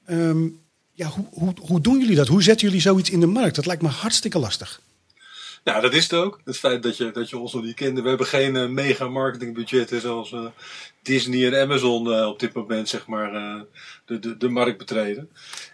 Ehm, 0.07 0.47
ja, 0.93 1.09
hoe, 1.09 1.25
hoe, 1.31 1.55
hoe 1.61 1.81
doen 1.81 1.99
jullie 1.99 2.17
dat? 2.17 2.29
Hoe 2.29 2.43
zetten 2.43 2.67
jullie 2.67 2.83
zoiets 2.83 3.11
in 3.11 3.21
de 3.21 3.27
markt? 3.27 3.55
Dat 3.57 3.67
lijkt 3.67 3.83
me 3.83 3.89
hartstikke 3.89 4.39
lastig. 4.39 4.81
Nou, 5.67 5.81
dat 5.81 5.93
is 5.93 6.03
het 6.03 6.13
ook. 6.13 6.41
Het 6.45 6.59
feit 6.59 6.83
dat 6.83 6.97
je, 6.97 7.11
dat 7.11 7.31
je 7.31 7.39
ons 7.39 7.53
nog 7.53 7.63
niet 7.63 7.75
kende. 7.75 8.03
We 8.03 8.09
hebben 8.09 8.27
geen 8.27 8.57
eh, 8.57 8.67
mega 8.67 9.09
marketingbudgetten 9.09 10.01
zoals 10.01 10.33
eh, 10.33 10.47
Disney 11.03 11.47
en 11.47 11.63
Amazon 11.63 12.13
eh, 12.13 12.29
op 12.29 12.39
dit 12.39 12.53
moment, 12.53 12.89
zeg 12.89 13.07
maar, 13.07 13.33
de, 14.05 14.19
de, 14.19 14.37
de 14.37 14.49
markt 14.49 14.79
betreden. 14.79 15.31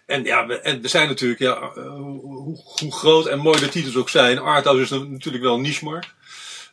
En 0.06 0.25
ja, 0.25 0.46
we, 0.46 0.61
en 0.61 0.88
zijn 0.88 1.08
natuurlijk, 1.08 1.40
ja, 1.40 1.72
hoe, 1.75 2.61
hoe, 2.78 2.92
groot 2.92 3.26
en 3.26 3.38
mooi 3.38 3.61
de 3.61 3.68
titels 3.68 3.96
ook 3.96 4.08
zijn, 4.08 4.38
Arthouse 4.38 4.82
is 4.82 4.90
natuurlijk 5.08 5.44
wel 5.44 5.54
een 5.54 5.61
niche-markt. 5.61 6.14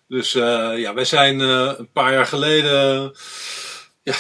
Dus 0.07 0.31
ja, 0.31 0.93
wij 0.93 1.05
zijn 1.05 1.39
een 1.39 1.91
paar 1.91 2.13
jaar 2.13 2.25
geleden. 2.25 3.13
Ja, 4.03 4.15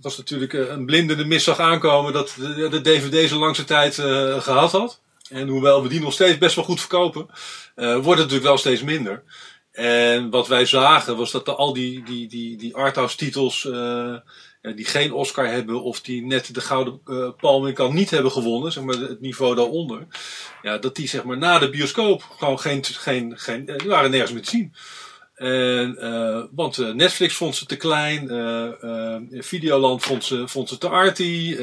was 0.00 0.16
natuurlijk 0.16 0.52
een 0.52 0.86
blinde 0.86 1.24
mis 1.24 1.44
zag 1.44 1.58
aankomen 1.58 2.12
dat 2.12 2.34
de, 2.36 2.68
de 2.68 2.80
DVD 2.80 3.28
zijn 3.28 3.40
langste 3.40 3.64
tijd 3.64 3.98
eh, 3.98 4.40
gehad 4.40 4.72
had. 4.72 5.00
En 5.28 5.48
hoewel 5.48 5.82
we 5.82 5.88
die 5.88 6.00
nog 6.00 6.12
steeds 6.12 6.38
best 6.38 6.54
wel 6.54 6.64
goed 6.64 6.80
verkopen, 6.80 7.28
eh, 7.74 7.92
wordt 7.92 8.06
het 8.06 8.16
natuurlijk 8.18 8.44
wel 8.44 8.58
steeds 8.58 8.82
minder. 8.82 9.22
En 9.72 10.30
wat 10.30 10.48
wij 10.48 10.66
zagen 10.66 11.16
was 11.16 11.30
dat 11.30 11.48
al 11.48 11.72
die, 11.72 12.02
die, 12.02 12.28
die, 12.28 12.56
die 12.56 12.74
arthouse 12.74 13.16
titels 13.16 13.66
ja, 14.62 14.72
die 14.72 14.84
geen 14.84 15.12
Oscar 15.12 15.46
hebben 15.46 15.82
of 15.82 16.00
die 16.00 16.24
net 16.24 16.54
de 16.54 16.60
Gouden 16.60 17.00
eh 17.06 17.28
Palm 17.40 17.66
in 17.66 17.74
kan 17.74 17.94
niet 17.94 18.10
hebben 18.10 18.32
gewonnen, 18.32 18.72
zeg 18.72 18.84
maar 18.84 18.94
het 18.96 19.20
niveau 19.20 19.54
daaronder. 19.54 20.06
Ja, 20.62 20.78
dat 20.78 20.96
die 20.96 21.08
zeg 21.08 21.24
maar 21.24 21.38
na 21.38 21.58
de 21.58 21.70
bioscoop 21.70 22.22
gewoon 22.38 22.58
geen, 22.58 22.84
geen, 22.84 23.38
geen 23.38 23.66
die 23.66 23.88
waren 23.88 24.10
nergens 24.10 24.32
meer 24.32 24.42
te 24.42 24.50
zien. 24.50 24.74
En, 25.38 25.98
eh, 25.98 26.42
want 26.50 26.78
eh, 26.78 26.92
Netflix 26.92 27.34
vond 27.34 27.56
ze 27.56 27.66
te 27.66 27.76
klein, 27.76 28.30
eh, 28.30 29.40
Videoland 29.42 30.02
vond 30.02 30.24
ze, 30.24 30.48
vond 30.48 30.68
ze 30.68 30.78
te 30.78 30.88
arty. 30.88 31.56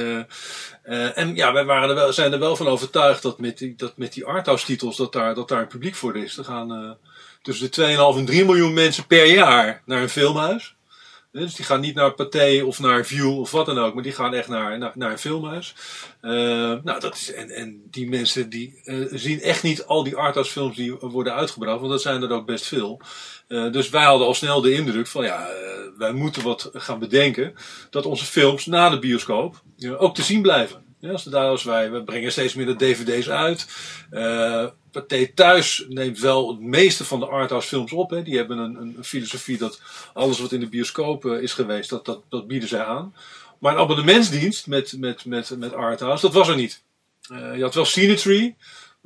en 1.16 1.36
ja, 1.36 1.54
wij 1.54 1.66
waren 1.66 1.90
er 1.90 1.96
wel, 1.96 2.14
zijn 2.14 2.34
er 2.34 2.40
wel 2.40 2.56
van 2.56 2.68
overtuigd 2.68 3.22
dat 3.22 3.40
met 3.40 3.58
die, 3.58 3.74
dat 3.78 3.98
met 3.98 4.14
die 4.14 4.26
arthouse 4.26 4.66
titels 4.66 4.98
dat 4.98 5.14
daar, 5.14 5.36
dat 5.36 5.48
daar 5.48 5.62
een 5.62 5.68
publiek 5.68 5.96
voor 5.96 6.18
is. 6.18 6.38
Er 6.38 6.44
gaan 6.44 6.98
tussen 7.42 7.72
de 7.72 8.12
2,5 8.14 8.18
en 8.18 8.26
3 8.26 8.46
miljoen 8.46 8.74
mensen 8.74 9.08
per 9.08 9.26
jaar 9.26 9.82
naar 9.86 10.02
een 10.02 10.10
filmhuis. 10.10 10.76
Dus 11.32 11.56
die 11.56 11.66
gaan 11.66 11.80
niet 11.80 11.96
naar 11.96 12.14
Pathé 12.14 12.64
of 12.66 12.80
naar 12.80 13.06
View 13.06 13.40
of 13.40 13.52
wat 13.52 13.66
dan 13.66 13.78
ook, 13.78 13.94
maar 13.94 14.04
die 14.04 14.12
gaan 14.12 14.34
echt 14.34 14.48
naar, 14.48 14.78
naar, 14.78 14.92
naar 14.96 15.12
een 15.12 15.20
filmhuis. 15.20 15.76
Eh, 16.22 16.32
nou, 16.84 17.00
dat 17.00 17.16
is, 17.16 17.34
en, 17.34 17.50
en 17.50 17.82
die 17.92 18.10
mensen 18.10 18.50
die 18.50 18.82
zien 19.12 19.42
echt 19.42 19.64
niet 19.64 19.86
al 19.86 20.04
die 20.04 20.16
arthouse 20.16 20.52
films 20.52 20.76
die 20.76 20.96
worden 20.96 21.34
uitgebracht, 21.34 21.80
want 21.80 21.92
dat 21.92 22.02
zijn 22.02 22.22
er 22.22 22.32
ook 22.32 22.46
best 22.46 22.66
veel. 22.66 23.02
Eh, 23.48 23.72
dus 23.72 23.90
wij 23.90 24.04
hadden 24.04 24.28
al 24.28 24.34
snel 24.34 24.62
de 24.62 24.74
indruk 24.74 25.08
van 25.08 25.24
ja, 25.24 25.48
eh, 25.48 25.54
wij 25.98 26.12
moeten 26.12 26.44
wat 26.44 26.70
gaan 26.74 27.00
bedenken 27.00 27.56
dat 27.90 28.06
onze 28.06 28.26
films 28.26 28.66
na 28.66 28.90
de 28.90 29.00
bioscoop 29.00 29.62
eh, 29.80 30.02
ook 30.02 30.16
te 30.16 30.24
zien 30.24 30.42
blijven. 30.42 30.84
Ja, 31.00 31.12
als, 31.12 31.24
daar, 31.24 31.50
als 31.50 31.64
wij, 31.64 31.92
we 31.92 32.04
brengen 32.04 32.32
steeds 32.32 32.54
meer 32.54 32.66
de 32.66 32.76
dvd's 32.76 33.30
uit. 33.30 33.68
Pathé 34.92 35.28
Thuis 35.34 35.86
neemt 35.90 36.20
wel 36.20 36.50
het 36.50 36.60
meeste 36.60 37.06
van 37.06 37.20
de 37.20 37.26
arthouse 37.26 37.68
films 37.68 37.92
op. 37.92 38.10
Hè. 38.10 38.24
Die 38.24 38.38
hebben 38.38 38.58
een, 38.58 38.76
een 38.76 39.04
filosofie 39.04 39.58
dat 39.58 39.82
alles 40.14 40.40
wat 40.40 40.52
in 40.52 40.60
de 40.60 40.68
bioscoop 40.68 41.26
is 41.26 41.54
geweest, 41.54 41.90
dat, 41.90 42.06
dat, 42.06 42.22
dat 42.30 42.48
bieden 42.48 42.70
zij 42.70 42.84
aan. 42.84 43.16
Maar 43.60 43.74
een 43.74 43.80
abonnementsdienst 43.80 44.68
met, 44.68 44.96
met, 44.98 45.26
met, 45.26 45.58
met 45.58 45.74
arthouse, 45.74 46.26
dat 46.26 46.34
was 46.34 46.48
er 46.48 46.56
niet. 46.56 46.82
Je 47.30 47.62
had 47.62 47.76
wel 47.76 47.86
Cinetree. 47.86 48.56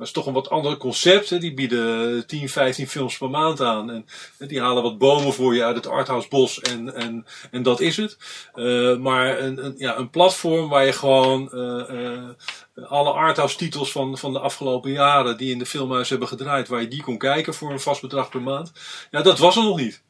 Dat 0.00 0.08
is 0.08 0.14
toch 0.14 0.26
een 0.26 0.32
wat 0.32 0.50
ander 0.50 0.76
concept. 0.76 1.40
Die 1.40 1.54
bieden 1.54 2.26
10, 2.26 2.48
15 2.48 2.88
films 2.88 3.18
per 3.18 3.30
maand 3.30 3.60
aan. 3.60 3.90
En, 3.90 4.06
die 4.38 4.60
halen 4.60 4.82
wat 4.82 4.98
bomen 4.98 5.32
voor 5.32 5.54
je 5.54 5.64
uit 5.64 5.76
het 5.76 5.86
arthouse 5.86 6.28
bos. 6.28 6.60
En, 6.60 6.94
en, 6.94 7.26
en 7.50 7.62
dat 7.62 7.80
is 7.80 7.96
het. 7.96 8.16
Eh, 8.54 8.96
maar 8.96 9.38
een, 9.38 9.64
een, 9.64 9.74
ja, 9.76 9.96
een 9.96 10.10
platform 10.10 10.68
waar 10.68 10.86
je 10.86 10.92
gewoon 10.92 11.52
eh, 11.52 12.14
eh, 12.14 12.28
alle 12.88 13.10
arthouse 13.10 13.56
titels 13.56 13.92
van, 13.92 14.18
van 14.18 14.32
de 14.32 14.38
afgelopen 14.38 14.90
jaren 14.90 15.36
die 15.36 15.52
in 15.52 15.58
de 15.58 15.66
filmhuis 15.66 16.10
hebben 16.10 16.28
gedraaid, 16.28 16.68
waar 16.68 16.80
je 16.80 16.88
die 16.88 17.02
kon 17.02 17.18
kijken 17.18 17.54
voor 17.54 17.70
een 17.70 17.80
vast 17.80 18.00
bedrag 18.00 18.28
per 18.28 18.42
maand. 18.42 18.72
Ja, 19.10 19.22
dat 19.22 19.38
was 19.38 19.56
er 19.56 19.62
nog 19.62 19.76
niet. 19.76 20.02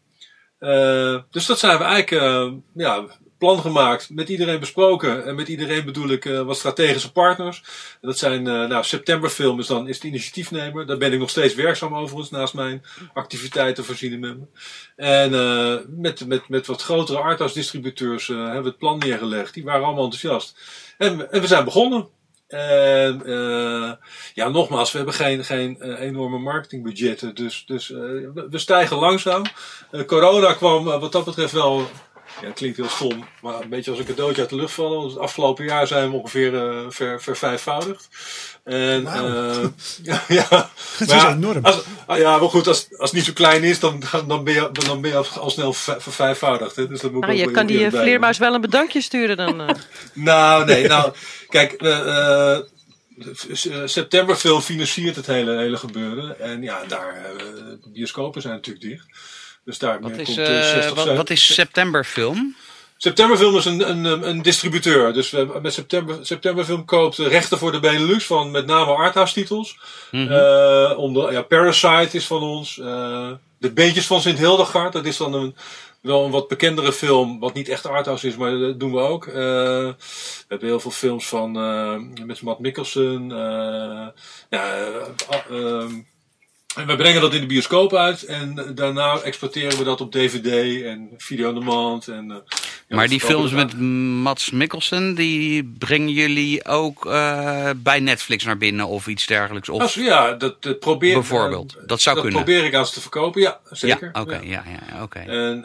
Dus 1.31 1.47
dat 1.47 1.59
zijn 1.59 1.79
we 1.79 1.85
eigenlijk 1.85 2.53
ja, 2.75 3.05
plan 3.41 3.61
gemaakt, 3.61 4.11
met 4.11 4.29
iedereen 4.29 4.61
besproken. 4.61 5.25
En 5.25 5.35
met 5.35 5.49
iedereen 5.49 5.85
bedoel 5.85 6.09
ik 6.09 6.25
eh, 6.25 6.43
wat 6.43 6.57
strategische 6.57 7.13
partners. 7.13 7.63
Dat 8.01 8.19
zijn, 8.19 8.47
eh 8.47 8.69
nou, 8.69 8.85
Septemberfilm 8.85 9.59
is 9.59 9.67
dan 9.67 9.89
is 9.89 10.01
de 10.01 10.09
initiatiefnemer. 10.09 10.87
Daar 10.87 10.97
ben 10.97 11.13
ik 11.13 11.19
nog 11.19 11.31
steeds 11.31 11.55
werkzaam 11.55 11.95
overigens, 11.95 12.31
naast 12.31 12.55
mijn 12.55 12.83
activiteiten 13.15 13.85
voor 13.85 13.95
Cinemem. 13.95 14.51
En 14.97 15.35
eh, 15.35 15.77
met, 15.89 16.27
met, 16.27 16.49
met 16.49 16.67
wat 16.67 16.83
grotere 16.83 17.19
arthouse 17.19 17.55
distributeurs 17.55 18.27
hebben 18.27 18.63
we 18.63 18.69
het 18.69 18.79
plan 18.79 18.99
neergelegd. 18.99 19.55
Die 19.55 19.65
waren 19.65 19.85
allemaal 19.85 20.05
enthousiast. 20.05 20.59
En, 20.99 21.33
en 21.33 21.41
we 21.41 21.47
zijn 21.47 21.65
begonnen. 21.65 22.09
En 22.51 23.27
eh, 23.27 23.93
ja, 24.35 24.49
nogmaals, 24.49 24.91
we 24.91 24.97
hebben 24.97 25.15
geen, 25.15 25.45
geen 25.45 25.83
enorme 25.83 26.39
marketingbudgetten. 26.39 27.35
Dus, 27.35 27.65
dus 27.67 27.91
eh, 27.91 27.99
we, 28.35 28.59
stijgen 28.59 28.97
langzaam. 28.97 29.43
Corona 30.07 30.53
kwam 30.53 30.85
wat 30.85 31.13
dat 31.13 31.25
betreft 31.25 31.53
wel. 31.53 31.89
Ja, 32.41 32.47
het 32.47 32.55
klinkt 32.57 32.77
heel 32.77 32.89
stom, 32.89 33.25
maar 33.43 33.61
een 33.61 33.69
beetje 33.69 33.91
als 33.91 34.01
een 34.01 34.07
cadeautje 34.07 34.41
uit 34.41 34.51
de 34.51 34.57
lucht 34.57 34.73
vallen. 34.73 34.99
Want 34.99 35.11
het 35.11 35.21
afgelopen 35.21 35.65
jaar 35.65 35.87
zijn 35.87 36.11
we 36.11 36.17
ongeveer 36.17 36.55
eh, 36.69 36.85
ver, 36.89 37.23
vervijfvoudigd. 37.23 38.09
En, 38.65 39.07
eh, 39.07 39.65
ja, 40.03 40.23
ja. 40.29 40.49
Dat 40.99 41.09
Maar 41.09 41.17
is 41.17 41.23
ja, 41.23 41.31
enorm. 41.33 41.65
Als, 41.65 41.83
ah, 42.07 42.19
ja, 42.19 42.39
maar 42.39 42.49
goed, 42.49 42.67
als, 42.67 42.87
als 42.91 43.11
het 43.11 43.13
niet 43.13 43.25
zo 43.25 43.33
klein 43.33 43.63
is, 43.63 43.79
dan, 43.81 44.03
dan, 44.27 44.45
ben, 44.45 44.55
je, 44.55 44.69
dan 44.73 45.01
ben 45.01 45.11
je 45.11 45.17
al, 45.17 45.27
al 45.27 45.51
snel 45.51 45.73
ver- 45.73 46.03
vervijfvoudigd. 46.03 46.77
Hè? 46.77 46.89
Dus 46.89 47.01
dat 47.01 47.13
moet 47.13 47.21
Nou, 47.21 47.33
ook 47.33 47.39
je 47.47 47.51
kan 47.51 47.67
die 47.67 47.85
eh, 47.85 47.91
bij 47.91 48.01
vleermuis 48.01 48.39
wel 48.39 48.55
een 48.55 48.61
bedankje 48.61 49.01
sturen 49.01 49.37
dan. 49.37 49.61
eh. 49.61 49.75
nou, 50.15 50.65
nee, 50.65 50.87
nou, 50.89 51.13
kijk, 51.49 51.77
septemberfilm 53.85 54.61
financiert 54.61 55.17
het 55.17 55.27
hele, 55.27 55.57
hele 55.59 55.77
gebeuren. 55.77 56.41
En 56.41 56.63
ja, 56.63 56.85
daar, 56.89 57.23
de 57.83 57.91
bioscopen 57.93 58.43
zijn 58.43 58.55
natuurlijk 58.55 58.85
dicht. 58.85 59.07
Dus 59.65 59.79
daar 59.79 60.01
Wat 60.01 60.11
is, 60.11 60.25
komt 60.27 60.39
eh, 60.39 60.59
eh, 60.59 60.65
60, 60.83 60.95
wat, 61.05 61.17
wat 61.17 61.31
is 61.31 61.55
septemberfilm? 61.55 62.57
Septemberfilm 62.97 63.57
is 63.57 63.65
een, 63.65 63.91
een, 63.91 64.29
een 64.29 64.43
distributeur. 64.43 65.13
Dus 65.13 65.31
we 65.31 65.59
met 65.63 65.73
September, 65.75 66.19
Septemberfilm 66.23 66.85
koopt 66.85 67.17
rechten 67.19 67.59
voor 67.59 67.73
de 67.73 67.81
Benelux 67.81 68.27
van 68.27 68.51
met 68.51 68.67
name 68.67 68.93
arthouse 68.95 69.35
titels. 69.35 69.79
Mhm. 70.11 70.33
Eh, 70.33 70.93
onder, 70.99 71.33
ja, 71.33 71.43
Parasite 71.43 72.17
is 72.17 72.27
van 72.27 72.43
ons. 72.43 72.79
eh, 72.79 73.31
de 73.59 73.73
Beentjes 73.73 74.07
van 74.07 74.21
Sint 74.21 74.39
Hildegard. 74.39 74.93
Dat 74.93 75.05
is 75.07 75.17
dan 75.17 75.35
een, 75.35 75.57
wel 76.01 76.25
een 76.25 76.31
wat 76.31 76.49
bekendere 76.49 76.93
film. 76.93 77.39
Wat 77.41 77.55
niet 77.55 77.69
echt 77.69 77.87
arthouse 77.87 78.27
is, 78.27 78.37
maar 78.37 78.59
dat 78.59 78.81
doen 78.81 78.93
we 78.93 79.01
ook. 79.01 79.27
Eh, 79.27 79.35
we 79.35 79.95
hebben 80.49 80.69
heel 80.69 80.81
veel 80.81 80.91
films 80.91 81.27
van 81.29 81.57
eh, 81.57 82.25
met 82.27 82.43
Matt 82.43 82.61
Mikkelsen. 82.61 83.31
eh, 83.33 84.07
ja, 84.51 84.75
eh, 84.75 85.37
ehm, 85.51 85.93
en 86.77 86.87
we 86.87 86.97
brengen 86.97 87.21
dat 87.21 87.35
in 87.35 87.41
de 87.41 87.47
bioscoop 87.47 87.95
uit. 87.95 88.23
En 88.25 88.73
daarna 88.75 89.19
exporteren 89.21 89.79
we 89.79 89.85
dat 89.85 90.01
op 90.01 90.13
DVD 90.13 90.83
en 90.85 91.09
video 91.17 91.49
on 91.49 91.55
demand. 91.55 92.09
En, 92.09 92.31
eh, 92.31 92.37
ja, 92.89 92.97
maar 92.97 93.09
die 93.09 93.21
films 93.21 93.51
dat 93.51 93.59
met 93.59 93.81
Mats 94.23 94.51
Mikkelsen, 94.51 95.15
die 95.15 95.65
brengen 95.79 96.11
jullie 96.13 96.65
ook 96.65 97.07
eh, 97.07 97.71
bij 97.77 98.01
Netflix 98.01 98.45
naar 98.45 98.59
binnen 98.59 98.87
of 98.87 99.07
iets 99.07 99.27
dergelijks? 99.27 99.69
Of... 99.69 99.95
Ja, 99.95 100.33
dat, 100.33 100.63
dat 100.63 100.79
probeer 100.79 101.15
Bijvoorbeeld, 101.15 101.77
eh, 101.77 101.87
dat 101.87 102.01
zou 102.01 102.21
kunnen. 102.21 102.43
probeer 102.43 102.65
ik 102.65 102.75
aan 102.75 102.87
ze 102.87 102.93
te 102.93 103.01
verkopen, 103.01 103.41
ja, 103.41 103.61
zeker. 103.71 104.11
Ja, 104.13 104.21
oké, 104.21 104.35
Ja. 104.35 104.41
ja, 104.43 104.63
ja, 104.93 105.03
oké. 105.03 105.19
En, 105.19 105.63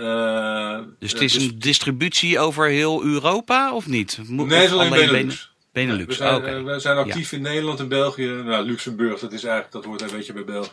Dus 1.00 1.12
het 1.12 1.22
is 1.22 1.36
een 1.36 1.56
distributie 1.60 2.40
over 2.40 2.68
heel 2.70 3.04
Europa 3.04 3.74
of 3.74 3.88
niet? 3.88 4.20
Moet- 4.28 4.48
Nee, 4.48 4.58
het 4.60 4.68
is 4.70 4.74
of 4.76 4.80
alleen 4.80 5.06
Benelux. 5.06 5.54
Bene- 5.76 5.88
Benelux, 5.88 6.06
We 6.18 6.24
zijn, 6.24 6.36
oké. 6.36 6.46
eh, 6.46 6.64
we 6.64 6.80
zijn 6.80 6.98
actief 6.98 7.32
in 7.32 7.42
Nederland 7.42 7.80
en 7.80 7.88
België. 7.88 8.28
Nou, 8.28 8.66
Luxemburg, 8.66 9.20
dat 9.20 9.32
is 9.34 9.44
eigenlijk, 9.44 9.74
dat 9.74 9.86
hoort 9.86 10.02
een 10.02 10.18
beetje 10.18 10.34
bij 10.34 10.44
België. 10.46 10.70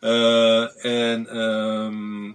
Eh, 0.00 0.84
en 0.84 1.26
ehm, 1.28 2.26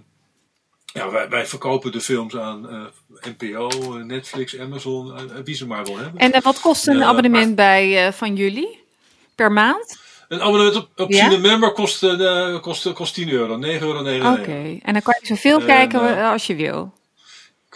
ja, 0.92 1.10
wij, 1.10 1.28
wij 1.28 1.46
verkopen 1.46 1.92
de 1.92 2.00
films 2.00 2.36
aan 2.36 2.70
eh, 2.70 3.30
NPO, 3.38 3.68
Netflix, 4.04 4.58
Amazon, 4.58 5.14
wie 5.44 5.54
ze 5.54 5.66
maar 5.66 5.84
wil 5.84 5.98
hebben. 5.98 6.20
En 6.20 6.42
wat 6.42 6.60
kost 6.60 6.86
een 6.88 7.04
abonnement 7.04 7.54
bij, 7.54 8.06
eh, 8.06 8.12
van 8.12 8.36
jullie 8.36 8.78
per 9.34 9.52
maand? 9.52 9.98
Een 10.28 10.40
abonnement 10.40 10.76
op, 10.76 10.88
op 10.96 11.10
Ja? 11.10 11.28
Cinemember 11.30 11.72
kost, 11.72 12.02
eh, 12.02 12.60
kost, 12.60 12.92
kost 12.92 13.14
10 13.14 13.30
euro, 13.30 13.56
9,99 13.56 13.68
euro. 14.06 14.32
Oké, 14.32 14.78
en 14.82 14.92
dan 14.92 15.02
kan 15.02 15.14
je 15.20 15.26
zoveel 15.26 15.60
En, 15.60 15.66
kijken 15.66 16.24
als 16.30 16.46
je 16.46 16.54
wil. 16.54 16.92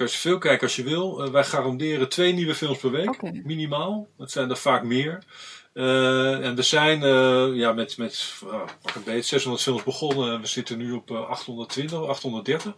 Kan 0.00 0.08
je 0.08 0.18
zoveel 0.18 0.38
kijken 0.38 0.66
als 0.66 0.76
je 0.76 0.82
wil. 0.82 1.24
Eh, 1.24 1.30
wij 1.30 1.44
garanderen 1.44 2.08
twee 2.08 2.32
nieuwe 2.32 2.54
films 2.54 2.78
per 2.78 2.90
week, 2.90 3.44
minimaal. 3.44 4.08
Dat 4.16 4.30
zijn 4.30 4.50
er 4.50 4.56
vaak 4.56 4.84
meer. 4.84 5.24
Eh, 5.72 6.46
en 6.46 6.54
we 6.54 6.62
zijn 6.62 7.02
eh, 7.02 7.48
ja, 7.54 7.72
met, 7.72 7.96
met 7.96 8.32
uh, 8.44 8.50
pak 8.82 8.94
een 8.94 9.02
beetje 9.04 9.22
600 9.22 9.62
films 9.62 9.82
begonnen. 9.82 10.40
We 10.40 10.46
zitten 10.46 10.78
nu 10.78 10.92
op 10.92 11.10
eh, 11.10 11.28
820, 11.28 11.98
830. 11.98 12.74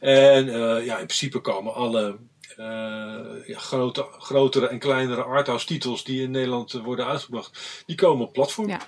En 0.00 0.48
eh, 0.48 0.84
ja, 0.84 0.98
in 0.98 1.06
principe 1.06 1.40
komen 1.40 1.74
alle 1.74 2.16
eh, 2.56 3.46
ja, 3.46 3.58
grote, 3.58 4.06
grotere 4.18 4.68
en 4.68 4.78
kleinere 4.78 5.22
arthouse 5.22 5.66
titels 5.66 6.04
die 6.04 6.22
in 6.22 6.30
Nederland 6.30 6.72
worden 6.72 7.06
uitgebracht, 7.06 7.82
die 7.86 7.96
komen 7.96 8.26
op 8.26 8.32
platform. 8.32 8.68
Ja. 8.68 8.80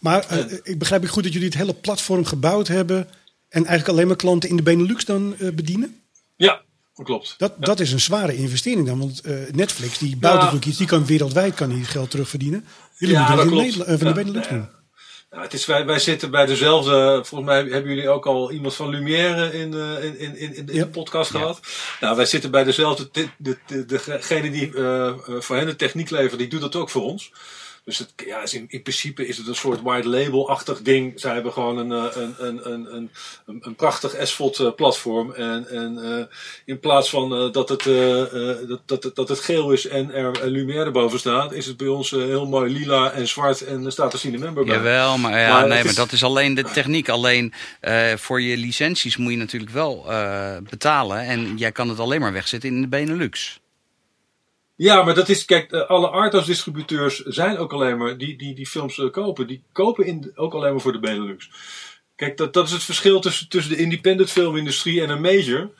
Maar 0.00 0.48
ik 0.62 0.78
begrijp 0.78 1.02
ik 1.02 1.08
goed 1.08 1.22
dat 1.22 1.32
jullie 1.32 1.48
het 1.48 1.56
hele 1.56 1.74
platform 1.74 2.24
gebouwd 2.24 2.68
hebben 2.68 3.08
en 3.54 3.64
eigenlijk 3.64 3.88
alleen 3.88 4.06
maar 4.06 4.16
klanten 4.16 4.48
in 4.48 4.56
de 4.56 4.62
Benelux 4.62 5.04
dan 5.04 5.36
eh, 5.38 5.50
bedienen? 5.50 6.02
Ja, 6.36 6.62
klopt. 7.02 7.34
Dat, 7.38 7.52
dat 7.58 7.80
is 7.80 7.92
een 7.92 8.00
zware 8.00 8.36
investering 8.36 8.86
dan, 8.86 8.98
want 8.98 9.20
eh, 9.20 9.34
Netflix 9.52 9.98
die 9.98 10.16
bouwt 10.16 10.34
Ja. 10.34 10.38
natuurlijk 10.40 10.66
iets, 10.66 10.78
die 10.78 10.86
kan 10.86 11.06
wereldwijd 11.06 11.54
kan 11.54 11.68
die 11.68 11.84
geld 11.84 12.10
terugverdienen. 12.10 12.64
Jullie 12.96 13.14
Ja, 13.14 13.20
moeten 13.20 13.36
dat 13.36 13.46
in. 13.54 13.60
Nederland, 13.62 13.88
eh, 13.90 13.96
van 13.98 14.12
de 14.12 14.20
Ja. 14.20 14.24
Benelux 14.24 14.48
doen. 14.48 14.68
Ja, 15.30 15.40
het 15.42 15.52
is, 15.52 15.66
wij, 15.66 15.86
wij 15.86 15.98
zitten 15.98 16.30
bij 16.30 16.46
dezelfde. 16.46 17.20
Volgens 17.24 17.50
mij 17.50 17.62
hebben 17.62 17.94
jullie 17.94 18.08
ook 18.08 18.26
al 18.26 18.52
iemand 18.52 18.74
van 18.74 18.88
Lumière 18.88 19.52
in, 19.52 19.74
eh, 19.74 20.04
in, 20.04 20.18
in, 20.18 20.36
in, 20.38 20.54
in 20.54 20.66
Ja. 20.74 20.84
de 20.84 20.88
podcast 20.90 21.30
gehad. 21.30 21.60
Nou, 22.00 22.16
wij 22.16 22.26
zitten 22.26 22.50
bij 22.50 22.64
dezelfde. 22.64 23.08
De, 23.12 23.28
de, 23.38 23.58
de, 23.66 23.84
degene 23.86 24.50
die 24.50 24.70
voor 25.40 25.56
hen 25.56 25.66
de 25.66 25.76
techniek 25.76 26.10
levert, 26.10 26.38
die 26.38 26.48
doet 26.48 26.60
dat 26.60 26.76
ook 26.76 26.90
voor 26.90 27.02
ons. 27.02 27.32
Dus 27.84 27.98
het, 27.98 28.12
ja, 28.26 28.42
is 28.42 28.54
in, 28.54 28.64
in 28.68 28.82
principe 28.82 29.26
is 29.26 29.36
het 29.36 29.46
een 29.46 29.54
soort 29.54 29.82
white 29.82 30.08
label-achtig 30.08 30.82
ding. 30.82 31.12
Zij 31.20 31.34
hebben 31.34 31.52
gewoon 31.52 31.78
een, 31.78 31.92
eh, 31.92 32.16
een, 32.22 32.34
een, 32.38 32.72
een, 32.72 32.94
een, 32.94 33.10
een, 33.46 33.58
een 33.60 33.74
prachtig 33.74 34.16
asphalt 34.16 34.58
eh, 34.58 34.74
platform. 34.74 35.32
En, 35.32 35.68
en 35.68 36.18
eh, 36.18 36.24
in 36.64 36.80
plaats 36.80 37.10
van 37.10 37.52
dat, 37.52 37.68
het, 37.68 37.82
dat, 38.68 39.02
dat, 39.02 39.10
dat 39.14 39.28
het 39.28 39.40
geel 39.40 39.70
is 39.72 39.86
en 39.86 40.12
er 40.12 40.42
een 40.42 40.50
lumière 40.50 40.90
boven 40.90 41.18
staat, 41.18 41.52
is 41.52 41.66
het 41.66 41.76
bij 41.76 41.86
ons 41.86 42.10
heel 42.10 42.46
mooi 42.46 42.72
lila 42.72 43.10
en 43.12 43.28
zwart 43.28 43.60
en 43.60 43.84
er 43.84 43.92
staat 43.92 44.12
een 44.12 44.18
cinemember 44.18 44.64
bij. 44.64 44.74
Jawel, 44.74 45.18
maar, 45.18 45.40
ja, 45.40 45.52
Maar 45.52 45.68
nee, 45.68 45.78
is- 45.78 45.84
maar 45.84 45.94
dat 45.94 46.12
is 46.12 46.24
alleen 46.24 46.54
de 46.54 46.62
techniek. 46.62 47.08
Alleen 47.08 47.52
voor 48.16 48.40
je 48.40 48.56
licenties 48.56 49.16
moet 49.16 49.32
je 49.32 49.38
natuurlijk 49.38 49.72
wel 49.72 50.04
betalen. 50.70 51.18
En 51.20 51.56
jij 51.56 51.72
kan 51.72 51.88
het 51.88 51.98
alleen 51.98 52.20
maar 52.20 52.32
wegzetten 52.32 52.68
in 52.68 52.80
de 52.80 52.88
Benelux. 52.88 53.62
Ja, 54.76 55.02
maar 55.02 55.14
dat 55.14 55.28
is, 55.28 55.44
kijk, 55.44 55.72
eh, 55.72 55.88
alle 55.88 56.08
arthouse 56.08 56.50
distributeurs 56.50 57.16
zijn 57.16 57.58
ook 57.58 57.72
alleen 57.72 57.98
maar, 57.98 58.18
die 58.18 58.36
die, 58.36 58.54
die 58.54 58.66
films 58.66 58.98
eh, 58.98 59.10
kopen, 59.10 59.46
die 59.46 59.64
kopen 59.72 60.06
in, 60.06 60.32
ook 60.34 60.54
alleen 60.54 60.72
maar 60.72 60.80
voor 60.80 60.92
de 60.92 60.98
Benelux. 60.98 61.50
Kijk, 62.16 62.36
dat, 62.36 62.52
dat 62.52 62.66
is 62.66 62.72
het 62.72 62.82
verschil 62.82 63.20
tussen, 63.20 63.48
tussen 63.48 63.72
de 63.72 63.82
independent 63.82 64.30
filmindustrie 64.30 65.02
en 65.02 65.10
een 65.10 65.20
major. 65.20 65.70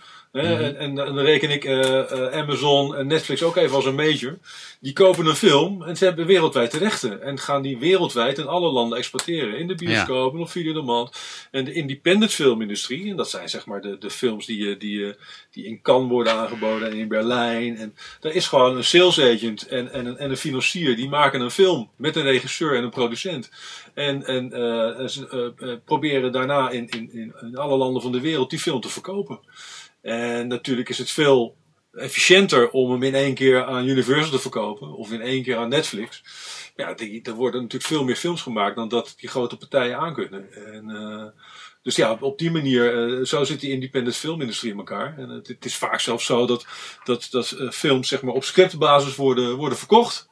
Hè. 0.43 0.65
en, 0.65 0.77
en, 0.79 0.95
dan 0.95 1.19
reken 1.19 1.51
ik 1.51 1.65
eh, 1.65 2.11
eh, 2.11 2.33
Amazon 2.33 2.97
en 2.97 3.07
Netflix 3.07 3.43
ook 3.43 3.57
even 3.57 3.77
als 3.77 3.85
een 3.85 3.95
major. 3.95 4.39
Die 4.81 4.93
kopen 4.93 5.27
een 5.27 5.35
film 5.35 5.83
en 5.83 5.97
ze 5.97 6.05
hebben 6.05 6.27
wereldwijd 6.27 6.71
de 6.71 6.79
rechten. 6.79 7.23
En 7.23 7.39
gaan 7.39 7.63
die 7.63 7.79
wereldwijd 7.79 8.39
in 8.39 8.47
alle 8.47 8.71
landen 8.71 8.99
exporteren. 8.99 9.59
In 9.59 9.67
de 9.67 9.75
bioscoop 9.75 10.35
en 10.35 10.41
op 10.41 10.51
videodemand. 10.51 11.17
En 11.51 11.65
de 11.65 11.73
independent 11.73 12.33
filmindustrie, 12.33 13.11
en 13.11 13.17
dat 13.17 13.31
zijn 13.31 13.49
zeg 13.49 13.67
maar 13.67 13.81
de, 13.81 13.99
de 13.99 14.11
films 14.11 14.47
die, 14.47 14.71
eh, 14.71 14.79
die, 14.79 15.15
die 15.51 15.65
in 15.65 15.83
Cannes 15.83 16.11
worden 16.11 16.33
aangeboden 16.33 16.91
en 16.91 16.97
in 16.97 17.09
Berlijn. 17.09 17.77
En 17.77 17.95
daar 18.21 18.33
is 18.33 18.47
gewoon 18.47 18.77
een 18.77 18.85
sales 18.85 19.21
agent 19.21 19.69
en, 19.69 19.93
en, 19.93 20.07
een, 20.07 20.17
en 20.17 20.31
een 20.31 20.37
financier. 20.37 20.97
Die 20.97 21.09
maken 21.09 21.41
een 21.41 21.51
film 21.51 21.91
met 21.97 22.17
een 22.17 22.23
regisseur 22.23 22.77
en 22.77 22.83
een 22.83 22.91
producent. 22.91 23.51
En, 23.95 24.27
en 24.27 24.51
ze 25.11 25.53
proberen 25.85 26.33
daarna 26.33 26.71
in, 26.71 26.89
in, 26.89 27.35
in 27.41 27.57
alle 27.57 27.77
landen 27.77 28.03
van 28.03 28.13
de 28.13 28.21
wereld 28.21 28.51
die 28.51 28.59
film 28.59 28.81
te 28.81 28.89
verkopen. 28.89 29.39
En 30.05 30.49
natuurlijk 30.49 30.89
is 30.89 30.99
het 30.99 31.11
veel 31.11 31.57
efficiënter 31.93 32.71
om 32.71 32.91
hem 32.91 33.03
in 33.03 33.15
één 33.15 33.35
keer 33.35 33.65
aan 33.65 33.89
Universal 33.89 34.31
te 34.31 34.39
verkopen. 34.39 34.95
Of 34.95 35.13
in 35.13 35.21
één 35.21 35.43
keer 35.43 35.57
aan 35.57 35.69
Netflix. 35.69 36.23
Ja, 36.77 36.95
die, 36.95 37.23
er 37.23 37.35
worden 37.35 37.61
natuurlijk 37.61 37.91
veel 37.91 38.05
meer 38.05 38.17
films 38.17 38.43
gemaakt 38.43 38.77
dan 38.77 38.89
dat 38.89 39.15
die 39.17 39.29
grote 39.29 39.57
partijen 39.57 39.99
aankunnen. 39.99 40.53
En, 40.53 40.91
eh, 40.91 41.27
dus 41.83 41.97
ja, 41.97 42.17
op 42.21 42.39
die 42.39 42.51
manier, 42.51 43.19
eh, 43.19 43.25
zo 43.25 43.45
zit 43.45 43.61
die 43.61 43.71
independent 43.71 44.17
filmindustrie 44.17 44.73
in 44.73 44.79
elkaar. 44.79 45.19
En 45.19 45.29
het, 45.29 45.49
het 45.49 45.65
is 45.65 45.77
vaak 45.77 46.01
zelfs 46.01 46.27
zo 46.27 46.47
dat, 46.47 46.67
dat, 47.05 47.29
dat 47.31 47.51
eh, 47.51 47.71
films 47.71 48.09
zeg 48.09 48.23
maar, 48.23 48.35
op 48.35 48.45
scriptbasis 48.45 49.17
worden, 49.17 49.57
worden 49.57 49.79
verkocht. 49.79 50.29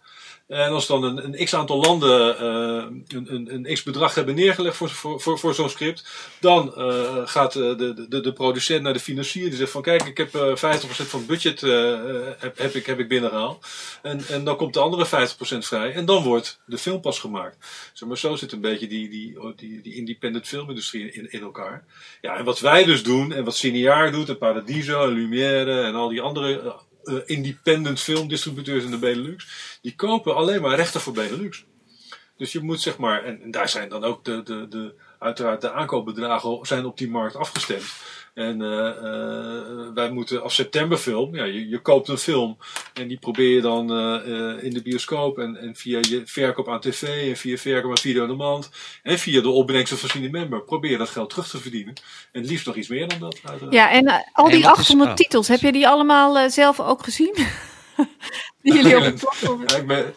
En 0.49 0.71
als 0.71 0.87
dan 0.87 1.03
een, 1.03 1.25
een 1.25 1.45
x 1.45 1.55
aantal 1.55 1.81
landen 1.81 2.39
eh, 2.39 2.85
een, 3.09 3.35
een, 3.35 3.55
een 3.55 3.75
x 3.75 3.83
bedrag 3.83 4.15
hebben 4.15 4.35
neergelegd 4.35 4.77
voor, 4.77 4.91
voor, 5.21 5.39
voor, 5.39 5.55
zo'n 5.55 5.69
script, 5.69 6.05
dan 6.41 6.75
eh, 6.75 7.23
gaat 7.25 7.55
eh, 7.55 7.77
de, 7.77 8.07
de, 8.09 8.21
de 8.21 8.33
producent 8.33 8.83
naar 8.83 8.93
de 8.93 9.01
financier. 9.01 9.45
Die 9.45 9.59
zegt 9.59 9.71
van 9.71 9.83
kijk, 9.83 10.03
ik 10.03 10.17
heb 10.17 10.35
eh 10.35 10.51
50% 10.51 10.57
van 10.87 11.19
het 11.19 11.29
budget 11.29 11.61
heb, 11.61 12.59
heb, 12.59 12.75
ik, 12.75 12.87
heb 12.87 12.99
ik 12.99 13.09
binnengehaald. 13.09 13.67
En, 14.03 14.25
en 14.29 14.45
dan 14.45 14.57
komt 14.57 14.75
de 14.75 14.81
andere 14.81 15.07
50% 15.07 15.09
vrij. 15.59 15.93
En 15.93 16.05
dan 16.05 16.23
wordt 16.23 16.61
de 16.67 16.79
film 16.79 17.01
pas 17.01 17.19
gemaakt. 17.19 17.57
Zeg 17.93 18.09
maar, 18.09 18.19
zo 18.19 18.37
zit 18.37 18.53
een 18.53 18.61
beetje 18.61 18.87
die, 18.87 19.09
die, 19.09 19.39
die, 19.57 19.81
die 19.81 19.95
independent 19.95 20.47
filmindustrie 20.47 21.13
in, 21.13 21.33
in 21.33 21.43
elkaar. 21.43 21.85
Ja, 22.21 22.37
en 22.37 22.45
wat 22.45 22.61
wij 22.61 22.85
dus 22.85 23.03
doen, 23.03 23.33
en 23.33 23.45
wat 23.45 23.57
Cineaar 23.57 24.13
doet, 24.13 24.29
en 24.29 24.39
Paradiso, 24.39 25.03
en 25.03 25.13
Lumière, 25.13 25.83
en 25.83 25.95
al 25.95 26.09
die 26.09 26.21
andere 26.21 26.75
eh, 27.05 27.17
independent 27.27 28.01
filmdistributeurs 28.01 28.85
in 28.85 28.91
de 28.91 28.99
Benelux, 28.99 29.47
die 29.83 29.95
kopen 29.95 30.35
alleen 30.35 30.63
maar 30.63 30.77
rechten 30.77 31.01
voor 31.01 31.13
Benelux. 31.13 31.65
Dus 32.37 32.53
je 32.53 32.61
moet 32.61 32.81
zeg 32.81 32.99
maar, 32.99 33.25
en, 33.25 33.43
en 33.43 33.51
daar 33.51 33.69
zijn 33.69 33.89
dan 33.89 34.05
ook 34.05 34.25
de, 34.25 34.43
de, 34.43 34.69
de, 34.69 34.95
uiteraard 35.19 35.61
de 35.61 35.73
aankoopbedragen 35.73 36.59
zijn 36.63 36.85
op 36.85 36.99
die 36.99 37.11
markt 37.11 37.37
afgestemd. 37.37 37.85
En 38.35 38.63
eh, 38.63 38.89
eh, 38.89 39.95
wij 39.95 40.11
moeten 40.11 40.43
als 40.43 40.55
septemberfilm, 40.55 41.35
ja, 41.35 41.45
je, 41.45 41.69
je 41.69 41.79
koopt 41.79 42.09
een 42.09 42.19
film 42.19 42.57
en 42.95 43.09
die 43.09 43.19
probeer 43.19 43.55
je 43.55 43.61
dan 43.61 43.91
eh, 43.93 44.15
eh, 44.15 44.63
in 44.65 44.71
de 44.73 44.83
bioscoop 44.83 45.39
en, 45.39 45.57
en 45.57 45.77
via 45.77 45.99
je 45.99 46.23
verkoop 46.25 46.69
aan 46.69 46.81
tv 46.81 47.31
en 47.31 47.37
via 47.37 47.57
verkoop 47.57 47.91
aan 47.91 47.99
video 47.99 48.23
on 48.23 48.29
demand 48.29 48.71
en 49.03 49.19
via 49.19 49.41
de 49.41 49.49
opbrengsten 49.49 49.99
van 49.99 50.09
Cinemember 50.09 50.63
probeer 50.63 50.91
je 50.91 50.97
dat 50.99 51.09
geld 51.11 51.31
terug 51.31 51.49
te 51.49 51.59
verdienen. 51.59 51.95
En 52.33 52.41
het 52.41 52.51
liefst 52.51 52.67
nog 52.67 52.77
iets 52.77 52.89
meer 52.89 53.09
dan 53.09 53.19
dat. 53.19 53.39
uiteraard. 53.45 53.75
Ja, 53.75 53.91
en 53.91 54.09
al 54.33 54.45
En 54.47 54.51
die 54.53 54.63
wat 54.63 54.73
is- 54.73 54.79
800 54.79 55.11
oh. 55.11 55.17
titels, 55.17 55.49
heb 55.49 55.61
je 55.61 55.73
die 55.73 55.89
allemaal 55.89 56.39
eh, 56.39 56.49
zelf 56.51 56.81
ook 56.81 57.03
gezien? 57.05 57.35
Die 58.63 58.75
jullie 58.75 58.97
op 58.97 59.03
het 59.03 59.15
platform. 59.21 59.63
Ja, 59.67 59.77
ik 59.77 59.87
ben, 59.87 60.15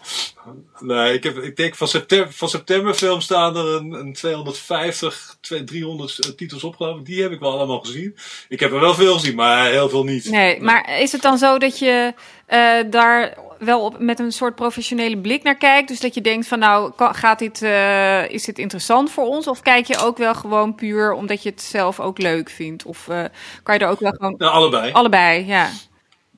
nee, 0.80 1.14
ik, 1.14 1.24
heb, 1.24 1.38
ik 1.38 1.56
denk 1.56 1.76
van 1.76 1.88
september, 1.88 2.34
van 2.34 2.50
september 2.50 2.94
film 2.94 3.22
staan 3.22 3.56
er 3.58 3.66
een, 3.66 3.92
een 3.92 4.14
250, 4.14 5.38
200, 5.42 5.72
300 5.72 6.38
titels 6.38 6.64
op 6.64 6.76
geloof 6.76 7.00
ik. 7.00 7.06
Die 7.06 7.22
heb 7.22 7.32
ik 7.32 7.40
wel 7.40 7.52
allemaal 7.52 7.80
gezien. 7.80 8.16
Ik 8.50 8.60
heb 8.60 8.72
er 8.72 8.80
wel 8.80 8.94
veel 8.94 9.14
gezien, 9.14 9.36
maar 9.36 9.70
heel 9.70 9.90
veel 9.90 10.04
niet. 10.04 10.30
Nee, 10.30 10.62
maar 10.62 11.00
is 11.00 11.12
het 11.12 11.22
dan 11.22 11.38
zo 11.38 11.58
dat 11.58 11.80
je 11.80 12.14
eh, 12.46 12.78
daar 12.90 13.38
wel 13.60 13.82
op, 13.82 14.00
met 14.00 14.20
een 14.20 14.32
soort 14.32 14.56
professionele 14.56 15.18
blik 15.18 15.44
naar 15.44 15.58
kijkt? 15.58 15.88
Dus 15.88 16.00
dat 16.00 16.14
je 16.14 16.22
denkt 16.22 16.48
van 16.48 16.60
nou, 16.60 16.92
gaat 16.96 17.40
dit, 17.40 17.62
eh, 17.62 18.30
is 18.30 18.44
dit 18.44 18.60
interessant 18.60 19.12
voor 19.12 19.26
ons? 19.26 19.48
Of 19.48 19.62
kijk 19.62 19.88
je 19.88 19.98
ook 19.98 20.18
wel 20.18 20.36
gewoon 20.36 20.76
puur 20.76 21.14
omdat 21.14 21.44
je 21.44 21.50
het 21.50 21.62
zelf 21.62 22.00
ook 22.00 22.18
leuk 22.18 22.50
vindt? 22.50 22.86
Of 22.86 23.08
eh, 23.08 23.24
kan 23.64 23.76
je 23.76 23.82
er 23.82 23.90
ook 23.90 24.00
wel 24.00 24.12
gewoon... 24.12 24.36
Nou, 24.38 24.54
allebei. 24.54 24.92
Allebei, 24.92 25.46
ja. 25.46 25.70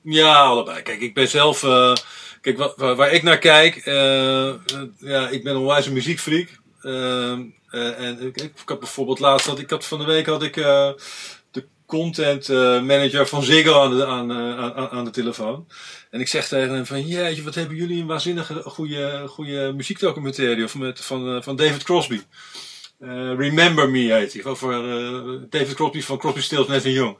Ja, 0.02 0.34
allebei. 0.34 0.82
Kijk, 0.82 1.00
ik 1.00 1.14
ben 1.14 1.28
zelf. 1.28 1.64
Waar, 2.56 2.96
waar 2.96 3.12
ik 3.12 3.22
naar 3.22 3.38
kijk. 3.38 3.76
eh, 3.76 4.48
eh, 4.48 4.56
ja, 4.98 5.28
ik 5.28 5.42
ben 5.42 5.54
een 5.54 5.60
onwijs 5.60 5.88
muziekfreak. 5.88 6.48
Ehm, 6.82 7.42
eh, 7.70 8.00
en 8.00 8.22
ik, 8.22 8.36
ik 8.36 8.52
had 8.64 8.78
bijvoorbeeld 8.78 9.18
laatst. 9.18 9.46
Had, 9.46 9.58
ik 9.58 9.70
had 9.70 9.86
van 9.86 9.98
de 9.98 10.04
week 10.04 10.26
had 10.26 10.42
ik 10.42 10.54
de 10.54 11.66
content 11.86 12.48
manager 12.48 13.26
van 13.26 13.42
Ziggo 13.42 13.82
aan 13.82 13.96
de, 13.96 14.06
aan, 14.06 14.90
aan, 14.90 15.04
de 15.04 15.10
telefoon. 15.10 15.66
En 16.10 16.20
ik 16.20 16.28
zeg 16.28 16.48
tegen 16.48 16.74
hem 16.74 16.86
van, 16.86 17.06
jeetje, 17.06 17.42
wat 17.42 17.54
hebben 17.54 17.76
jullie 17.76 18.00
een 18.00 18.06
waanzinnige 18.06 18.62
goede, 18.62 19.24
goede 19.26 19.72
muziekdocumentaire 19.76 20.68
met, 20.78 21.00
van, 21.00 21.42
van 21.42 21.56
David 21.56 21.82
Crosby. 21.82 22.20
Remember 23.36 23.90
Me 23.90 24.12
heet 24.12 24.32
hij. 24.32 24.44
Over 24.44 24.70
David 25.50 25.74
Crosby 25.74 26.00
van 26.00 26.18
Crosby, 26.18 26.40
Stills, 26.40 26.66
Nash 26.66 26.84
Young. 26.84 27.16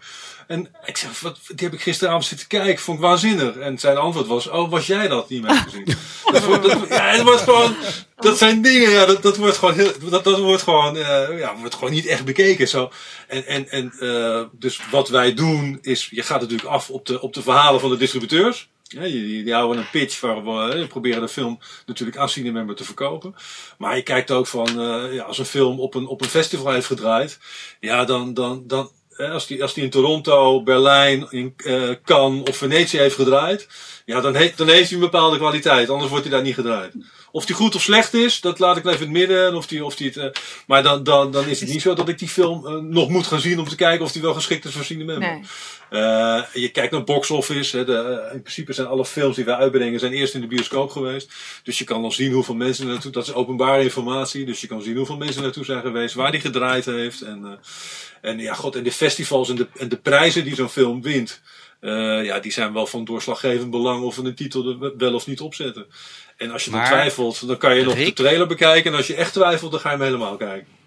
En 0.48 0.68
ik 0.84 0.96
zeg, 0.96 1.20
wat, 1.20 1.38
die 1.46 1.66
heb 1.66 1.72
ik 1.72 1.82
gisteravond 1.82 2.24
zitten 2.24 2.46
kijken, 2.46 2.82
vond 2.82 2.98
ik 2.98 3.04
waanzinnig. 3.04 3.56
En 3.56 3.78
zijn 3.78 3.96
antwoord 3.96 4.26
was, 4.26 4.46
oh, 4.46 4.70
was 4.70 4.86
jij 4.86 5.08
dat? 5.08 5.28
Heeft 5.28 5.44
gezien. 5.46 5.84
dat, 6.32 6.44
wordt, 6.44 6.62
dat, 6.62 6.88
ja, 6.88 7.08
het 7.08 7.22
wordt 7.22 7.40
gewoon, 7.40 7.76
dat 8.16 8.38
zijn 8.38 8.62
dingen, 8.62 8.90
ja, 8.90 9.06
dat, 9.06 9.22
dat 9.22 9.36
wordt 9.36 9.56
gewoon 9.56 9.74
heel, 9.74 9.92
dat, 10.10 10.24
dat 10.24 10.38
wordt 10.38 10.62
gewoon, 10.62 10.96
eh, 10.96 11.38
ja, 11.38 11.56
wordt 11.56 11.74
gewoon 11.74 11.92
niet 11.92 12.06
echt 12.06 12.24
bekeken. 12.24 12.68
Zo. 12.68 12.90
En, 13.26 13.46
en, 13.46 13.68
en 13.68 13.92
eh, 14.00 14.42
dus 14.52 14.80
wat 14.90 15.08
wij 15.08 15.34
doen 15.34 15.78
is, 15.82 16.08
je 16.10 16.22
gaat 16.22 16.40
natuurlijk 16.40 16.68
af 16.68 16.90
op 16.90 17.06
de, 17.06 17.20
op 17.20 17.34
de 17.34 17.42
verhalen 17.42 17.80
van 17.80 17.90
de 17.90 17.96
distributeurs. 17.96 18.68
Ja, 18.82 19.02
die, 19.02 19.44
die 19.44 19.54
houden 19.54 19.78
een 19.78 19.90
pitch 19.90 20.20
waar 20.20 20.44
we 20.44 20.74
eh, 20.74 20.88
proberen 20.88 21.20
de 21.20 21.28
film 21.28 21.58
natuurlijk 21.86 22.18
aan 22.18 22.28
cinemember 22.28 22.76
te 22.76 22.84
verkopen. 22.84 23.34
Maar 23.78 23.96
je 23.96 24.02
kijkt 24.02 24.30
ook 24.30 24.46
van, 24.46 24.68
ja, 25.12 25.22
als 25.22 25.38
een 25.38 25.44
film 25.44 25.80
op 25.80 25.94
een, 25.94 26.06
op 26.06 26.20
een 26.20 26.28
festival 26.28 26.72
heeft 26.72 26.86
gedraaid, 26.86 27.38
ja, 27.80 28.04
dan, 28.04 28.34
dan, 28.34 28.62
dan 28.66 28.90
als 29.18 29.46
die, 29.46 29.62
als 29.62 29.74
die 29.74 29.84
in 29.84 29.90
Toronto, 29.90 30.62
Berlijn, 30.62 31.26
in 31.30 31.54
eh, 31.56 31.90
Cannes 32.04 32.48
of 32.48 32.56
Venetië 32.56 32.98
heeft 32.98 33.14
gedraaid, 33.14 33.68
ja, 34.04 34.20
dan, 34.20 34.34
he, 34.34 34.52
dan 34.56 34.68
heeft 34.68 34.88
hij 34.88 34.98
een 34.98 35.04
bepaalde 35.04 35.36
kwaliteit. 35.36 35.90
Anders 35.90 36.10
wordt 36.10 36.24
hij 36.24 36.34
daar 36.34 36.44
niet 36.44 36.54
gedraaid. 36.54 36.92
Of 37.30 37.46
die 37.46 37.54
goed 37.54 37.74
of 37.74 37.82
slecht 37.82 38.14
is, 38.14 38.40
dat 38.40 38.58
laat 38.58 38.76
ik 38.76 38.84
even 38.84 38.96
in 38.96 39.02
het 39.02 39.10
midden. 39.10 39.46
En 39.46 39.54
Of 39.54 39.66
die, 39.66 39.84
of 39.84 39.96
die 39.96 40.06
het, 40.06 40.16
eh, 40.16 40.42
maar 40.66 40.82
dan, 40.82 41.02
dan, 41.02 41.32
dan 41.32 41.46
is 41.46 41.60
het 41.60 41.68
niet 41.68 41.82
zo 41.82 41.94
dat 41.94 42.08
ik 42.08 42.18
die 42.18 42.28
film 42.28 42.66
eh, 42.66 42.72
nog 42.74 43.08
moet 43.08 43.26
gaan 43.26 43.40
zien 43.40 43.58
om 43.58 43.68
te 43.68 43.76
kijken 43.76 44.04
of 44.04 44.12
die 44.12 44.22
wel 44.22 44.34
geschikt 44.34 44.64
is 44.64 44.72
voor 44.72 44.84
cinema. 44.84 45.18
Nee. 45.18 45.42
Eh, 45.90 46.42
je 46.52 46.68
kijkt 46.68 46.92
naar 46.92 47.04
box 47.04 47.30
office. 47.30 47.76
Hè, 47.76 47.84
de, 47.84 47.96
eh, 47.96 48.34
in 48.34 48.40
principe 48.42 48.72
zijn 48.72 48.86
alle 48.86 49.04
films 49.04 49.36
die 49.36 49.44
wij 49.44 49.54
uitbrengen 49.54 50.00
zijn 50.00 50.12
eerst 50.12 50.34
in 50.34 50.40
de 50.40 50.46
bioscoop 50.46 50.90
geweest. 50.90 51.32
Dus 51.62 51.78
je 51.78 51.84
kan 51.84 52.04
al 52.04 52.12
zien 52.12 52.32
hoeveel 52.32 52.54
mensen 52.54 52.86
naartoe. 52.86 53.12
Dat 53.12 53.26
is 53.26 53.32
openbare 53.34 53.82
informatie. 53.82 54.44
Dus 54.44 54.60
je 54.60 54.66
kan 54.66 54.82
zien 54.82 54.96
hoeveel 54.96 55.16
mensen 55.16 55.42
naartoe 55.42 55.64
zijn 55.64 55.80
geweest, 55.80 56.14
waar 56.14 56.30
die 56.30 56.40
gedraaid 56.40 56.84
heeft. 56.84 57.20
En, 57.20 57.44
eh, 57.44 58.30
en 58.30 58.38
ja, 58.38 58.54
god, 58.54 58.76
en 58.76 58.82
de 58.82 58.92
festivals 58.92 59.48
en 59.48 59.56
de, 59.56 59.66
en 59.76 59.88
de 59.88 59.96
prijzen 59.96 60.44
die 60.44 60.54
zo'n 60.54 60.68
film 60.68 61.02
wint. 61.02 61.40
eh, 61.80 62.24
ja, 62.24 62.38
die 62.40 62.52
zijn 62.52 62.72
wel 62.72 62.86
van 62.86 63.04
doorslaggevend 63.04 63.70
belang 63.70 64.02
of 64.02 64.16
we 64.16 64.22
een 64.24 64.34
titel 64.34 64.68
er 64.68 64.96
wel 64.96 65.14
of 65.14 65.26
niet 65.26 65.40
opzetten. 65.40 65.86
En 66.36 66.50
als 66.50 66.64
je 66.64 66.70
dan 66.70 66.80
Maar, 66.80 66.88
twijfelt, 66.88 67.46
dan 67.46 67.56
kan 67.58 67.76
je 67.76 67.84
nog 67.84 67.94
de 67.94 68.12
trailer 68.12 68.46
bekijken. 68.46 68.90
En 68.90 68.96
als 68.96 69.06
je 69.06 69.14
echt 69.14 69.32
twijfelt, 69.32 69.70
dan 69.70 69.80
ga 69.80 69.90
je 69.90 69.96
hem 69.96 70.04
helemaal 70.04 70.36
kijken. 70.36 70.77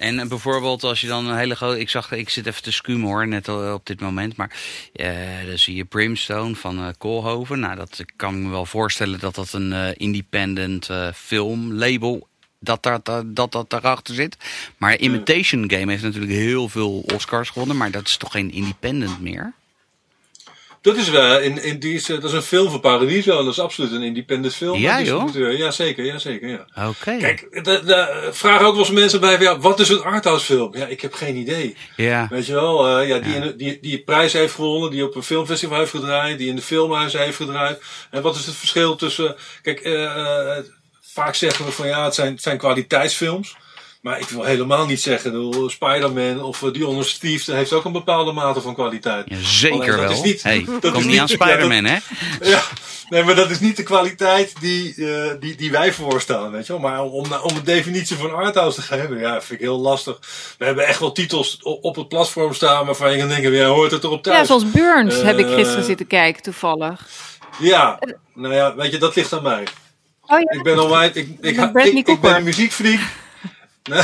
En 0.00 0.18
eh, 0.18 0.26
bijvoorbeeld 0.26 0.84
als 0.84 1.00
je 1.00 1.06
dan 1.06 1.26
een 1.26 1.36
hele 1.36 1.56
grote... 1.56 1.80
Ik 1.80 1.88
zag, 1.88 2.12
ik 2.12 2.28
zit 2.28 2.46
even 2.46 2.62
te 2.62 2.72
scumen 2.72 3.06
hoor, 3.06 3.28
net 3.28 3.48
al 3.48 3.74
op 3.74 3.86
dit 3.86 4.00
moment. 4.00 4.36
Maar 4.36 4.50
eh 4.92 5.46
dan 5.46 5.58
zie 5.58 5.76
je 5.76 5.84
Brimstone 5.84 6.54
van 6.54 6.78
eh 6.78 6.88
Koolhoven. 6.98 7.60
Nou, 7.60 7.76
dat 7.76 7.98
ik 7.98 8.12
kan 8.16 8.42
me 8.42 8.50
wel 8.50 8.66
voorstellen 8.66 9.20
dat 9.20 9.34
dat 9.34 9.52
een 9.52 9.72
eh, 9.72 9.88
independent 9.96 10.90
eh 10.90 11.08
filmlabel... 11.14 12.28
Dat, 12.62 12.82
dat, 12.82 13.04
dat, 13.04 13.36
dat 13.36 13.52
dat 13.52 13.70
daarachter 13.70 14.14
zit. 14.14 14.36
Maar 14.76 14.98
Imitation 14.98 15.70
Game 15.70 15.90
heeft 15.90 16.02
natuurlijk 16.02 16.32
heel 16.32 16.68
veel 16.68 17.04
Oscars 17.14 17.50
gewonnen. 17.50 17.76
Maar 17.76 17.90
dat 17.90 18.06
is 18.06 18.16
toch 18.16 18.32
geen 18.32 18.52
independent 18.52 19.20
meer? 19.20 19.52
Dat 20.82 20.96
is 20.96 21.08
wel, 21.08 21.40
in, 21.40 21.62
in 21.62 21.78
die 21.78 21.94
is, 21.94 22.08
eh, 22.08 22.14
dat 22.20 22.24
is 22.30 22.32
een 22.32 22.42
film 22.42 22.70
van 22.70 22.80
Paradiso. 22.80 23.36
Dat 23.44 23.52
is 23.52 23.60
absoluut 23.60 23.92
een 23.92 24.02
independent 24.02 24.54
film. 24.54 24.78
Ja, 24.78 25.02
joh? 25.02 25.34
eh, 25.36 25.58
Ja, 25.58 25.70
zeker, 25.70 26.04
ja, 26.04 26.18
zeker, 26.18 26.48
ja. 26.48 26.88
Oké. 26.88 27.16
Kijk, 27.16 27.48
de, 27.64 27.82
de, 27.84 28.28
vragen 28.32 28.66
ook 28.66 28.72
wel 28.74 28.80
eens 28.84 28.90
mensen 28.90 29.20
bij, 29.20 29.34
van, 29.36 29.42
ja, 29.44 29.58
wat 29.58 29.80
is 29.80 29.88
een 29.88 30.02
arthouse 30.02 30.44
film? 30.44 30.76
Ja, 30.76 30.86
ik 30.86 31.00
heb 31.00 31.14
geen 31.14 31.36
idee. 31.36 31.76
Ja. 31.96 32.26
Weet 32.30 32.46
je 32.46 32.52
wel, 32.52 32.88
eh, 32.98 33.08
ja, 33.08 33.18
die, 33.18 33.32
Ja. 33.34 33.42
in- 33.42 33.56
die, 33.56 33.78
die 33.80 34.02
prijs 34.02 34.32
heeft 34.32 34.54
gewonnen, 34.54 34.90
die 34.90 35.04
op 35.04 35.14
een 35.14 35.22
filmfestival 35.22 35.78
heeft 35.78 35.90
gedraaid, 35.90 36.38
die 36.38 36.48
in 36.48 36.56
de 36.56 36.62
filmhuizen 36.62 37.20
heeft 37.20 37.36
gedraaid. 37.36 37.82
En 38.10 38.22
wat 38.22 38.36
is 38.36 38.46
het 38.46 38.54
verschil 38.54 38.96
tussen, 38.96 39.36
kijk, 39.62 39.80
eh, 39.80 40.56
vaak 41.00 41.34
zeggen 41.34 41.64
we 41.64 41.72
van 41.72 41.86
ja, 41.86 42.04
het 42.04 42.14
zijn, 42.14 42.32
het 42.32 42.42
zijn 42.42 42.58
kwaliteitsfilms. 42.58 43.56
Maar 44.00 44.18
ik 44.20 44.28
wil 44.28 44.42
helemaal 44.44 44.86
niet 44.86 45.00
zeggen, 45.00 45.52
Spider-Man 45.70 46.42
of 46.42 46.62
uh, 46.62 46.72
Dionne 46.72 47.02
Steve, 47.02 47.44
dat 47.46 47.54
heeft 47.54 47.72
ook 47.72 47.84
een 47.84 47.92
bepaalde 47.92 48.32
mate 48.32 48.60
van 48.60 48.74
kwaliteit. 48.74 49.24
Ja, 49.28 49.36
zeker 49.42 49.76
Alleen, 49.76 49.90
dat 49.90 49.98
wel. 50.00 50.10
is 50.10 50.20
niet- 50.22 50.42
hey, 50.42 50.64
dat 50.80 50.92
kom 50.92 51.00
is 51.00 51.06
niet 51.06 51.18
aan 51.18 51.26
ja, 51.28 51.34
Spider-Man, 51.44 51.84
hè? 51.84 51.96
Ja, 52.50 52.62
nee, 53.08 53.24
maar 53.24 53.34
dat 53.34 53.50
is 53.50 53.60
niet 53.60 53.76
de 53.76 53.82
kwaliteit 53.82 54.52
die, 54.60 54.94
eh, 54.94 55.30
die, 55.40 55.54
die 55.56 55.70
wij 55.70 55.92
voorstaan, 55.92 56.50
weet 56.50 56.66
je 56.66 56.72
wel. 56.72 56.82
Maar 56.82 57.02
om, 57.02 57.32
om 57.42 57.56
een 57.56 57.64
definitie 57.64 58.16
van 58.16 58.34
arthouse 58.34 58.80
te 58.80 58.86
geven, 58.86 59.18
ja, 59.18 59.32
vind 59.42 59.60
ik 59.60 59.66
heel 59.66 59.78
lastig. 59.80 60.18
We 60.58 60.64
hebben 60.64 60.86
echt 60.86 61.00
wel 61.00 61.12
titels 61.12 61.58
op, 61.62 61.84
op 61.84 61.96
het 61.96 62.08
platform 62.08 62.54
staan 62.54 62.86
waarvan 62.86 63.12
je 63.12 63.18
kan 63.18 63.28
denken, 63.28 63.52
ja, 63.52 63.66
hoort 63.66 63.90
het 63.90 64.04
erop 64.04 64.22
thuis? 64.22 64.38
Ja, 64.38 64.44
zoals 64.44 64.70
Burns 64.70 65.18
Eh, 65.18 65.24
heb 65.24 65.38
ik 65.38 65.46
gisteren 65.46 65.84
zitten 65.84 66.06
kijken 66.06 66.42
toevallig. 66.42 67.06
Ja, 67.58 67.98
nou 68.34 68.54
ja, 68.54 68.74
weet 68.74 68.92
je, 68.92 68.98
dat 68.98 69.16
ligt 69.16 69.32
aan 69.32 69.42
mij. 69.42 69.66
Oh 70.26 70.38
ja, 70.38 70.50
Ik 70.50 70.62
ben 70.62 70.78
al 70.78 70.88
wijd, 70.90 71.16
ik, 71.16 71.28
ik, 71.40 72.06
ik, 72.06 72.20
ben 72.20 72.36
een 72.36 72.42
muziekfreak. 72.44 73.00
Nee, 73.82 74.02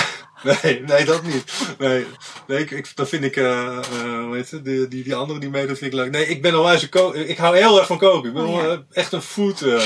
nee, 0.62 0.82
nee, 0.86 1.04
dat 1.04 1.22
niet. 1.22 1.52
Nee, 1.78 2.06
nee 2.46 2.58
ik, 2.58 2.70
ik, 2.70 2.96
dan 2.96 3.06
vind 3.06 3.24
ik, 3.24 3.36
eh 3.36 3.66
eh, 3.76 3.82
hoe 4.24 4.34
heet 4.36 4.50
het, 4.50 4.64
die, 4.64 4.88
die, 4.88 5.02
die 5.04 5.14
andere 5.14 5.38
die 5.40 5.50
meedoet 5.50 5.78
vind 5.78 5.92
ik 5.92 5.98
leuk. 5.98 6.10
Nee, 6.10 6.26
ik 6.26 6.42
ben 6.42 6.54
al 6.54 6.72
een 6.72 6.88
ko 6.88 7.12
Ik 7.12 7.36
hou 7.38 7.56
heel 7.56 7.78
erg 7.78 7.86
van 7.86 7.98
koken. 7.98 8.28
Ik 8.28 8.34
ben 8.34 8.46
Oh, 8.46 8.62
ja. 8.62 8.68
eh, 8.68 8.78
echt 8.92 9.12
een 9.12 9.22
food. 9.22 9.60
eh 9.62 9.82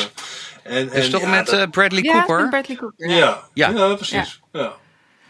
en, 0.63 0.93
Is 0.93 1.05
en, 1.05 1.11
toch 1.11 1.21
ja, 1.21 1.29
met 1.29 1.47
dat- 1.47 1.61
eh, 1.61 1.71
Bradley 1.71 2.03
ja, 2.03 2.15
met 2.17 2.25
Cooper? 2.25 2.49
Bradley 2.49 2.77
Cooper. 2.77 3.09
ja, 3.11 3.43
Ja. 3.55 3.69
ja. 3.71 3.95
precies. 3.95 4.41
Ja. 4.53 4.73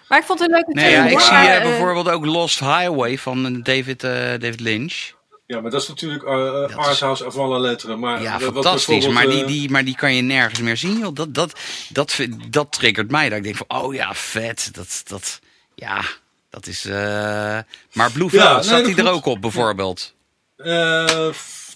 Maar 0.08 0.18
ik 0.18 0.24
vond 0.24 0.38
het 0.38 0.48
een 0.48 0.54
leuke 0.54 0.72
Nee, 0.72 0.90
ja, 0.90 1.04
ik 1.04 1.20
zie 1.20 1.36
eh, 1.36 1.56
eh, 1.56 1.62
bijvoorbeeld 1.62 2.08
ook 2.08 2.24
Lost 2.26 2.58
Highway 2.60 3.18
van 3.18 3.46
eh, 3.46 3.62
David, 3.62 4.04
eh, 4.04 4.10
David 4.12 4.60
Lynch. 4.60 5.10
Ja, 5.50 5.60
maar 5.60 5.70
dat 5.70 5.82
is 5.82 5.88
natuurlijk 5.88 6.22
uh, 6.24 6.64
is- 6.68 6.74
arthouse 6.76 7.40
la 7.48 7.58
lettre. 7.58 7.96
Maar 7.96 8.22
Ja, 8.22 8.38
wat 8.38 8.52
fantastisch. 8.52 9.08
Maar 9.08 9.26
die, 9.26 9.40
eh, 9.40 9.46
die, 9.46 9.70
maar 9.70 9.84
die 9.84 9.96
kan 9.96 10.14
je 10.14 10.22
nergens 10.22 10.60
meer 10.60 10.76
zien. 10.76 10.98
Joh. 10.98 11.14
Dat, 11.14 11.34
dat, 11.34 11.60
dat, 11.88 12.18
dat 12.48 12.72
triggert 12.72 13.10
mij. 13.10 13.28
Dat 13.28 13.38
ik 13.38 13.44
denk 13.44 13.56
van, 13.56 13.80
oh 13.80 13.94
ja, 13.94 14.14
vet. 14.14 14.70
Dat, 14.72 15.02
dat, 15.06 15.40
ja, 15.74 16.02
dat 16.50 16.66
is... 16.66 16.84
Maar 16.84 18.10
Blue 18.12 18.28
Ja, 18.30 18.30
Velvet, 18.30 18.54
nee, 18.54 18.62
staat 18.62 18.84
dat 18.84 18.94
die 18.94 19.04
er 19.04 19.10
ook 19.10 19.26
op 19.26 19.40
bijvoorbeeld? 19.40 20.14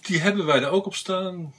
die 0.00 0.20
hebben 0.20 0.46
wij 0.46 0.62
er 0.62 0.70
ook 0.70 0.86
op 0.86 0.94
staan. 0.94 1.54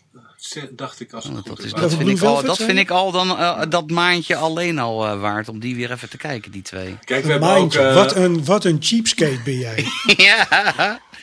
Dacht 0.71 0.99
ik 0.99 1.13
als 1.13 1.23
het 1.23 1.33
Oh, 1.33 1.39
goed 1.39 1.47
dat, 1.47 1.65
is, 1.65 1.73
dat, 1.73 1.93
vind 1.93 2.09
ik 2.09 2.21
al, 2.21 2.43
dat 2.43 2.57
vind 2.57 2.77
ik 2.77 2.89
al 2.89 3.11
dan 3.11 3.37
eh, 3.37 3.61
dat 3.69 3.89
maandje 3.89 4.35
alleen 4.35 4.79
al 4.79 5.05
eh, 5.05 5.19
waard 5.19 5.49
om 5.49 5.59
die 5.59 5.75
weer 5.75 5.91
even 5.91 6.09
te 6.09 6.17
kijken, 6.17 6.51
die 6.51 6.61
twee. 6.61 6.97
Kijk, 7.03 7.25
we 7.25 7.33
Een 7.33 7.43
ook... 7.43 7.73
eh, 7.73 7.93
wat, 7.93 8.15
een, 8.15 8.45
wat 8.45 8.65
een 8.65 8.77
cheapskate 8.79 9.39
ben 9.43 9.57
jij. 9.57 9.85
ja. 10.17 10.47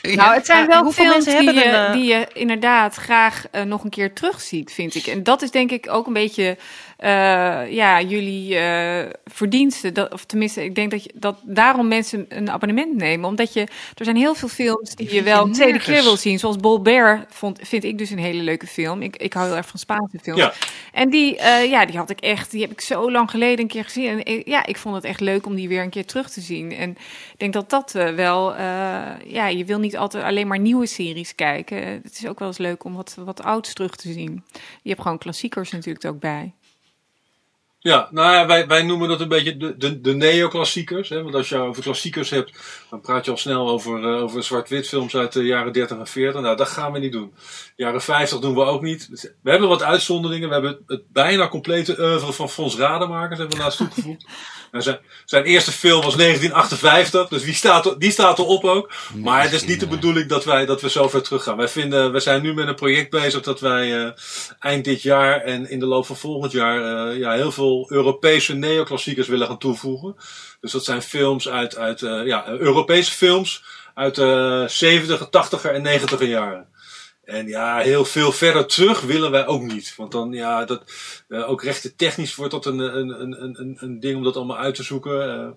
Nou, 0.01 0.33
het 0.33 0.45
zijn 0.45 0.61
Ja, 0.61 0.67
wel 0.67 0.91
films 0.91 1.25
mensen 1.25 1.45
die 1.45 1.53
je, 1.53 1.65
een, 1.65 1.91
die 1.91 2.05
je 2.05 2.27
inderdaad 2.33 2.95
graag 2.95 3.45
nog 3.65 3.83
een 3.83 3.89
keer 3.89 4.13
terugziet, 4.13 4.71
vind 4.73 4.95
ik. 4.95 5.05
En 5.07 5.23
dat 5.23 5.41
is 5.41 5.51
denk 5.51 5.71
ik 5.71 5.89
ook 5.89 6.07
een 6.07 6.13
beetje 6.13 6.57
ja, 7.73 8.01
jullie 8.01 8.57
eh, 8.57 9.09
verdiensten. 9.25 9.93
Dat, 9.93 10.13
of 10.13 10.25
tenminste, 10.25 10.63
ik 10.63 10.75
denk 10.75 10.91
dat, 10.91 11.03
je, 11.03 11.11
dat 11.15 11.37
daarom 11.43 11.87
mensen 11.87 12.25
een 12.29 12.49
abonnement 12.51 12.95
nemen. 12.95 13.29
Omdat 13.29 13.53
je, 13.53 13.61
er 13.95 14.05
zijn 14.05 14.15
heel 14.15 14.35
veel 14.35 14.47
films 14.47 14.95
die 14.95 15.13
je 15.13 15.23
wel 15.23 15.45
een 15.45 15.51
tweede 15.53 15.79
keer 15.79 16.03
wil 16.03 16.17
zien. 16.17 16.39
Zoals 16.39 16.55
Bolbert 16.57 17.25
vond, 17.33 17.59
vind 17.63 17.83
ik 17.83 17.97
dus 17.97 18.09
een 18.09 18.19
hele 18.19 18.43
leuke 18.43 18.67
film. 18.67 19.01
Ik, 19.01 19.15
ik 19.17 19.33
hou 19.33 19.47
heel 19.47 19.55
erg 19.55 19.67
van 19.67 19.79
Spaanse 19.79 20.19
films. 20.21 20.39
Ja. 20.41 20.53
En 20.93 21.09
die, 21.09 21.37
eh, 21.37 21.69
ja, 21.69 21.85
die 21.85 21.97
had 21.97 22.09
ik 22.09 22.19
echt, 22.19 22.51
die 22.51 22.61
heb 22.61 22.71
ik 22.71 22.81
zo 22.81 23.11
lang 23.11 23.29
geleden 23.29 23.59
een 23.59 23.67
keer 23.67 23.83
gezien. 23.83 24.07
En 24.09 24.25
ik- 24.25 24.47
ja, 24.47 24.65
ik 24.65 24.77
vond 24.77 24.95
het 24.95 25.03
echt 25.03 25.19
leuk 25.19 25.45
om 25.45 25.55
die 25.55 25.67
weer 25.67 25.81
een 25.81 25.89
keer 25.89 26.05
terug 26.05 26.29
te 26.29 26.41
zien. 26.41 26.71
En 26.71 26.89
ik 26.89 27.37
denk 27.37 27.53
dat 27.53 27.69
dat 27.69 27.95
eh, 27.95 28.09
wel, 28.09 28.55
eh, 28.55 28.61
ja, 29.27 29.47
je 29.47 29.65
wil 29.65 29.79
niet 29.79 29.97
altijd 29.97 30.23
alleen 30.23 30.47
maar 30.47 30.59
nieuwe 30.59 30.85
series 30.85 31.35
kijken. 31.35 31.81
Eh, 31.83 31.91
Het 32.03 32.17
is 32.17 32.27
ook 32.27 32.39
wel 32.39 32.47
eens 32.47 32.57
leuk 32.57 32.83
om 32.83 32.93
wat, 32.95 33.15
wat 33.25 33.43
ouds 33.43 33.73
terug 33.73 33.95
te 33.95 34.11
zien. 34.11 34.43
Je 34.81 34.89
hebt 34.89 35.01
gewoon 35.01 35.17
klassiekers 35.17 35.71
natuurlijk 35.71 36.05
ook 36.05 36.19
bij. 36.19 36.51
Ja, 37.83 38.07
nou 38.11 38.33
ja, 38.33 38.45
wij, 38.45 38.67
wij 38.67 38.83
noemen 38.83 39.07
dat 39.07 39.21
een 39.21 39.27
beetje 39.27 39.57
de, 39.57 39.77
de, 39.77 40.01
de 40.01 40.13
neoclassiekers. 40.13 41.09
Hè? 41.09 41.23
Want 41.23 41.35
als 41.35 41.49
je 41.49 41.57
over 41.57 41.83
klassiekers 41.83 42.29
hebt, 42.29 42.51
dan 42.89 43.01
praat 43.01 43.25
je 43.25 43.31
al 43.31 43.37
snel 43.37 43.69
over, 43.69 44.03
eh, 44.03 44.21
over 44.21 44.43
zwart-wit 44.43 44.87
films 44.87 45.15
uit 45.15 45.33
de 45.33 45.43
jaren 45.43 45.73
30 45.73 45.97
en 45.97 46.07
40. 46.07 46.41
Nou, 46.41 46.55
dat 46.55 46.67
gaan 46.67 46.91
we 46.91 46.99
niet 46.99 47.11
doen. 47.11 47.33
Jaren 47.75 48.01
50 48.01 48.39
doen 48.39 48.55
we 48.55 48.63
ook 48.63 48.81
niet. 48.81 49.31
We 49.41 49.49
hebben 49.49 49.69
wat 49.69 49.83
uitzonderingen. 49.83 50.47
We 50.47 50.53
hebben 50.53 50.83
het 50.87 51.11
bijna 51.11 51.47
complete 51.47 51.95
oeuvre 51.99 52.33
van 52.33 52.49
Fons 52.49 52.75
Rademakers 52.75 53.39
hebben 53.39 53.57
we 53.57 53.63
laatst 53.63 53.77
toegevoegd. 53.77 54.25
Nou, 54.73 54.85
zijn, 54.85 54.99
zijn 55.25 55.43
eerste 55.43 55.71
film 55.71 56.01
was 56.01 56.15
1958, 56.15 57.27
dus 57.27 57.43
die 57.43 57.53
staat, 57.53 57.99
die 57.99 58.11
staat 58.11 58.39
erop 58.39 58.63
ook. 58.63 58.91
Maar 59.15 59.43
het 59.43 59.53
is 59.53 59.65
niet 59.65 59.79
de 59.79 59.87
bedoeling 59.87 60.29
dat 60.29 60.45
wij 60.45 60.65
dat 60.65 60.81
we 60.81 60.89
zo 60.89 61.09
ver 61.09 61.21
terug 61.21 61.43
gaan. 61.43 61.57
Wij 61.57 61.67
vinden, 61.67 62.11
we 62.11 62.19
zijn 62.19 62.41
nu 62.41 62.53
met 62.53 62.67
een 62.67 62.75
project 62.75 63.09
bezig 63.09 63.41
dat 63.41 63.59
wij 63.59 64.05
eh, 64.05 64.11
eind 64.59 64.85
dit 64.85 65.01
jaar 65.01 65.41
en 65.41 65.69
in 65.69 65.79
de 65.79 65.85
loop 65.85 66.05
van 66.05 66.15
volgend 66.15 66.51
jaar 66.51 67.07
eh, 67.09 67.17
ja, 67.17 67.31
heel 67.31 67.51
veel 67.51 67.85
Europese 67.89 68.55
neoclassiekers 68.55 69.27
willen 69.27 69.47
gaan 69.47 69.57
toevoegen. 69.57 70.15
Dus 70.61 70.71
dat 70.71 70.83
zijn 70.83 71.01
films 71.01 71.49
uit, 71.49 71.77
uit 71.77 72.01
eh, 72.01 72.25
ja, 72.25 72.47
Europese 72.47 73.11
films 73.11 73.63
uit 73.93 74.15
de 74.15 74.65
70, 74.67 75.27
80er 75.27 75.71
en 75.71 75.99
90er 75.99 76.27
jaren. 76.27 76.67
En 77.23 77.47
ja, 77.47 77.79
heel 77.79 78.05
veel 78.05 78.31
verder 78.31 78.65
terug 78.65 79.01
willen 79.01 79.31
wij 79.31 79.45
ook 79.45 79.61
niet. 79.61 79.93
Want 79.97 80.11
dan, 80.11 80.31
ja, 80.31 80.65
dat, 80.65 80.83
eh, 81.27 81.49
ook 81.49 81.63
rechten 81.63 81.95
technisch 81.95 82.35
wordt 82.35 82.51
dat 82.51 82.65
een, 82.65 82.79
een, 82.79 83.21
een, 83.21 83.59
een, 83.61 83.77
een 83.79 83.99
ding 83.99 84.17
om 84.17 84.23
dat 84.23 84.35
allemaal 84.35 84.57
uit 84.57 84.75
te 84.75 84.83
zoeken. 84.83 85.29
Eh, 85.29 85.49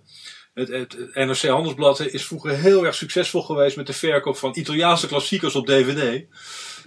het, 0.55 0.68
het 0.68 1.14
NRC 1.14 1.42
Handelsblad 1.42 2.00
is 2.00 2.26
vroeger 2.26 2.50
heel 2.50 2.87
erg 2.87 2.94
succesvol 2.94 3.42
geweest 3.42 3.76
met 3.76 3.87
de 3.87 3.92
verkoop 3.92 4.37
van 4.37 4.57
Italiaanse 4.57 5.07
klassiekers 5.07 5.55
op 5.55 5.66
DVD. 5.66 6.24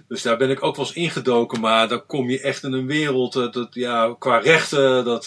Dus 0.08 0.22
daar 0.22 0.36
ben 0.36 0.50
ik 0.50 0.62
ook 0.62 0.76
wel 0.76 0.84
eens 0.84 0.94
ingedoken, 0.94 1.60
maar 1.60 1.88
dan 1.88 2.06
kom 2.06 2.30
je 2.30 2.40
echt 2.40 2.62
in 2.62 2.72
een 2.72 2.86
wereld, 2.86 3.36
eh, 3.36 3.52
dat, 3.52 3.68
ja, 3.70 4.16
qua 4.18 4.38
rechten, 4.38 5.04
dat, 5.04 5.26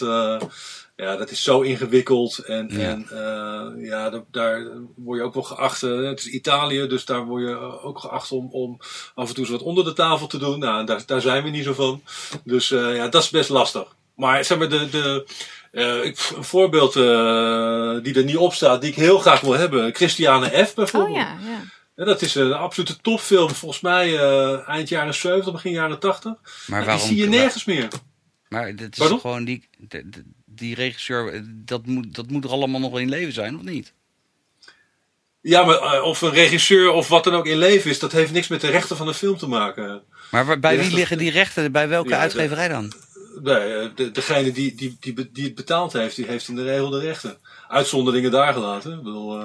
ja, 0.96 1.16
dat 1.16 1.30
is 1.30 1.42
zo 1.42 1.60
ingewikkeld. 1.60 2.38
En, 2.38 2.68
Ja. 2.72 2.78
en 2.78 3.06
eh, 3.10 3.84
ja, 3.88 4.10
da- 4.10 4.24
daar 4.30 4.66
word 4.96 5.18
je 5.18 5.24
ook 5.24 5.34
wel 5.34 5.42
geacht. 5.42 5.82
eh, 5.82 6.02
het 6.02 6.18
is 6.18 6.26
Italië, 6.26 6.86
dus 6.86 7.04
daar 7.04 7.24
word 7.24 7.42
je 7.42 7.56
ook 7.82 7.98
geacht 7.98 8.32
om, 8.32 8.48
om 8.50 8.78
af 9.14 9.28
en 9.28 9.34
toe 9.34 9.44
eens 9.44 9.52
wat 9.52 9.62
onder 9.62 9.84
de 9.84 9.92
tafel 9.92 10.26
te 10.26 10.38
doen. 10.38 10.58
Nou, 10.58 10.86
daar, 10.86 11.02
daar 11.06 11.20
zijn 11.20 11.42
we 11.44 11.50
niet 11.50 11.64
zo 11.64 11.72
van. 11.72 12.02
Dus 12.44 12.70
eh, 12.70 12.96
ja, 12.96 13.08
dat 13.08 13.22
is 13.22 13.30
best 13.30 13.48
lastig. 13.48 13.96
Maar 14.16 14.44
zeg 14.44 14.58
maar, 14.58 14.68
de, 14.68 14.88
de, 14.90 15.26
eh, 15.72 16.04
ik- 16.04 16.30
een 16.36 16.44
voorbeeld 16.44 16.96
eh, 16.96 18.02
die 18.02 18.14
er 18.14 18.24
niet 18.24 18.36
op 18.36 18.54
staat, 18.54 18.80
die 18.80 18.90
ik 18.90 18.96
heel 18.96 19.18
graag 19.18 19.40
wil 19.40 19.52
hebben. 19.52 19.94
Christiane 19.94 20.46
F. 20.64 20.68
Oh 20.68 20.74
bijvoorbeeld. 20.74 21.16
ja, 21.16 21.36
ja. 21.44 21.62
Ja, 21.96 22.04
dat 22.04 22.22
is 22.22 22.34
een 22.34 22.52
absolute 22.52 23.00
topfilm. 23.00 23.50
Volgens 23.50 23.80
mij 23.80 24.18
eh, 24.18 24.68
eind 24.68 24.88
jaren 24.88 25.14
70, 25.14 25.52
begin 25.52 25.72
jaren 25.72 25.98
80. 25.98 26.32
Maar 26.32 26.40
Maar 26.66 26.78
die 26.78 26.88
waarom? 26.88 27.06
zie 27.06 27.16
je 27.16 27.26
nergens 27.28 27.64
meer. 27.64 27.88
Maar 28.48 28.74
dit 28.76 28.92
is 28.92 28.98
Pardon? 28.98 29.20
gewoon 29.20 29.44
die, 29.44 29.68
de- 29.78 30.08
de- 30.08 30.24
die 30.64 30.74
regisseur, 30.74 31.32
eh, 31.32 31.40
dat 31.46 31.86
moet, 31.86 32.14
dat 32.14 32.30
moet 32.30 32.44
er 32.44 32.50
allemaal 32.50 32.80
nog 32.80 32.98
in 33.00 33.08
leven 33.08 33.32
zijn, 33.32 33.56
of 33.56 33.62
niet? 33.62 33.92
Ja, 35.40 35.64
maar 35.64 35.76
eh, 35.76 36.02
of 36.04 36.20
een 36.22 36.30
regisseur 36.30 36.90
of 36.90 37.08
wat 37.08 37.24
dan 37.24 37.34
ook 37.34 37.46
in 37.46 37.58
leven 37.58 37.90
is, 37.90 37.98
dat 37.98 38.12
heeft 38.12 38.32
niks 38.32 38.48
met 38.48 38.60
de 38.60 38.70
rechten 38.70 38.96
van 38.96 39.06
de 39.06 39.14
film 39.14 39.36
te 39.36 39.48
maken. 39.48 40.02
Maar 40.30 40.46
waar- 40.46 40.60
bij 40.60 40.70
wie 40.70 40.78
rechten- 40.80 40.98
liggen 40.98 41.18
die 41.18 41.30
rechten? 41.30 41.72
Bij 41.72 41.88
welke 41.88 42.08
Ja, 42.08 42.18
uitgeverij 42.18 42.68
dan? 42.68 42.92
Nee, 43.42 43.56
eh, 43.74 43.88
de, 43.94 44.10
degene 44.10 44.52
die, 44.52 44.74
die, 44.74 44.96
die, 45.00 45.30
die 45.32 45.44
het 45.44 45.54
betaald 45.54 45.92
heeft, 45.92 46.16
die 46.16 46.26
heeft 46.26 46.48
in 46.48 46.54
de 46.54 46.62
regel 46.64 46.90
de 46.90 47.00
rechten. 47.00 47.36
Uitzonderingen 47.68 48.30
daar 48.30 48.52
gelaten. 48.52 48.92
Ik 48.92 49.02
bedoel, 49.02 49.38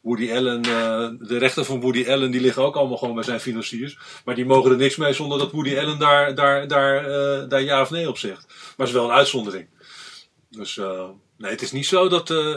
Woody 0.00 0.32
Allen, 0.32 0.62
de 0.62 1.38
rechten 1.38 1.64
van 1.64 1.80
Woody 1.80 2.04
Allen, 2.10 2.30
die 2.30 2.40
liggen 2.40 2.62
ook 2.62 2.76
allemaal 2.76 2.96
gewoon 2.96 3.14
bij 3.14 3.24
zijn 3.24 3.40
financiers. 3.40 3.98
Maar 4.24 4.34
die 4.34 4.44
mogen 4.46 4.70
er 4.70 4.76
niks 4.76 4.96
mee 4.96 5.12
zonder 5.12 5.38
dat 5.38 5.52
Woody 5.52 5.76
Allen 5.78 5.98
daar, 5.98 6.34
daar, 6.34 6.68
daar, 6.68 7.02
daar 7.48 7.62
ja 7.62 7.80
of 7.80 7.90
nee 7.90 8.08
op 8.08 8.18
zegt. 8.18 8.46
Maar 8.48 8.74
het 8.76 8.88
is 8.88 8.92
wel 8.92 9.04
een 9.04 9.16
uitzondering. 9.16 9.66
Dus 10.56 10.78
eh, 10.78 11.02
nee, 11.38 11.50
het 11.50 11.62
is 11.62 11.72
niet 11.72 11.86
zo 11.86 12.08
dat. 12.08 12.30
eh, 12.30 12.54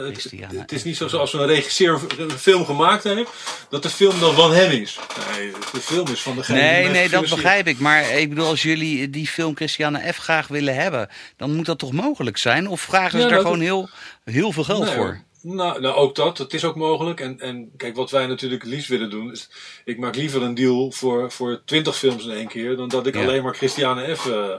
het, 0.58 0.72
is 0.72 0.84
niet 0.84 0.96
zo 0.96 1.08
zoals 1.08 1.32
een 1.32 1.46
regisseur 1.46 2.00
een 2.18 2.30
film 2.30 2.64
gemaakt 2.64 3.04
heeft, 3.04 3.30
dat 3.70 3.82
de 3.82 3.88
film 3.90 4.20
dan 4.20 4.34
van 4.34 4.52
hem 4.52 4.70
is. 4.70 4.98
Nee, 5.36 5.50
de 5.72 5.80
film 5.80 6.06
is 6.08 6.22
van 6.22 6.36
degene 6.36 6.58
die 6.58 6.68
Nee, 6.68 6.82
hem 6.82 6.92
nee, 6.92 7.08
dat 7.08 7.28
begrijp 7.28 7.66
ik. 7.66 7.78
Maar 7.78 8.10
ik 8.10 8.28
bedoel, 8.28 8.46
als 8.46 8.62
jullie 8.62 9.10
die 9.10 9.26
film 9.26 9.56
Christiane 9.56 10.12
F. 10.12 10.16
graag 10.16 10.46
willen 10.48 10.74
hebben, 10.74 11.08
dan 11.36 11.56
moet 11.56 11.66
dat 11.66 11.78
toch 11.78 11.92
mogelijk 11.92 12.38
zijn? 12.38 12.68
Of 12.68 12.80
vragen 12.80 13.10
ze 13.20 13.26
Ja, 13.26 13.28
daar 13.32 13.40
gewoon 13.40 13.60
heel, 13.60 13.88
heel 14.24 14.52
veel 14.52 14.64
geld 14.64 14.84
Nee, 14.84 14.94
voor? 14.94 15.20
Nou, 15.42 15.80
nou, 15.80 15.94
ook 15.96 16.14
dat. 16.14 16.36
Dat 16.36 16.52
is 16.52 16.64
ook 16.64 16.76
mogelijk. 16.76 17.20
En, 17.20 17.40
en 17.40 17.70
kijk, 17.76 17.96
wat 17.96 18.10
wij 18.10 18.26
natuurlijk 18.26 18.62
het 18.62 18.70
liefst 18.72 18.88
willen 18.88 19.10
doen, 19.10 19.32
is... 19.32 19.48
Ik 19.84 19.98
maak 19.98 20.16
liever 20.16 20.42
een 20.42 20.54
deal 20.54 20.90
voor, 20.92 21.30
voor 21.32 21.62
20 21.64 21.96
films 21.96 22.24
in 22.24 22.30
één 22.30 22.48
keer, 22.48 22.76
dan 22.76 22.88
dat 22.88 23.06
ik 23.06 23.14
Ja. 23.14 23.20
alleen 23.22 23.42
maar 23.42 23.54
Christiane 23.54 24.14
F. 24.16 24.26
eh, 24.26 24.54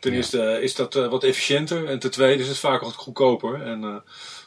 ten 0.00 0.10
Ja. 0.10 0.16
eerste 0.16 0.40
eh, 0.42 0.62
is 0.62 0.74
dat 0.74 0.94
eh, 0.94 1.08
wat 1.08 1.24
efficiënter. 1.24 1.86
En 1.86 1.98
ten 1.98 2.10
tweede 2.10 2.42
is 2.42 2.48
het 2.48 2.58
vaak 2.58 2.80
wat 2.80 2.94
goedkoper. 2.94 3.62
En, 3.62 4.02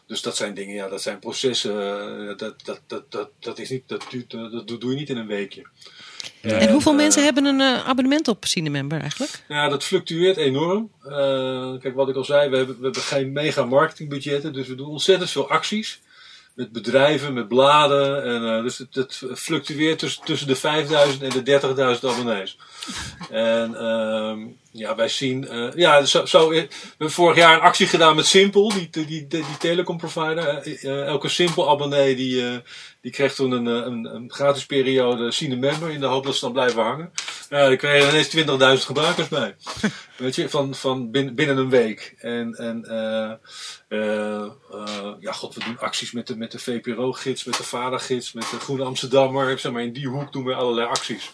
dus 0.08 0.22
dat 0.22 0.36
zijn 0.36 0.54
dingen, 0.54 0.76
ja, 0.76 0.88
dat 0.88 1.02
zijn 1.02 1.20
processen. 1.20 1.74
dat, 2.38 2.56
dat, 2.64 2.82
dat, 2.88 3.04
dat, 3.12 3.30
dat 3.40 3.60
is 3.60 3.70
niet, 3.70 3.84
dat, 3.88 4.06
duurt, 4.10 4.32
dat 4.32 4.68
doe 4.82 4.92
je 4.92 4.98
niet 4.98 5.10
in 5.10 5.18
een 5.18 5.28
weekje. 5.28 5.64
En 6.42 6.70
hoeveel 6.72 6.92
eh, 6.92 6.98
mensen 6.98 7.24
hebben 7.24 7.46
een 7.46 7.62
eh, 7.62 7.88
abonnement 7.88 8.28
op 8.28 8.46
Cinemember 8.46 9.00
eigenlijk? 9.00 9.44
Ja, 9.48 9.70
dat 9.70 9.84
fluctueert 9.84 10.38
enorm. 10.38 10.92
Eh, 11.04 11.74
kijk, 11.80 11.96
wat 11.96 12.10
ik 12.10 12.16
al 12.16 12.24
zei, 12.24 12.50
we 12.50 12.58
hebben, 12.58 12.78
we 12.78 12.84
hebben 12.84 13.02
geen 13.02 13.32
mega 13.32 13.66
marketingbudgetten, 13.66 14.54
dus 14.54 14.68
we 14.68 14.76
doen 14.76 14.88
ontzettend 14.88 15.30
veel 15.30 15.50
acties. 15.50 16.00
Met 16.54 16.72
bedrijven, 16.72 17.34
met 17.34 17.48
bladen. 17.48 18.24
En, 18.24 18.64
dus 18.64 18.78
het, 18.78 18.96
het 18.96 19.22
fluctueert 19.36 20.00
tussen, 20.00 20.24
tussen 20.24 20.48
de 20.48 20.56
5000 20.56 21.24
en 21.24 21.44
de 21.44 21.60
30.000 22.00 22.10
abonnees. 22.10 22.58
En 23.30 23.76
ehm, 23.76 24.40
ja, 24.72 24.96
wij 24.96 25.10
zien. 25.10 25.48
ja, 25.76 26.06
zo, 26.06 26.26
zo, 26.26 26.50
we 26.50 26.68
hebben 26.90 27.12
vorig 27.12 27.38
jaar 27.38 27.54
een 27.54 27.60
actie 27.60 27.88
gedaan 27.88 28.16
met 28.16 28.26
Simpel, 28.26 28.70
die, 28.70 28.88
die, 28.92 29.06
die, 29.06 29.28
die 29.28 29.58
telecomprovider. 29.60 30.48
Elke 31.06 31.28
Simpel-abonnee 31.28 32.16
die, 32.16 32.48
eh, 32.48 32.56
die 33.02 33.12
kreeg 33.12 33.34
toen 33.34 33.52
een, 33.52 33.68
eh, 33.68 33.86
een, 33.86 34.16
een 34.16 34.32
gratis 34.32 34.66
periode 34.66 35.32
Cinemember 35.32 35.92
in 35.92 36.00
de 36.00 36.06
hoop 36.06 36.24
dat 36.24 36.36
ze 36.36 36.42
dan 36.42 36.52
blijven 36.52 36.84
hangen. 36.84 37.12
Ja, 37.50 37.58
daar 37.58 37.76
kregen 37.76 38.10
ineens 38.10 38.30
20.000 38.82 38.86
gebruikers 38.86 39.28
bij. 39.28 39.56
Weet 40.18 40.36
je, 40.36 40.50
van, 40.50 40.76
van 40.76 41.12
binnen, 41.12 41.36
binnen 41.36 41.58
een 41.58 41.70
week. 41.70 42.16
En, 42.18 42.54
en 42.56 42.86
eh, 42.86 43.32
eh, 43.88 44.52
ja, 45.20 45.32
god, 45.32 45.56
we 45.56 45.64
doen 45.64 45.80
acties 45.80 46.12
met 46.12 46.28
de, 46.28 46.38
met 46.38 46.52
de 46.52 46.60
VPRO-gids, 46.60 47.44
met 47.44 47.58
de 47.58 47.64
Vadergids, 47.64 48.34
met 48.34 48.50
de 48.50 48.60
Groene 48.60 48.84
Amsterdammer. 48.84 49.60
Zeg 49.60 49.72
maar, 49.72 49.84
in 49.84 49.94
die 49.94 50.08
hoek 50.08 50.34
doen 50.34 50.44
we 50.44 50.54
allerlei 50.54 50.88
acties. 50.88 51.32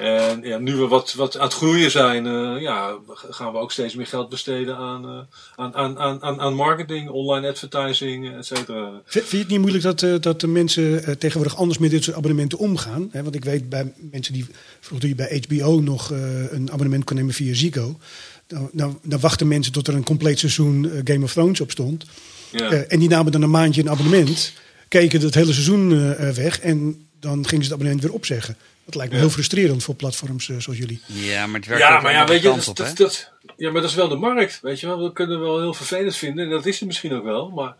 En 0.00 0.42
ja, 0.42 0.58
nu 0.58 0.74
we 0.74 0.86
wat, 0.86 1.14
wat 1.14 1.36
aan 1.38 1.44
het 1.44 1.54
groeien 1.54 1.90
zijn, 1.90 2.26
eh, 2.26 2.60
ja, 2.60 2.96
gaan 3.30 3.52
we 3.52 3.58
ook 3.58 3.72
steeds 3.72 3.94
meer 3.94 4.06
geld 4.06 4.28
besteden 4.28 4.76
aan, 4.76 5.04
eh, 5.04 5.18
aan, 5.56 5.74
aan, 5.74 5.98
aan, 6.22 6.40
aan, 6.40 6.54
marketing, 6.54 7.08
online 7.08 7.48
advertising, 7.48 8.36
et 8.36 8.46
cetera. 8.46 8.90
Vind 9.04 9.30
je 9.30 9.36
het 9.36 9.48
niet 9.48 9.60
moeilijk 9.60 9.84
dat, 9.84 10.02
eh, 10.02 10.14
dat 10.20 10.40
de 10.40 10.46
mensen 10.46 11.04
eh, 11.04 11.14
tegenwoordig 11.14 11.56
anders 11.56 11.78
met 11.78 11.90
dit 11.90 12.04
soort 12.04 12.16
abonnementen 12.16 12.58
omgaan? 12.58 13.10
Want 13.12 13.34
ik 13.34 13.44
weet 13.44 13.68
bij 13.68 13.92
mensen 14.10 14.32
die 14.32 14.46
vroeger 14.80 15.14
bij 15.14 15.42
HBO 15.46 15.80
nog 15.80 16.12
eh, 16.12 16.52
een 16.52 16.72
abonnement 16.72 17.04
kon 17.04 17.16
nemen 17.16 17.34
via 17.34 17.54
Zico. 17.54 17.98
Dan, 18.46 18.70
dan, 18.72 18.98
dan 19.02 19.20
wachten 19.20 19.48
mensen 19.48 19.72
tot 19.72 19.88
er 19.88 19.94
een 19.94 20.04
compleet 20.04 20.38
seizoen 20.38 20.90
eh, 20.90 21.00
Game 21.04 21.24
of 21.24 21.32
Thrones 21.32 21.60
op 21.60 21.70
stond. 21.70 22.04
Ja. 22.50 22.70
Eh, 22.70 22.92
en 22.92 22.98
die 22.98 23.08
namen 23.08 23.32
dan 23.32 23.42
een 23.42 23.50
maandje 23.50 23.80
een 23.80 23.90
abonnement, 23.90 24.52
keken 24.88 25.20
het 25.20 25.34
hele 25.34 25.52
seizoen 25.52 25.92
eh, 25.92 26.28
eh, 26.28 26.34
weg 26.34 26.60
en 26.60 27.06
dan 27.20 27.46
gingen 27.46 27.64
ze 27.64 27.70
het 27.70 27.72
abonnement 27.72 28.02
weer 28.02 28.12
opzeggen. 28.12 28.56
Dat 28.86 28.94
lijkt 28.94 29.12
me 29.12 29.18
Ja. 29.18 29.24
heel 29.24 29.34
frustrerend 29.34 29.82
voor 29.82 29.94
platforms 29.94 30.48
eh, 30.48 30.56
zoals 30.58 30.78
jullie. 30.78 31.00
Ja, 31.06 31.46
maar 31.46 31.60
het 31.60 31.68
werkt 31.68 31.82
Ja, 31.82 31.96
ook 31.96 32.02
maar 32.02 32.12
ja, 32.12 32.24
de 32.24 32.32
weet 32.32 32.42
je, 32.42 32.48
kant 32.48 32.58
dat, 32.58 32.68
op, 32.68 32.76
dat, 32.76 32.86
hè? 32.86 32.94
dat- 32.94 33.32
ja, 33.56 33.70
maar 33.70 33.80
dat 33.80 33.90
is 33.90 33.96
wel 33.96 34.08
de 34.08 34.16
markt, 34.16 34.58
weet 34.62 34.80
je 34.80 34.86
wel. 34.86 35.02
We 35.02 35.12
kunnen 35.12 35.40
wel 35.40 35.60
heel 35.60 35.74
vervelend 35.74 36.16
vinden, 36.16 36.44
en 36.44 36.50
dat 36.50 36.66
is 36.66 36.78
het 36.78 36.86
misschien 36.88 37.12
ook 37.14 37.24
wel. 37.24 37.50
Maar 37.50 37.74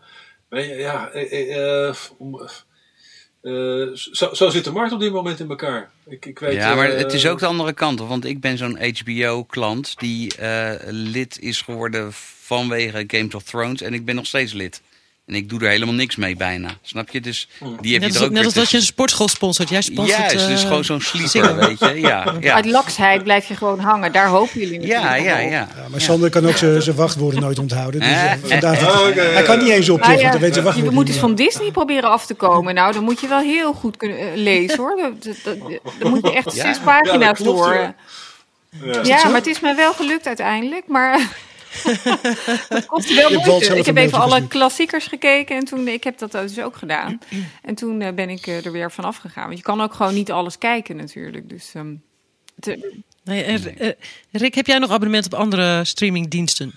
weet 0.49 0.67
je, 0.69 0.75
ja, 0.75 1.09
eh, 1.09 1.31
eh, 1.31 1.87
eh, 1.87 1.95
om, 2.17 2.41
eh, 3.41 3.87
zo, 3.93 4.33
zo 4.33 4.49
zit 4.49 4.63
de 4.63 4.71
markt 4.71 4.91
op 4.93 4.99
dit 4.99 5.11
moment 5.11 5.39
in 5.39 5.49
elkaar. 5.49 5.89
Ik, 6.09 6.25
ik 6.25 6.39
weet, 6.39 6.53
ja, 6.53 6.75
maar 6.75 6.89
eh, 6.89 6.97
het 6.97 7.13
is 7.13 7.27
ook 7.27 7.39
de 7.39 7.45
andere 7.45 7.73
kant 7.73 7.99
op. 8.01 8.07
Want 8.07 8.25
ik 8.25 8.39
ben 8.41 8.57
zo'n 8.57 8.77
HBO-klant 8.93 9.93
die 9.99 10.35
eh, 10.35 10.73
lid 10.89 11.39
is 11.39 11.61
geworden 11.61 12.09
vanwege 12.41 13.03
Games 13.07 13.35
of 13.35 13.43
Thrones. 13.43 13.81
En 13.81 13.93
ik 13.93 14.05
ben 14.05 14.15
nog 14.15 14.25
steeds 14.25 14.53
lid. 14.53 14.81
En 15.27 15.33
ik 15.35 15.49
doe 15.49 15.59
er 15.61 15.69
helemaal 15.69 15.93
niks 15.93 16.15
mee 16.15 16.35
bijna. 16.35 16.69
Snap 16.81 17.09
je? 17.09 17.21
Dus 17.21 17.47
die 17.81 17.93
heb 17.93 18.01
Net 18.01 18.09
je 18.11 18.15
er 18.15 18.21
als, 18.21 18.29
ook 18.29 18.31
net 18.35 18.45
als 18.45 18.53
dat 18.53 18.69
je 18.69 18.77
een 18.77 18.83
sportschool 18.83 19.27
sponsort. 19.27 19.69
Jij 19.69 19.81
sponsort... 19.81 20.17
Juist, 20.31 20.47
dus 20.47 20.61
eh, 20.61 20.67
gewoon 20.67 20.83
zo'n 20.83 21.01
sleeper, 21.01 21.29
zingen. 21.29 21.55
weet 21.55 21.79
je. 21.79 21.99
Ja, 21.99 22.33
ja. 22.39 22.53
Uit 22.53 22.65
laksheid 22.65 23.23
blijf 23.23 23.47
je 23.47 23.55
gewoon 23.55 23.79
hangen. 23.79 24.11
Daar 24.11 24.27
hopen 24.27 24.59
jullie 24.59 24.79
natuurlijk 24.79 25.03
Ja, 25.05 25.15
ja, 25.15 25.37
ja. 25.39 25.49
Ja, 25.49 25.67
maar 25.91 26.01
Sander 26.01 26.29
kan 26.29 26.47
ook 26.47 26.57
zijn 26.57 26.95
wachtwoorden 26.95 27.41
nooit 27.41 27.59
onthouden. 27.59 27.99
Dus, 27.99 28.09
eh, 28.49 28.63
Ah, 28.63 29.13
hij 29.15 29.43
kan 29.43 29.59
niet 29.59 29.69
eens 29.69 29.85
ja, 29.85 29.91
want 29.91 30.03
dan 30.21 30.39
weet 30.39 30.55
je 30.55 30.61
wachtwoord 30.61 30.91
moet 30.93 31.07
eens 31.07 31.17
van 31.17 31.35
Disney 31.35 31.71
proberen 31.71 32.09
af 32.09 32.25
te 32.25 32.33
komen. 32.33 32.73
Nou, 32.73 32.93
dan 32.93 33.03
moet 33.03 33.21
je 33.21 33.27
wel 33.27 33.39
heel 33.41 33.73
goed 33.73 33.97
kunnen 33.97 34.17
eh, 34.19 34.25
lezen 34.35 34.77
hoor. 34.77 34.95
Dat- 34.95 35.23
dat- 35.23 35.35
dat- 35.43 35.81
Dan 35.99 36.09
moet 36.09 36.25
je 36.27 36.33
echt 36.33 36.55
Ja. 36.55 36.61
zes 36.65 36.79
pagina's 36.79 37.39
door. 37.39 37.93
ja. 39.03 39.23
Maar 39.25 39.33
het 39.35 39.47
is 39.47 39.59
mij 39.59 39.75
wel 39.75 39.93
gelukt 39.93 40.27
uiteindelijk. 40.27 40.87
Maar 40.87 41.19
het 42.69 42.85
kostte 42.85 43.15
wel 43.15 43.31
moeite. 43.31 43.77
Ik 43.77 43.85
heb 43.85 43.97
even 43.97 44.19
alle 44.19 44.33
gezien. 44.33 44.47
klassiekers 44.47 45.07
gekeken. 45.07 45.55
En 45.55 45.65
toen, 45.65 45.87
ik 45.87 46.03
heb 46.03 46.17
dat 46.17 46.31
dus 46.31 46.59
ook 46.59 46.75
gedaan. 46.75 47.19
En 47.61 47.75
toen 47.75 48.01
eh, 48.01 48.13
ben 48.13 48.29
ik 48.29 48.47
eh, 48.47 48.65
er 48.65 48.71
weer 48.71 48.91
vanaf 48.91 49.17
gegaan. 49.17 49.45
Want 49.45 49.57
je 49.57 49.63
kan 49.63 49.81
ook 49.81 49.93
gewoon 49.93 50.13
niet 50.13 50.31
alles 50.31 50.57
kijken 50.57 50.95
natuurlijk. 50.95 51.49
Dus 51.49 51.71
ehm, 51.73 51.93
Nee, 53.23 53.43
eh, 53.43 53.91
Rick, 54.31 54.55
heb 54.55 54.67
jij 54.67 54.77
nog 54.77 54.91
abonnement 54.91 55.25
op 55.25 55.33
andere 55.33 55.85
streamingdiensten? 55.85 56.73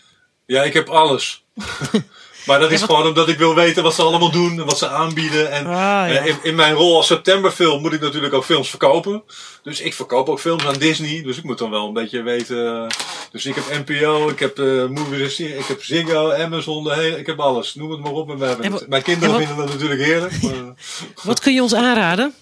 Ja, 0.46 0.62
ik 0.62 0.72
heb 0.72 0.88
alles. 0.88 1.44
maar 2.46 2.60
dat 2.60 2.70
is 2.70 2.82
gewoon 2.82 3.06
omdat 3.06 3.28
ik 3.28 3.38
wil 3.38 3.54
weten 3.54 3.82
wat 3.82 3.94
ze 3.94 4.02
allemaal 4.02 4.30
doen 4.30 4.58
en 4.60 4.64
wat 4.64 4.78
ze 4.78 4.88
aanbieden. 4.88 5.50
En 5.52 5.66
Ah, 5.66 5.72
ja. 5.72 6.06
eh, 6.08 6.26
in, 6.26 6.36
in 6.42 6.54
mijn 6.54 6.74
rol 6.74 6.96
als 6.96 7.06
septemberfilm 7.06 7.80
moet 7.80 7.92
ik 7.92 8.00
natuurlijk 8.00 8.34
ook 8.34 8.44
films 8.44 8.68
verkopen. 8.70 9.22
Dus 9.62 9.80
ik 9.80 9.94
verkoop 9.94 10.28
ook 10.28 10.40
films 10.40 10.66
aan 10.66 10.78
Disney. 10.78 11.22
Dus 11.22 11.36
ik 11.36 11.44
moet 11.44 11.58
dan 11.58 11.70
wel 11.70 11.86
een 11.86 11.92
beetje 11.92 12.22
weten. 12.22 12.86
Dus 13.32 13.46
ik 13.46 13.54
heb 13.54 13.86
NPO, 13.86 14.28
ik 14.28 14.38
heb 14.38 14.58
eh 14.58 14.86
Movies, 14.86 15.40
ik 15.40 15.64
heb 15.66 15.82
Ziggo, 15.82 16.30
Amazon, 16.32 16.84
de 16.84 16.94
hele, 16.94 17.18
ik 17.18 17.26
heb 17.26 17.40
alles. 17.40 17.74
Noem 17.74 17.90
het 17.90 18.00
maar 18.00 18.12
op. 18.12 18.30
En 18.30 18.38
we 18.38 18.46
hebben 18.46 18.70
wat- 18.70 18.88
mijn 18.88 19.02
kinderen 19.02 19.34
wat- 19.34 19.38
vinden 19.46 19.56
dat 19.66 19.74
natuurlijk 19.74 20.00
heerlijk. 20.02 20.42
Maar, 20.42 20.52
Wat 21.22 21.40
kun 21.40 21.54
je 21.54 21.62
ons 21.62 21.74
aanraden? 21.74 22.34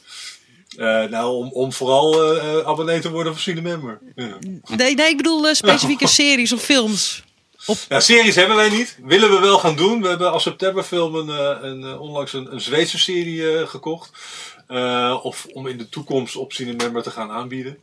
eh, 0.77 1.03
nou, 1.05 1.35
om, 1.37 1.51
om 1.53 1.73
vooral 1.73 2.39
abonnee 2.67 3.01
te 3.01 3.11
worden 3.11 3.33
van 3.33 3.43
Cinemember. 3.43 3.99
Ja. 4.17 4.37
Nee, 4.77 4.95
nee 4.95 5.09
ik 5.09 5.17
bedoel 5.17 5.55
specifieke 5.55 6.07
series 6.07 6.53
of 6.53 6.63
films. 6.63 7.23
Ja, 7.89 8.01
series 8.01 8.35
hebben 8.35 8.57
wij 8.57 8.69
niet. 8.69 8.99
Willen 9.05 9.31
we 9.31 9.39
wel 9.39 9.59
gaan 9.59 9.77
doen. 9.77 10.03
We 10.03 10.09
hebben 10.09 10.33
als 10.33 10.43
septemberfilm 10.43 11.15
een, 11.15 11.29
eh, 11.29 11.57
een, 11.61 11.85
eh, 11.85 12.01
onlangs 12.01 12.33
een, 12.33 12.61
Zweedse 12.61 12.99
serie 12.99 13.53
eh, 13.53 13.69
gekocht. 13.69 14.11
Of 15.23 15.47
om 15.53 15.67
in 15.67 15.79
de 15.79 15.89
toekomst 15.89 16.37
op 16.37 16.53
Cinemember 16.53 17.03
te 17.03 17.11
gaan 17.11 17.31
aanbieden. 17.31 17.79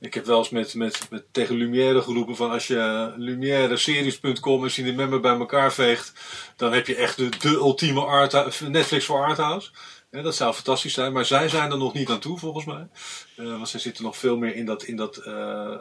Ik 0.00 0.14
heb 0.14 0.24
wel 0.24 0.38
eens 0.38 0.50
met, 0.50 0.74
met, 0.74 1.06
met, 1.10 1.24
tegen 1.30 1.56
Lumière 1.56 2.02
geroepen 2.02 2.36
van 2.36 2.50
als 2.50 2.66
je 2.66 3.12
lumièreseries.com 3.16 4.64
en 4.64 4.70
Cinemember 4.70 5.20
bij 5.20 5.38
elkaar 5.38 5.72
veegt, 5.72 6.12
dan 6.56 6.72
heb 6.72 6.86
je 6.86 6.96
echt 6.96 7.16
de, 7.16 7.28
de 7.28 7.48
ultieme 7.48 8.28
Netflix 8.68 9.04
voor 9.04 9.24
Arthouse. 9.24 9.70
Ja, 10.14 10.22
dat 10.22 10.34
zou 10.34 10.54
fantastisch 10.54 10.94
zijn, 10.94 11.12
maar 11.12 11.24
zij 11.24 11.48
zijn 11.48 11.70
er 11.70 11.78
nog 11.78 11.94
niet 11.94 12.08
aan 12.08 12.18
toe 12.18 12.38
volgens 12.38 12.64
mij. 12.64 12.86
Eh, 13.36 13.46
want 13.46 13.68
zij 13.68 13.80
zitten 13.80 14.04
nog 14.04 14.16
veel 14.16 14.36
meer 14.36 14.54
in 14.54 14.66
dat, 14.66 14.82
in 14.82 14.96
dat 14.96 15.16
eh, 15.16 15.32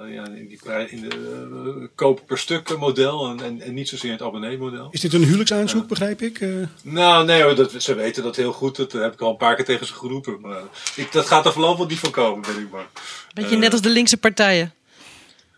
ja, 0.10 0.28
in 0.36 0.48
die 0.48 0.60
prij- 0.64 0.86
in 0.86 1.02
de 1.02 1.08
eh, 1.10 1.88
koop 1.96 2.22
per 2.26 2.38
stuk 2.38 2.78
model 2.78 3.30
en, 3.30 3.42
en, 3.44 3.62
en 3.62 3.74
niet 3.74 3.90
zozeer 3.90 4.12
het 4.12 4.22
abonnee 4.22 4.58
model. 4.58 4.88
Is 4.92 5.02
dit 5.02 5.14
een 5.14 5.24
huwelijksaanzoek, 5.24 5.88
begrijp 5.88 6.22
ik? 6.22 6.46
Nou, 6.82 7.26
nee 7.26 7.44
hoor, 7.44 7.56
dat, 7.56 7.84
ze 7.84 7.94
weten 7.94 8.24
dat 8.24 8.36
heel 8.36 8.54
goed. 8.54 8.76
Dat 8.76 8.92
heb 8.92 9.14
ik 9.14 9.22
al 9.22 9.30
een 9.30 9.38
paar 9.38 9.56
keer 9.56 9.66
tegen 9.66 9.86
ze 9.86 9.94
geroepen. 9.94 10.42
Maar 10.42 10.62
ik, 10.96 11.12
dat 11.12 11.26
gaat 11.26 11.46
er 11.46 11.54
voorlopig 11.54 11.88
niet 11.88 12.00
van 12.00 12.12
komen, 12.12 12.42
ben 12.42 12.64
ik 12.64 12.72
maar. 12.72 12.88
Beetje 13.34 13.58
net 13.58 13.72
als 13.72 13.82
de 13.82 13.90
linkse 13.90 14.18
partijen. 14.18 14.74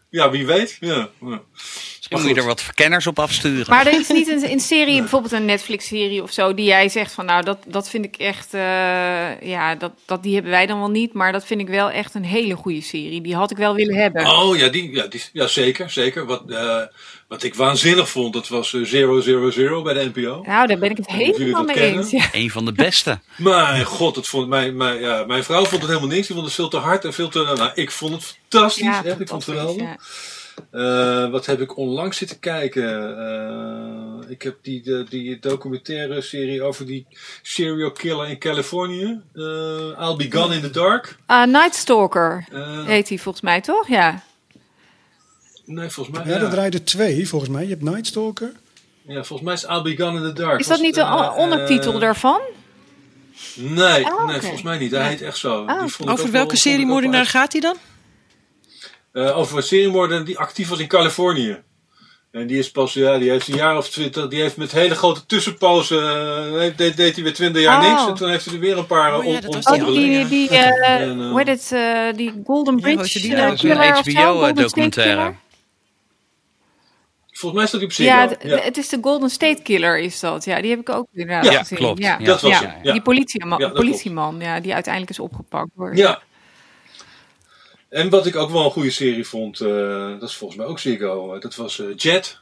Ja, 0.09 0.29
wie 0.29 0.45
weet. 0.45 0.77
Ja, 0.79 1.09
ja. 1.21 1.41
Misschien 2.09 2.27
moet 2.27 2.35
je 2.35 2.41
er 2.41 2.55
wat 2.55 2.65
verkenners 2.65 3.07
op 3.07 3.19
afsturen. 3.19 3.69
Maar 3.69 3.87
er 3.87 3.99
is 3.99 4.07
niet 4.07 4.27
een, 4.27 4.51
een 4.51 4.59
serie, 4.59 4.99
bijvoorbeeld 4.99 5.31
een 5.31 5.45
Netflix-serie 5.45 6.23
of 6.23 6.31
zo, 6.31 6.53
die 6.53 6.65
jij 6.65 6.89
zegt 6.89 7.11
van 7.11 7.25
nou, 7.25 7.43
dat, 7.43 7.57
dat 7.67 7.89
vind 7.89 8.05
ik 8.05 8.15
echt, 8.15 8.53
eh, 8.53 9.41
ja, 9.41 9.75
dat, 9.75 9.91
dat, 10.05 10.23
die 10.23 10.33
hebben 10.33 10.51
wij 10.51 10.65
dan 10.65 10.79
wel 10.79 10.89
niet, 10.89 11.13
maar 11.13 11.31
dat 11.31 11.45
vind 11.45 11.61
ik 11.61 11.67
wel 11.67 11.89
echt 11.89 12.13
een 12.13 12.25
hele 12.25 12.55
goede 12.55 12.81
serie. 12.81 13.21
Die 13.21 13.35
had 13.35 13.51
ik 13.51 13.57
wel 13.57 13.75
willen 13.75 13.95
hebben. 13.95 14.25
Oh 14.25 14.57
ja, 14.57 14.67
die, 14.67 14.91
ja, 14.91 15.07
die, 15.07 15.23
ja 15.33 15.47
zeker. 15.47 15.89
zeker. 15.89 16.25
Wat, 16.25 16.43
eh, 16.51 16.81
wat 17.27 17.43
ik 17.43 17.55
waanzinnig 17.55 18.09
vond, 18.09 18.33
dat 18.33 18.47
was 18.47 18.73
eh, 18.73 18.91
000 18.91 19.81
bij 19.81 19.93
de 19.93 20.11
NPO. 20.13 20.43
Nou, 20.45 20.67
daar 20.67 20.77
ben 20.77 20.89
ik 20.89 20.97
het 20.97 21.11
helemaal 21.11 21.63
mee 21.63 21.75
kennen? 21.75 21.99
eens. 21.99 22.11
Ja. 22.11 22.29
Een 22.31 22.49
van 22.49 22.65
de 22.65 22.71
beste. 22.71 23.19
Mijn 23.37 23.85
god, 23.85 24.15
het 24.15 24.27
vond, 24.27 24.47
mijn, 24.47 24.77
mijn, 24.77 24.99
ja, 24.99 25.23
mijn 25.25 25.43
vrouw 25.43 25.65
vond 25.65 25.81
het 25.81 25.89
helemaal 25.89 26.15
niks. 26.15 26.27
Die 26.27 26.35
vond 26.35 26.47
het 26.47 26.55
veel 26.55 26.69
te 26.69 26.77
hard 26.77 27.05
en 27.05 27.13
veel 27.13 27.29
te... 27.29 27.53
Nou, 27.55 27.71
ik 27.73 27.91
vond 27.91 28.13
het 28.13 28.37
fantastisch. 28.49 28.83
Ja, 28.83 29.03
echt. 29.03 29.19
Ik 29.19 29.27
vond 29.27 29.45
het 29.45 29.55
geweldig. 29.55 29.95
Eh, 30.71 31.29
wat 31.29 31.45
heb 31.45 31.61
ik 31.61 31.77
onlangs 31.77 32.17
zitten 32.17 32.39
kijken? 32.39 33.17
Eh, 33.19 34.29
ik 34.29 34.41
heb 34.41 34.57
die, 34.61 34.81
de, 34.81 35.05
die 35.09 35.39
documentaire 35.39 36.21
serie 36.21 36.63
over 36.63 36.85
die 36.85 37.05
serial 37.41 37.91
killer 37.91 38.27
in 38.29 38.37
Californië. 38.39 39.21
Eh, 39.35 39.41
I'll 40.07 40.15
Be 40.15 40.27
Gone 40.31 40.55
in 40.55 40.61
the 40.61 40.69
Dark. 40.69 41.17
Ah, 41.25 41.47
Night 41.47 41.75
Stalker 41.75 42.45
heet 42.85 43.07
die 43.07 43.21
volgens 43.21 43.43
mij, 43.43 43.61
toch? 43.61 43.87
Ja. 43.87 44.23
nee, 45.65 45.89
volgens 45.89 46.17
mij. 46.17 46.25
ja, 46.27 46.33
Ja, 46.33 46.39
dat 46.39 46.51
draaide 46.51 46.83
twee, 46.83 47.27
volgens 47.27 47.51
mij. 47.51 47.63
Je 47.63 47.69
hebt 47.69 47.81
Night 47.83 48.07
Stalker. 48.07 48.51
ja, 49.07 49.23
volgens 49.23 49.41
mij 49.41 49.53
is 49.53 49.63
I'll 49.63 49.81
Be 49.95 50.03
Gone 50.03 50.17
in 50.17 50.23
the 50.35 50.41
Dark. 50.41 50.59
Is 50.59 50.67
dat 50.67 50.77
Was 50.77 50.85
niet 50.85 50.95
de 50.95 51.33
ondertitel 51.35 51.99
daarvan? 51.99 52.41
Nee, 53.55 54.05
Oh, 54.05 54.25
nee, 54.27 54.39
volgens 54.41 54.61
mij 54.61 54.77
niet. 54.77 54.91
Hij 54.91 55.07
heet 55.07 55.21
echt 55.21 55.37
zo. 55.37 55.61
Oh. 55.61 55.79
Die 55.79 55.91
vond 55.91 56.09
ik 56.09 56.15
Over 56.15 56.31
welke 56.31 56.47
wel- 56.51 56.57
serie 56.57 56.85
moordenaar 56.85 57.25
gaat 57.25 57.51
hij 57.51 57.61
dan? 57.61 57.75
Eh, 59.15 59.37
over 59.37 59.57
een 59.57 59.63
seriemoordenaar 59.63 60.25
die 60.25 60.37
actief 60.39 60.69
was 60.69 60.79
in 60.79 60.87
Californië. 60.87 61.57
En 62.31 62.47
die 62.47 62.57
is 62.57 62.71
pas, 62.71 62.93
ja, 62.93 63.17
die 63.17 63.29
heeft 63.29 63.47
een 63.47 63.55
jaar 63.55 63.77
of 63.77 63.89
twintig, 63.89 64.27
die 64.27 64.41
heeft 64.41 64.57
met 64.57 64.71
hele 64.71 64.95
grote 64.95 65.25
tussenpozen, 65.25 65.99
eh, 66.61 66.77
deed, 66.77 66.97
deed 66.97 67.15
hij 67.15 67.23
weer 67.23 67.33
twintig 67.33 67.61
jaar 67.61 67.83
Oh. 67.83 67.89
niks. 67.89 68.07
En 68.07 68.13
toen 68.15 68.29
heeft 68.29 68.45
hij 68.45 68.53
er 68.53 68.59
weer 68.59 68.77
een 68.77 68.85
paar 68.85 69.17
Oh 69.17 69.25
eh, 69.25 69.31
ja, 69.41 69.47
Oh, 69.71 69.75
die 69.75 69.93
die, 69.93 70.27
die, 70.27 70.49
die 70.49 70.49
hoe 71.29 71.41
heet 71.43 71.47
het, 71.47 71.71
eh, 71.71 72.17
die 72.17 72.41
Golden 72.45 72.75
Ja, 72.75 72.81
Bridge 72.81 73.19
je 73.19 73.27
die 73.27 73.35
Dat 73.35 73.53
is 73.53 73.63
een 73.63 74.25
HBO-documentaire. 74.25 75.15
Killer? 75.15 75.35
Volgens 77.31 77.59
mij 77.61 77.67
staat 77.67 77.79
hij 77.79 77.89
op 77.89 77.95
Ziggo. 77.95 78.13
Ja, 78.13 78.27
het, 78.27 78.37
ja. 78.43 78.57
het 78.57 78.77
is 78.77 78.89
de 78.89 78.97
Golden 79.01 79.29
State 79.29 79.61
Killer 79.61 79.99
is 79.99 80.19
dat. 80.19 80.45
Ja, 80.45 80.61
die 80.61 80.69
heb 80.69 80.79
ik 80.79 80.89
ook 80.89 81.07
inderdaad 81.13 81.51
Ja, 81.51 81.59
gezien. 81.59 81.77
klopt. 81.77 81.99
Ja, 81.99 82.17
Dat 82.17 82.41
was 82.41 82.51
ja. 82.59 82.79
ja. 82.83 82.91
Die 82.91 83.01
politieman, 83.01 83.59
Ja, 83.59 83.69
politieman 83.69 84.35
ja, 84.39 84.59
die 84.59 84.73
uiteindelijk 84.73 85.11
is 85.11 85.19
opgepakt. 85.19 85.69
Door, 85.75 85.95
Ja. 85.95 86.21
En 87.89 88.09
wat 88.09 88.25
ik 88.25 88.35
ook 88.35 88.49
wel 88.51 88.65
een 88.65 88.71
goede 88.71 88.89
serie 88.91 89.27
vond, 89.27 89.61
eh, 89.61 89.69
dat 90.19 90.29
is 90.29 90.35
volgens 90.35 90.59
mij 90.59 90.67
ook 90.69 90.79
Ziggo, 90.79 91.33
eh, 91.33 91.41
dat 91.41 91.55
was 91.55 91.79
eh, 91.79 91.85
Jet. 91.95 92.39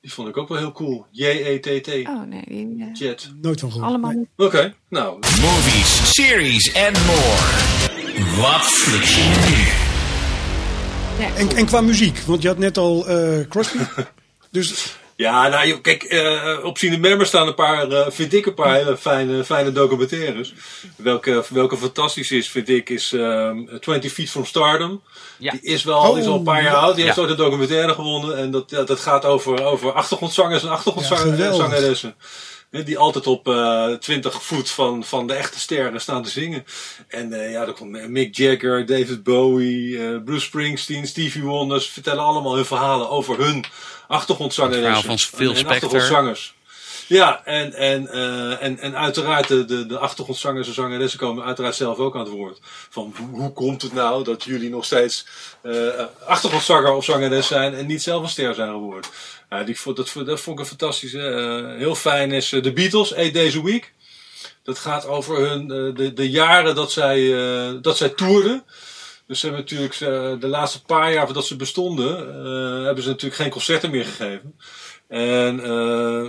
Die 0.00 0.12
vond 0.12 0.28
ik 0.28 0.36
ook 0.36 0.48
wel 0.48 0.58
heel 0.58 0.72
cool. 0.72 1.06
J-E-T-T. 1.10 1.88
Oh 2.08 2.22
nee, 2.22 2.44
die, 2.48 2.90
Jet. 2.92 3.30
Nooit 3.42 3.60
van 3.60 3.70
gehoord. 3.72 3.88
allemaal 3.88 4.10
Nee. 4.10 4.18
niet. 4.18 4.28
Oké, 4.46 4.74
nou. 4.88 5.12
Movies, 5.40 6.12
series 6.14 6.72
en 6.72 6.92
more. 6.92 8.40
Wat 8.40 8.60
fliks 8.62 9.14
je 9.16 9.22
nu? 9.46 9.84
En, 11.34 11.56
en 11.56 11.66
qua 11.66 11.80
muziek, 11.80 12.18
want 12.18 12.42
je 12.42 12.48
had 12.48 12.58
net 12.58 12.78
al 12.78 13.08
eh, 13.08 13.46
Crosby. 13.48 13.78
dus 14.50 14.96
Ja, 15.16 15.48
nou, 15.48 15.68
joh, 15.68 15.80
kijk, 15.80 16.02
eh, 16.02 16.58
op 16.62 16.78
Cinemember 16.78 17.26
staan 17.26 17.46
een 17.46 17.54
paar, 17.54 17.88
eh, 17.88 18.06
vind 18.08 18.32
ik 18.32 18.46
een 18.46 18.54
paar 18.54 18.74
hele 18.74 18.96
fijne, 18.96 19.44
fijne 19.44 19.72
documentaires. 19.72 20.54
Welke, 20.96 21.44
welke 21.48 21.76
fantastisch 21.76 22.30
is, 22.30 22.48
vind 22.50 22.68
ik, 22.68 22.90
is 22.90 23.12
ehm 23.12 23.78
20 23.80 24.12
Feet 24.12 24.30
from 24.30 24.44
Stardom. 24.44 25.02
Ja. 25.38 25.50
Die 25.50 25.60
is 25.60 25.84
wel, 25.84 26.12
die 26.12 26.22
is 26.22 26.28
al 26.28 26.36
een 26.36 26.42
paar 26.42 26.62
jaar 26.62 26.74
Oh, 26.74 26.82
oud. 26.82 26.94
Die 26.94 27.04
heeft 27.04 27.18
ooit 27.18 27.30
een 27.30 27.36
documentaire 27.36 27.94
gewonnen. 27.94 28.36
En 28.36 28.50
dat, 28.50 28.70
dat 28.70 29.00
gaat 29.00 29.24
over, 29.24 29.64
over 29.64 29.92
achtergrondzangers 29.92 30.62
en 30.62 30.70
achtergrondzangeressen. 30.70 32.14
Die 32.84 32.98
altijd 32.98 33.26
op 33.26 33.48
eh 33.48 33.92
20 33.92 34.42
voet 34.42 34.70
van, 34.70 35.04
van 35.04 35.26
de 35.26 35.34
echte 35.34 35.58
sterren 35.58 36.00
staan 36.00 36.22
te 36.22 36.30
zingen. 36.30 36.64
En 37.08 37.32
eh, 37.32 37.50
ja, 37.52 37.64
daar 37.64 37.74
komt 37.74 38.08
Mick 38.08 38.36
Jagger, 38.36 38.86
David 38.86 39.22
Bowie, 39.22 39.98
eh, 40.06 40.22
Bruce 40.24 40.44
Springsteen, 40.46 41.06
Stevie 41.06 41.42
Wonder. 41.42 41.80
Ze 41.80 41.92
vertellen 41.92 42.24
allemaal 42.24 42.54
hun 42.54 42.64
verhalen 42.64 43.10
over 43.10 43.38
hun 43.38 43.64
achtergrondzangeressen. 44.08 45.04
Van 45.06 45.18
Phil 45.18 45.50
en- 45.50 45.56
en 45.56 45.66
achtergrondzangers. 45.66 46.54
Ja, 47.08 47.44
en, 47.44 47.74
en, 47.74 48.08
eh, 48.08 48.62
en, 48.62 48.78
en 48.78 48.96
uiteraard 48.96 49.48
de, 49.48 49.64
de, 49.64 49.86
de 49.86 49.98
achtergrondzangers 49.98 50.68
en 50.68 50.74
zangeressen 50.74 51.18
komen 51.18 51.44
uiteraard 51.44 51.74
zelf 51.74 51.98
ook 51.98 52.14
aan 52.14 52.20
het 52.20 52.28
woord. 52.28 52.58
Van 52.90 53.14
hoe, 53.30 53.52
komt 53.52 53.82
het 53.82 53.92
nou 53.92 54.24
dat 54.24 54.42
jullie 54.44 54.70
nog 54.70 54.84
steeds 54.84 55.26
eh 55.62 55.72
achtergrondzanger 56.26 56.92
of 56.92 57.04
zangeres 57.04 57.46
zijn 57.46 57.74
en 57.74 57.86
niet 57.86 58.02
zelf 58.02 58.22
een 58.22 58.28
ster 58.28 58.54
zijn 58.54 58.70
geworden? 58.70 59.10
Ja, 59.50 59.62
die, 59.64 59.76
dat, 59.84 60.12
dat 60.14 60.40
vond 60.40 60.58
ik 60.58 60.58
een 60.58 60.70
fantastische. 60.70 61.20
eh, 61.20 61.78
heel 61.78 61.94
fijn 61.94 62.32
is 62.32 62.52
eh, 62.52 62.60
The 62.62 62.72
Beatles, 62.72 63.12
Eight 63.12 63.34
Days 63.34 63.56
a 63.56 63.62
Week. 63.62 63.94
Dat 64.62 64.78
gaat 64.78 65.06
over 65.06 65.38
hun, 65.38 65.66
de, 65.94 66.12
de 66.12 66.30
jaren 66.30 66.74
dat 66.74 66.92
zij, 66.92 67.30
dat 67.80 67.96
zij 67.96 68.08
toerden. 68.08 68.64
Dus 69.26 69.40
ze 69.40 69.46
hebben 69.46 69.64
natuurlijk 69.64 69.98
de 70.40 70.46
laatste 70.48 70.82
paar 70.82 71.12
jaar 71.12 71.24
voordat 71.24 71.46
ze 71.46 71.56
bestonden, 71.56 72.16
hebben 72.84 73.02
ze 73.02 73.08
natuurlijk 73.08 73.40
geen 73.40 73.50
concerten 73.50 73.90
meer 73.90 74.04
gegeven. 74.04 74.58
En 75.08 75.60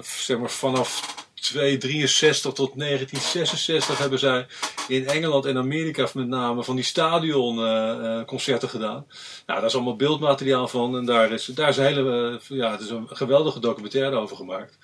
zeg 0.03 0.37
maar 0.37 0.49
vanaf 0.49 1.15
263 1.47 2.53
tot 2.53 2.79
1966 2.79 3.97
hebben 3.97 4.19
zij 4.19 4.45
in 4.87 5.07
Engeland 5.07 5.45
en 5.45 5.57
Amerika 5.57 6.07
met 6.13 6.27
name 6.27 6.63
van 6.63 6.75
die 6.75 6.85
stadionconcerten 6.85 8.25
concerten 8.25 8.69
gedaan. 8.69 9.05
Nou, 9.45 9.59
daar 9.59 9.63
is 9.63 9.75
allemaal 9.75 9.95
beeldmateriaal 9.95 10.67
van 10.67 10.97
en 10.97 11.05
daar 11.05 11.31
is, 11.31 11.45
daar 11.45 11.69
is 11.69 11.77
een 11.77 11.85
hele, 11.85 12.39
eh, 12.49 12.57
ja, 12.57 12.71
het 12.71 12.81
is 12.81 12.89
een 12.89 13.07
geweldige 13.07 13.59
documentaire 13.59 14.15
over 14.15 14.35
gemaakt. 14.35 14.77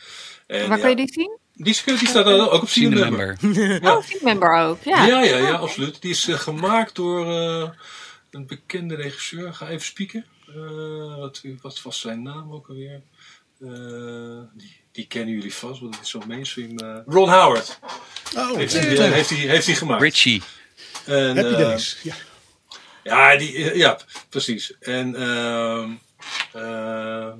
En, 0.47 0.67
Waar 0.67 0.77
ja, 0.77 0.83
kun 0.83 0.89
je 0.89 0.95
die 0.95 1.13
zien? 1.13 1.37
die, 1.53 1.81
die 1.85 2.07
staat 2.07 2.25
ook 2.25 2.53
op 2.61 2.69
Cinemember. 2.69 3.37
Cinemember. 3.39 3.95
Oh, 3.95 4.03
Film 4.03 4.23
Member 4.23 4.55
ook. 4.55 4.83
Ja. 4.83 5.05
Ja, 5.05 5.23
ja, 5.23 5.37
ja, 5.37 5.53
absoluut. 5.53 6.01
Die 6.01 6.11
is 6.11 6.27
eh, 6.27 6.35
gemaakt 6.35 6.95
door 6.95 7.27
eh, 7.27 7.69
een 8.31 8.47
bekende 8.47 8.95
regisseur. 8.95 9.53
Ga 9.53 9.67
even 9.67 9.85
spieken. 9.85 10.25
Eh, 10.47 11.17
wat, 11.17 11.41
wat 11.61 11.81
was 11.81 11.99
zijn 11.99 12.21
naam 12.21 12.51
ook 12.51 12.67
alweer? 12.67 13.01
Eh, 13.59 14.41
die, 14.53 14.82
die 14.93 15.07
kennen 15.07 15.33
jullie 15.33 15.53
vast, 15.53 15.79
want 15.79 15.95
het 15.95 16.03
is 16.03 16.09
zo 16.09 16.21
mainstream. 16.27 16.79
eh, 16.79 16.97
Ron 17.05 17.29
Howard 17.29 17.79
oh, 18.35 18.55
heeft 18.55 18.73
hij 18.73 18.97
eh, 18.97 19.11
heeft 19.11 19.29
hij 19.29 19.37
heeft 19.37 19.65
hij 19.65 19.75
gemaakt. 19.75 20.01
Richie. 20.01 20.41
En, 21.05 21.37
Happy 21.37 21.53
eh, 21.53 21.57
Days. 21.57 21.97
Ja. 22.03 22.15
ja, 23.03 23.37
die, 23.37 23.77
ja, 23.77 23.99
precies. 24.29 24.73
En 24.79 25.15
ehm, 25.15 25.91
ehm, 26.53 27.37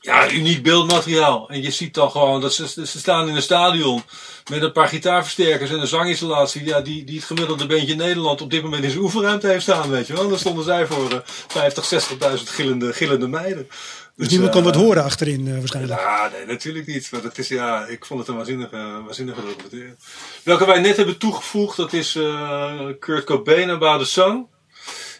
ja, 0.00 0.30
uniek 0.30 0.62
beeldmateriaal. 0.62 1.48
En 1.48 1.62
je 1.62 1.70
ziet 1.70 1.94
dan 1.94 2.10
gewoon 2.10 2.40
dat 2.40 2.54
ze, 2.54 2.68
ze 2.68 2.98
staan 2.98 3.28
in 3.28 3.34
een 3.36 3.42
stadion 3.42 4.02
met 4.50 4.62
een 4.62 4.72
paar 4.72 4.88
gitaarversterkers 4.88 5.70
en 5.70 5.80
een 5.80 5.86
zanginstallatie. 5.86 6.64
Ja, 6.64 6.80
die, 6.80 7.04
die 7.04 7.16
het 7.16 7.24
gemiddelde 7.24 7.66
beentje 7.66 7.92
in 7.92 7.98
Nederland 7.98 8.40
op 8.40 8.50
dit 8.50 8.62
moment 8.62 8.84
in 8.84 8.90
zijn 8.90 9.02
oefenruimte 9.02 9.46
heeft 9.46 9.62
staan, 9.62 9.90
weet 9.90 10.06
je 10.06 10.12
wel. 10.12 10.28
Dan 10.28 10.38
stonden 10.38 10.64
zij 10.64 10.86
voor 10.86 11.12
eh 11.12 11.18
50, 11.24 12.08
60.000 12.38 12.42
gillende, 12.44 12.92
gillende 12.92 13.28
meiden. 13.28 13.68
Dus 14.16 14.28
niemand 14.28 14.50
kon 14.50 14.60
eh, 14.60 14.66
wat 14.66 14.74
horen 14.74 15.02
achterin 15.02 15.48
eh, 15.48 15.58
waarschijnlijk. 15.58 16.00
Ja, 16.00 16.30
nee, 16.32 16.46
natuurlijk 16.46 16.86
niet. 16.86 17.10
Maar 17.10 17.22
dat 17.22 17.38
is, 17.38 17.48
ja, 17.48 17.86
ik 17.86 18.04
vond 18.04 18.20
het 18.20 18.28
een 18.28 18.36
waanzinnige, 18.36 19.02
waanzinnige 19.04 19.40
documentaire. 19.40 19.96
Welke 20.42 20.66
wij 20.66 20.80
net 20.80 20.96
hebben 20.96 21.18
toegevoegd, 21.18 21.76
dat 21.76 21.92
is 21.92 22.16
eh, 22.16 22.86
Kurt 22.98 23.24
Cobain 23.24 23.70
About 23.70 24.00
the 24.00 24.06
Sun. 24.06 24.46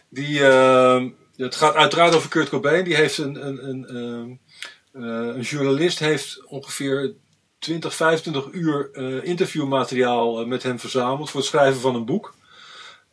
Die, 0.09 0.47
eh, 0.47 1.03
het 1.35 1.55
gaat 1.55 1.75
uiteraard 1.75 2.15
over 2.15 2.29
Kurt 2.29 2.49
Cobain. 2.49 2.83
Die 2.83 2.95
heeft 2.95 3.17
een, 3.17 3.47
een, 3.47 3.69
een, 3.69 3.85
ehm, 3.87 4.29
eh, 5.03 5.35
een 5.35 5.41
journalist 5.41 5.99
heeft 5.99 6.43
ongeveer 6.45 7.13
20, 7.59 7.95
25 7.95 8.47
uur 8.51 8.89
eh, 8.93 9.23
interviewmateriaal 9.23 10.39
eh, 10.39 10.47
met 10.47 10.63
hem 10.63 10.79
verzameld 10.79 11.29
voor 11.29 11.39
het 11.39 11.49
schrijven 11.49 11.81
van 11.81 11.95
een 11.95 12.05
boek. 12.05 12.35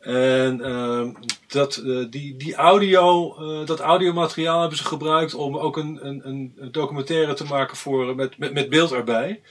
En 0.05 0.61
ehm, 0.61 1.09
dat, 1.47 1.75
eh, 1.75 2.05
die, 2.09 2.37
die 2.37 2.55
audio, 2.55 3.35
eh, 3.37 3.65
dat 3.65 3.79
audiomateriaal 3.79 4.59
hebben 4.59 4.77
ze 4.77 4.85
gebruikt 4.85 5.33
om 5.33 5.57
ook 5.57 5.77
een, 5.77 5.99
een, 6.01 6.21
een 6.25 6.69
documentaire 6.71 7.33
te 7.33 7.43
maken 7.43 7.77
voor, 7.77 8.09
eh, 8.09 8.15
met, 8.15 8.37
met, 8.37 8.53
met 8.53 8.69
beeld 8.69 8.91
erbij. 8.91 9.41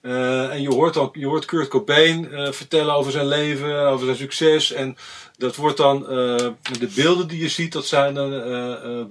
En 0.00 0.62
je 0.62 0.68
hoort, 0.68 0.94
dan, 0.94 1.08
je 1.12 1.26
hoort 1.26 1.44
Kurt 1.44 1.68
Cobain 1.68 2.28
vertellen 2.54 2.94
over 2.94 3.12
zijn 3.12 3.26
leven, 3.26 3.88
over 3.88 4.04
zijn 4.04 4.18
succes. 4.18 4.72
En 4.72 4.96
dat 5.36 5.56
wordt 5.56 5.76
dan, 5.76 6.02
de 6.02 6.90
beelden 6.94 7.28
die 7.28 7.38
je 7.40 7.48
ziet, 7.48 7.72
dat 7.72 7.86
zijn 7.86 8.14
dan 8.14 8.30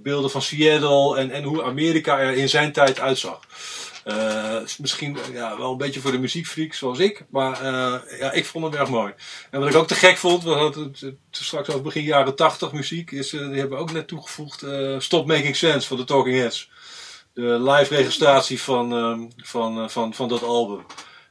beelden 0.03 0.29
van 0.29 0.41
Seattle 0.41 1.17
en, 1.17 1.31
en 1.31 1.43
hoe 1.43 1.63
Amerika 1.63 2.19
er 2.19 2.33
in 2.33 2.49
zijn 2.49 2.71
tijd 2.71 2.99
uitzag. 2.99 3.39
Eh, 4.07 4.55
is 4.63 4.77
misschien 4.77 5.17
ja, 5.33 5.57
wel 5.57 5.71
een 5.71 5.77
beetje 5.77 5.99
voor 5.99 6.11
de 6.11 6.19
muziekfreaks 6.19 6.77
zoals 6.77 6.99
ik. 6.99 7.25
Maar 7.29 7.61
eh, 7.61 8.19
ja, 8.19 8.31
ik 8.31 8.45
vond 8.45 8.65
hem 8.65 8.73
erg 8.81 8.89
mooi. 8.89 9.13
En 9.51 9.59
wat 9.59 9.69
ik 9.69 9.75
ook 9.75 9.87
te 9.87 9.95
gek 9.95 10.17
vond, 10.17 10.43
we 10.43 10.49
hadden 10.49 10.83
het 10.83 10.99
het 10.99 11.15
straks 11.31 11.69
over 11.69 11.81
begin 11.81 12.03
jaren 12.03 12.35
80 12.35 12.71
muziek. 12.71 13.11
Is, 13.11 13.33
eh, 13.33 13.39
die 13.49 13.59
hebben 13.59 13.77
we 13.77 13.83
ook 13.83 13.91
net 13.91 14.07
toegevoegd. 14.07 14.61
eh, 14.63 14.95
Stop 14.99 15.27
Making 15.27 15.55
Sense 15.55 15.87
van 15.87 15.97
de 15.97 16.03
Talking 16.03 16.37
Heads. 16.37 16.69
De 17.33 17.41
live 17.41 17.95
registratie 17.95 18.61
van, 18.61 18.93
ehm, 18.93 19.19
van, 19.37 19.81
eh, 19.83 19.87
van, 19.89 20.13
van 20.13 20.27
dat 20.27 20.43
album. 20.43 20.85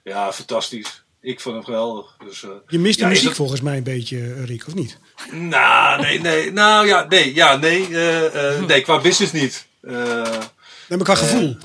Ja, 0.04 0.32
fantastisch. 0.32 1.04
Ik 1.20 1.40
vond 1.40 1.54
hem 1.54 1.64
geweldig. 1.64 2.16
Dus, 2.24 2.42
eh, 2.42 2.50
Je 2.66 2.78
mist 2.78 2.96
de 2.98 3.02
ja, 3.04 3.08
muziek 3.08 3.24
dat- 3.26 3.36
volgens 3.36 3.60
mij 3.60 3.76
een 3.76 3.82
beetje, 3.82 4.18
eh, 4.18 4.44
Rick, 4.44 4.66
of 4.66 4.74
niet? 4.74 4.98
Nou, 5.32 6.00
nee, 6.00 6.20
nee. 6.20 6.52
Nou 6.52 6.86
ja, 6.86 7.06
nee, 7.08 7.34
ja, 7.34 7.56
nee. 7.56 7.86
eh, 7.88 8.54
eh, 8.56 8.64
nee, 8.66 8.80
qua 8.80 9.00
business 9.00 9.32
niet. 9.32 9.66
Eh, 9.82 9.94
Nee, 10.88 10.98
maar 10.98 11.06
qua 11.06 11.14
gevoel. 11.14 11.56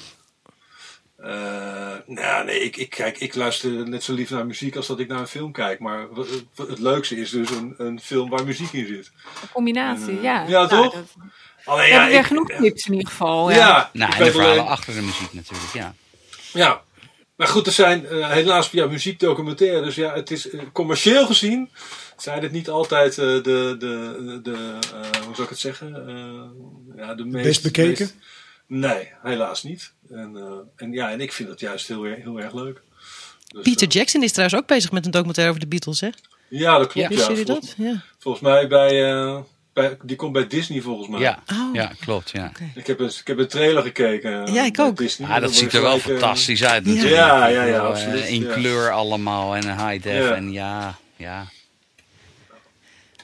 Eh, 1.22 1.94
nou, 2.06 2.46
nee, 2.46 2.60
ik, 2.64 2.78
ik, 2.78 2.90
kijk, 2.90 3.18
ik 3.20 3.36
luister 3.36 3.90
net 3.90 4.04
zo 4.04 4.14
lief 4.14 4.30
naar 4.30 4.46
muziek 4.46 4.76
als 4.76 4.88
dat 4.88 5.00
ik 5.00 5.08
naar 5.08 5.20
een 5.20 5.28
film 5.28 5.52
kijk. 5.52 5.80
Maar 5.80 6.08
het 6.56 6.80
leukste 6.80 7.16
is 7.18 7.30
dus 7.30 7.50
een, 7.50 7.74
een 7.78 8.00
film 8.00 8.30
waar 8.30 8.44
muziek 8.46 8.72
in 8.74 8.88
zit. 8.88 9.12
Een 9.42 9.50
combinatie, 9.54 10.18
Eh, 10.18 10.24
ja. 10.24 10.42
ja, 10.48 10.50
Nou, 10.50 10.68
toch? 10.68 10.94
dat- 10.94 11.04
Alleen, 11.66 11.84
we 11.84 11.88
ja, 11.88 11.94
hebben 11.94 12.10
weer 12.12 12.20
ik- 12.20 12.26
genoeg 12.26 12.48
tips 12.52 12.86
in 12.88 12.94
ieder 12.94 13.10
geval. 13.10 13.50
Ja, 13.52 13.58
Ja. 13.58 13.90
Nou, 13.94 14.12
en 14.14 14.24
de 14.24 14.32
verhalen 14.32 14.58
alleen- 14.58 14.72
achter 14.72 14.94
de 14.94 15.02
muziek 15.02 15.34
natuurlijk, 15.34 15.74
ja. 15.74 15.96
Ja. 16.54 16.82
Maar 17.36 17.48
goed, 17.48 17.66
er 17.68 17.72
zijn 17.74 18.06
eh, 18.06 18.30
helaas 18.30 18.70
ja, 18.72 18.86
muziekdocumentaires. 18.86 19.86
Dus 19.86 19.96
ja, 19.96 20.14
het 20.14 20.32
is 20.32 20.50
eh, 20.50 20.60
commercieel 20.74 21.26
gezien 21.26 21.70
zijn 22.18 22.42
het 22.44 22.52
niet 22.52 22.70
altijd 22.70 23.18
eh, 23.18 23.26
de, 23.26 23.42
de, 23.80 24.40
de 24.44 24.52
eh, 24.94 25.22
hoe 25.26 25.32
zou 25.36 25.44
ik 25.44 25.50
het 25.50 25.60
zeggen? 25.60 26.08
Eh, 26.08 26.98
ja, 27.06 27.14
de 27.16 27.26
meest, 27.26 27.46
Best 27.46 27.64
bekeken? 27.64 27.90
meest- 28.06 28.16
nee, 28.80 29.08
helaas 29.24 29.64
niet. 29.64 29.94
En, 30.10 30.38
eh, 30.38 30.52
en 30.76 30.92
ja, 30.92 31.12
en 31.12 31.22
ik 31.22 31.32
vind 31.34 31.50
het 31.50 31.60
juist 31.60 31.88
heel, 31.88 32.04
erg- 32.04 32.24
heel 32.24 32.40
erg 32.40 32.54
leuk. 32.54 32.82
Dus, 33.48 33.64
Peter 33.64 33.88
eh, 33.88 33.94
Jackson 33.94 34.24
is 34.24 34.32
trouwens 34.32 34.62
ook 34.62 34.68
bezig 34.68 34.92
met 34.92 35.06
een 35.06 35.12
documentaire 35.12 35.54
over 35.54 35.64
de 35.70 35.70
Beatles, 35.76 36.00
hè? 36.00 36.10
Ja, 36.50 36.78
dat 36.78 36.88
klopt. 36.92 37.14
Ja, 37.14 37.28
jullie 37.28 37.46
Vol- 37.46 37.54
dat? 37.56 37.74
Ja. 37.78 38.04
Volgens 38.20 38.44
mij 38.44 38.68
bij, 38.68 39.12
eh, 39.14 39.40
bij, 39.74 39.98
die 40.04 40.16
komt 40.16 40.34
bij 40.34 40.48
Disney 40.48 40.82
volgens 40.82 41.08
mij. 41.08 41.20
Ja, 41.20 41.44
Oh. 41.54 41.70
ja 41.74 41.92
klopt, 42.00 42.30
ja. 42.32 42.52
Ik 42.76 42.88
heb 42.88 43.00
een, 43.00 43.08
ik 43.20 43.28
heb 43.28 43.38
een 43.38 43.48
trailer 43.48 43.84
gekeken. 43.84 44.54
Ja, 44.54 44.64
ik 44.64 44.80
ook. 44.80 44.98
Disney. 44.98 45.30
Ah, 45.30 45.42
dat 45.42 45.54
ziet 45.56 45.74
er 45.74 45.82
wel 45.82 46.00
fantastisch 46.00 46.64
uit 46.64 46.86
natuurlijk. 46.86 47.16
Ja, 47.16 47.48
ja, 47.48 47.64
ja, 47.64 47.80
absoluut, 47.80 48.26
In 48.28 48.42
ja. 48.44 48.54
kleur 48.54 48.92
allemaal 48.92 49.56
en 49.56 49.88
high 49.88 50.04
def 50.04 50.28
Ja. 50.28 50.36
en 50.36 50.52
ja, 50.52 50.98
ja. 51.16 51.46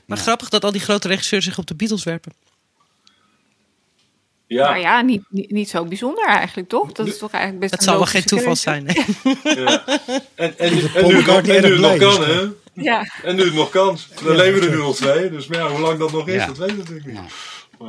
Maar 0.06 0.18
Ja. 0.18 0.24
grappig 0.24 0.50
dat 0.50 0.64
al 0.64 0.72
die 0.72 0.82
grote 0.82 1.08
regisseurs 1.08 1.46
zich 1.46 1.58
op 1.58 1.68
de 1.68 1.76
Beatles 1.76 2.04
werpen. 2.04 2.32
Ja, 4.48 4.70
Nou 4.70 4.80
ja, 4.82 5.02
niet, 5.02 5.24
niet, 5.30 5.52
niet 5.52 5.70
zo 5.70 5.86
bijzonder 5.86 6.26
eigenlijk, 6.28 6.70
toch? 6.70 6.92
Dat 6.92 7.08
is 7.08 7.18
toch 7.18 7.32
eigenlijk 7.32 7.62
best 7.62 7.74
Het 7.74 7.84
zal 7.84 7.96
wel 7.98 8.06
geen 8.06 8.24
toeval 8.24 8.56
zijn. 8.56 8.84
Nee. 8.84 8.96
ja. 9.64 9.86
En, 10.36 10.58
en, 10.58 10.74
nu, 10.76 10.82
het 10.82 10.94
nog- 11.26 11.48
en 11.48 11.62
nu 11.62 11.72
het 11.72 11.80
nog 11.80 11.98
kan, 11.98 12.24
hè? 12.24 12.46
Ja. 12.74 13.08
En 13.24 13.36
nu 13.36 13.44
het 13.44 13.54
nog 13.54 13.70
kan. 13.70 13.98
Dan 14.24 14.32
Ja, 14.36 14.38
leven 14.44 14.62
er 14.62 14.70
nu 14.70 14.78
nog 14.78 14.96
twee. 14.96 15.30
Dus 15.30 15.48
maar 15.48 15.58
ja, 15.58 15.70
hoe 15.70 15.80
lang 15.80 16.00
dat 16.00 16.12
nog 16.12 16.28
is, 16.28 16.34
Ja. 16.36 16.46
dat 16.46 16.58
weet 16.58 16.70
ik 16.70 16.78
natuurlijk 16.78 17.06
niet. 17.06 17.16
Ja. 17.16 17.86
Eh, 17.86 17.88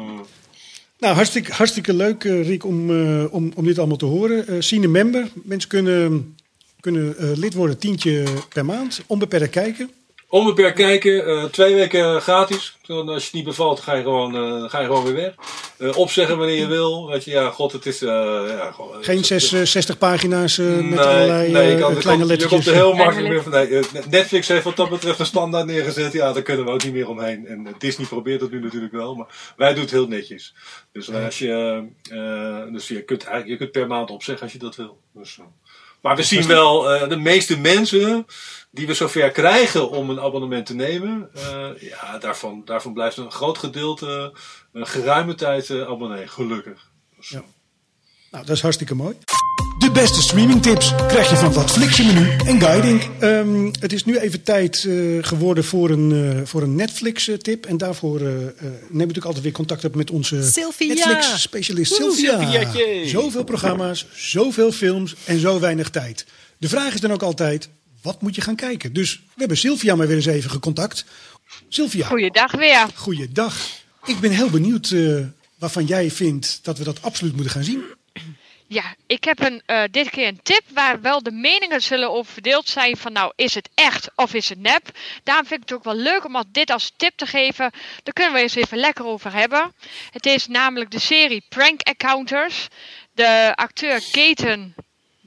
Nou, 0.98 1.14
hartstikke, 1.14 1.52
hartstikke 1.52 1.94
leuk, 1.94 2.24
eh, 2.24 2.46
Rick, 2.46 2.64
om, 2.64 2.90
eh, 2.90 3.24
om, 3.34 3.52
om 3.54 3.64
dit 3.64 3.78
allemaal 3.78 3.96
te 3.96 4.04
horen. 4.04 4.46
Eh 4.48 4.56
Sine 4.58 4.86
Member. 4.88 5.28
Mensen 5.34 5.68
kunnen, 5.68 6.36
kunnen 6.80 7.18
eh, 7.18 7.36
lid 7.36 7.54
worden, 7.54 7.78
tientje 7.78 8.24
per 8.48 8.64
maand. 8.64 9.02
Onbeperkt 9.06 9.50
kijken. 9.50 9.90
Onbeperkt 10.30 10.76
kijken, 10.76 11.26
eh, 11.26 11.44
twee 11.44 11.74
weken 11.74 12.20
gratis. 12.22 12.76
Dan 12.86 13.08
als 13.08 13.18
je 13.18 13.24
het 13.24 13.32
niet 13.34 13.44
bevalt, 13.44 13.80
ga 13.80 13.94
je 13.94 14.02
gewoon, 14.02 14.34
eh, 14.36 14.70
ga 14.70 14.80
je 14.80 14.86
gewoon 14.86 15.04
weer 15.04 15.14
weg. 15.14 15.34
Eh, 15.78 15.96
opzeggen 15.98 16.38
wanneer 16.38 16.56
je 16.56 16.66
wil. 16.66 17.08
Weet 17.08 17.24
je, 17.24 17.30
ja, 17.30 17.50
god, 17.50 17.72
het 17.72 17.86
is... 17.86 18.02
eh, 18.02 18.08
ja, 18.48 18.72
gewoon, 18.74 19.04
Geen 19.04 19.24
zes, 19.24 19.52
eh, 19.52 19.62
60 19.62 19.98
pagina's 19.98 20.58
eh, 20.58 20.66
met 20.66 20.98
allerlei 20.98 21.52
nee, 21.52 21.78
kan, 21.78 21.96
kleine 21.96 22.00
komt- 22.02 22.18
Je 22.18 22.24
lettertjes. 22.26 22.48
komt 22.50 22.66
er 22.66 22.72
heel 22.74 22.94
makkelijk 22.94 23.28
weer 23.28 23.42
van. 23.42 23.52
Nee, 23.52 23.82
Netflix 24.10 24.48
heeft 24.48 24.64
wat 24.64 24.76
dat 24.76 24.90
betreft 24.90 25.18
een 25.18 25.26
standaard 25.26 25.66
neergezet. 25.66 26.12
Ja, 26.12 26.32
daar 26.32 26.42
kunnen 26.42 26.64
we 26.64 26.70
ook 26.70 26.84
niet 26.84 26.92
meer 26.92 27.08
omheen. 27.08 27.46
En 27.46 27.74
Disney 27.78 28.06
probeert 28.06 28.40
dat 28.40 28.50
nu 28.50 28.60
natuurlijk 28.60 28.92
wel. 28.92 29.14
Maar 29.14 29.26
wij 29.56 29.72
doen 29.72 29.82
het 29.82 29.90
heel 29.90 30.08
netjes. 30.08 30.54
Dus, 30.92 31.12
als 31.12 31.38
je, 31.38 31.82
eh, 32.10 32.72
dus 32.72 32.88
je, 32.88 33.02
kunt, 33.02 33.22
eigenlijk, 33.24 33.50
je 33.50 33.56
kunt 33.56 33.72
per 33.72 33.86
maand 33.86 34.10
opzeggen 34.10 34.42
als 34.44 34.52
je 34.52 34.58
dat 34.58 34.76
wil. 34.76 34.98
Dus, 35.14 35.38
maar 36.02 36.16
we 36.16 36.22
zien 36.22 36.46
wel, 36.46 36.90
eh, 36.92 37.08
de 37.08 37.16
meeste 37.16 37.58
mensen 37.58 38.26
die 38.78 38.86
we 38.86 38.94
zover 38.94 39.30
krijgen 39.30 39.90
om 39.90 40.10
een 40.10 40.20
abonnement 40.20 40.66
te 40.66 40.74
nemen. 40.74 41.28
eh, 41.34 41.68
ja, 41.80 42.18
daarvan, 42.18 42.62
daarvan 42.64 42.92
blijft 42.92 43.16
een 43.16 43.30
groot 43.30 43.58
gedeelte 43.58 44.32
een 44.72 44.86
geruime 44.86 45.34
tijd 45.34 45.70
eh, 45.70 45.80
abonnee. 45.80 46.26
Gelukkig. 46.26 46.90
Dus, 47.16 47.28
Ja. 47.28 47.42
Nou, 48.30 48.44
dat 48.46 48.56
is 48.56 48.62
hartstikke 48.62 48.94
mooi. 48.94 49.16
De 49.78 49.90
beste 49.90 50.22
streamingtips 50.22 50.94
krijg 51.08 51.30
je 51.30 51.36
van 51.36 51.52
wat 51.52 51.70
Flixje 51.70 52.04
menu 52.04 52.36
en 52.46 52.60
guiding. 52.60 53.02
Ehm, 53.20 53.64
het 53.80 53.92
is 53.92 54.04
nu 54.04 54.18
even 54.18 54.42
tijd 54.42 54.84
eh, 54.84 54.94
geworden 55.20 55.64
voor 55.64 55.90
een, 55.90 56.36
eh, 56.38 56.46
voor 56.46 56.62
een 56.62 56.74
Netflix-tip. 56.74 57.66
En 57.66 57.76
daarvoor 57.76 58.20
eh, 58.20 58.26
eh, 58.26 58.52
neem 58.60 58.70
ik 58.88 58.90
natuurlijk 58.90 59.24
altijd 59.24 59.44
weer 59.44 59.52
contact 59.52 59.84
op 59.84 59.94
met 59.94 60.10
onze 60.10 60.42
Sylvia. 60.42 60.94
Netflix-specialist 60.94 61.94
Sylvia. 61.94 62.72
Zoveel 63.06 63.44
programma's, 63.44 64.06
zoveel 64.14 64.72
films 64.72 65.14
en 65.24 65.38
zo 65.38 65.60
weinig 65.60 65.90
tijd. 65.90 66.26
De 66.58 66.68
vraag 66.68 66.94
is 66.94 67.00
dan 67.00 67.12
ook 67.12 67.22
altijd, 67.22 67.68
wat 68.08 68.22
moet 68.22 68.34
je 68.34 68.40
gaan 68.40 68.56
kijken? 68.56 68.92
Dus 68.92 69.16
we 69.16 69.34
hebben 69.36 69.56
Sylvia 69.56 69.94
maar 69.94 70.06
weer 70.06 70.16
eens 70.16 70.26
even 70.26 70.50
gecontact. 70.50 71.04
Sylvia, 71.68 72.06
Goeiedag 72.06 72.52
weer. 72.52 72.86
goeiedag. 72.94 73.56
Ik 74.04 74.18
ben 74.20 74.30
heel 74.30 74.50
benieuwd 74.50 74.90
eh, 74.90 75.20
waarvan 75.58 75.84
jij 75.84 76.10
vindt 76.10 76.60
dat 76.62 76.78
we 76.78 76.84
dat 76.84 77.02
absoluut 77.02 77.34
moeten 77.34 77.52
gaan 77.52 77.64
zien. 77.64 77.84
Ja, 78.66 78.94
ik 79.06 79.24
heb 79.24 79.40
een, 79.40 79.62
eh, 79.66 79.82
dit 79.90 80.10
keer 80.10 80.26
een 80.28 80.42
tip 80.42 80.62
waar 80.72 81.00
wel 81.00 81.22
de 81.22 81.30
meningen 81.30 81.82
zullen 81.82 82.10
over 82.10 82.32
verdeeld 82.32 82.68
zijn 82.68 82.96
van 82.96 83.12
nou 83.12 83.32
is 83.36 83.54
het 83.54 83.68
echt 83.74 84.10
of 84.14 84.34
is 84.34 84.48
het 84.48 84.58
nep. 84.58 84.90
Daarom 85.22 85.46
vind 85.46 85.62
ik 85.62 85.68
het 85.68 85.78
ook 85.78 85.84
wel 85.84 86.02
leuk 86.02 86.24
om 86.24 86.44
dit 86.52 86.70
als 86.70 86.92
tip 86.96 87.16
te 87.16 87.26
geven. 87.26 87.70
Daar 88.02 88.14
kunnen 88.14 88.34
we 88.34 88.40
eens 88.40 88.54
even 88.54 88.78
lekker 88.78 89.04
over 89.06 89.32
hebben. 89.32 89.72
Het 90.10 90.26
is 90.26 90.46
namelijk 90.46 90.90
de 90.90 91.00
serie 91.00 91.44
Prank 91.48 91.80
Encounters. 91.80 92.68
De 93.12 93.52
acteur 93.54 94.00
Gaten 94.02 94.74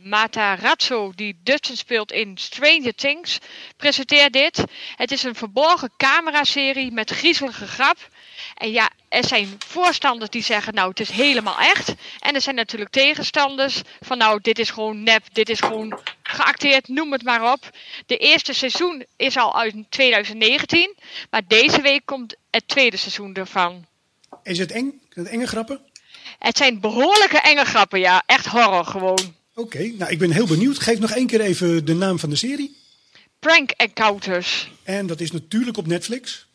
Matarazzo, 0.04 1.12
die 1.16 1.40
Dustin 1.44 1.78
speelt 1.78 2.12
in 2.12 2.38
Stranger 2.38 2.96
Things, 2.96 3.40
presenteert 3.78 4.34
dit. 4.34 4.64
Het 4.96 5.12
is 5.12 5.24
een 5.24 5.36
verborgen 5.36 5.92
cameraserie 5.98 6.92
met 6.92 7.10
griezelige 7.12 7.68
grap. 7.68 8.10
En 8.58 8.72
ja, 8.72 8.90
er 9.10 9.26
zijn 9.26 9.56
voorstanders 9.68 10.30
die 10.30 10.44
zeggen, 10.44 10.74
nou, 10.74 10.90
het 10.90 11.00
is 11.00 11.10
helemaal 11.10 11.60
echt. 11.60 11.96
En 12.20 12.36
er 12.36 12.42
zijn 12.42 12.56
natuurlijk 12.56 12.92
tegenstanders 12.92 13.82
van, 14.02 14.18
nou, 14.18 14.40
dit 14.42 14.60
is 14.60 14.70
gewoon 14.70 15.04
nep, 15.04 15.24
dit 15.32 15.50
is 15.50 15.60
gewoon 15.60 16.00
geacteerd, 16.24 16.88
noem 16.88 17.12
het 17.12 17.24
maar 17.24 17.52
op. 17.52 17.70
De 18.06 18.18
eerste 18.18 18.54
seizoen 18.54 19.06
is 19.16 19.38
al 19.38 19.60
uit 19.60 19.76
2019, 19.90 20.96
maar 21.30 21.42
deze 21.48 21.82
week 21.82 22.06
komt 22.06 22.36
het 22.50 22.68
tweede 22.68 22.98
seizoen 22.98 23.34
ervan. 23.34 23.86
Is 24.44 24.58
het 24.58 24.72
eng? 24.72 25.02
Zijn 25.10 25.26
het 25.26 25.34
enge 25.34 25.48
grappen? 25.48 25.82
Het 26.40 26.58
zijn 26.58 26.80
behoorlijke 26.80 27.40
enge 27.40 27.66
grappen, 27.66 28.00
ja, 28.00 28.24
echt 28.26 28.46
horror 28.46 28.86
gewoon. 28.86 29.40
Oké, 29.62 29.92
nou 29.98 30.12
ik 30.12 30.20
ben 30.20 30.32
heel 30.32 30.48
benieuwd. 30.48 30.80
Geef 30.80 31.00
nog 31.00 31.12
één 31.12 31.28
keer 31.28 31.42
even 31.42 31.86
de 31.86 31.94
naam 31.94 32.20
van 32.20 32.30
de 32.30 32.36
serie. 32.36 32.76
Prank 33.40 33.72
Encounters, 33.72 34.72
En 34.84 35.08
dat 35.08 35.20
is 35.20 35.32
natuurlijk 35.32 35.78
op 35.78 35.88
Netflix. 35.88 36.46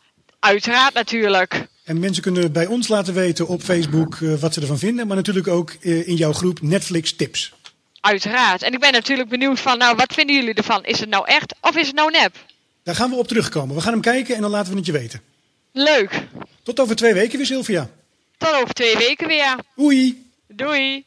uiteraard 0.41 0.95
natuurlijk. 0.95 1.67
En 1.85 1.99
mensen 1.99 2.23
kunnen 2.23 2.53
bij 2.53 2.67
ons 2.67 2.89
laten 2.89 3.15
weten 3.15 3.47
op 3.47 3.63
Facebook 3.63 4.15
eh, 4.15 4.35
wat 4.35 4.55
ze 4.55 4.61
ervan 4.61 4.79
vinden. 4.79 5.07
Maar 5.07 5.17
natuurlijk 5.17 5.49
ook 5.49 5.71
eh, 5.81 6.09
in 6.09 6.15
jouw 6.17 6.33
groep 6.33 6.63
Netflix 6.63 7.17
Tips. 7.17 7.53
Uiteraard. 8.01 8.63
En 8.63 8.73
ik 8.73 8.81
ben 8.81 8.93
natuurlijk 8.93 9.29
benieuwd 9.29 9.61
van, 9.61 9.79
nou, 9.79 9.97
wat 9.97 10.13
vinden 10.15 10.35
jullie 10.37 10.55
ervan? 10.55 10.85
Is 10.85 11.01
het 11.01 11.09
nou 11.09 11.27
echt 11.27 11.55
of 11.61 11.77
is 11.77 11.87
het 11.87 11.97
nou 11.97 12.11
nep? 12.11 12.37
Daar 12.83 12.95
gaan 12.95 13.11
we 13.11 13.17
op 13.17 13.29
terugkomen. 13.29 13.75
We 13.75 13.81
gaan 13.81 13.93
hem 13.93 14.01
kijken 14.01 14.35
en 14.35 14.41
dan 14.41 14.51
laten 14.51 14.71
we 14.73 14.77
het 14.77 14.87
je 14.87 14.93
weten. 14.93 15.21
Leuk. 15.73 16.23
Tot 16.63 16.81
over 16.81 16.97
twee 16.97 17.15
weken 17.15 17.37
weer, 17.37 17.47
Sylvia. 17.47 17.91
Tot 18.39 18.55
over 18.55 18.75
twee 18.75 18.97
weken 18.97 19.27
weer. 19.29 19.57
Oei! 19.79 20.25
Doei. 20.49 21.05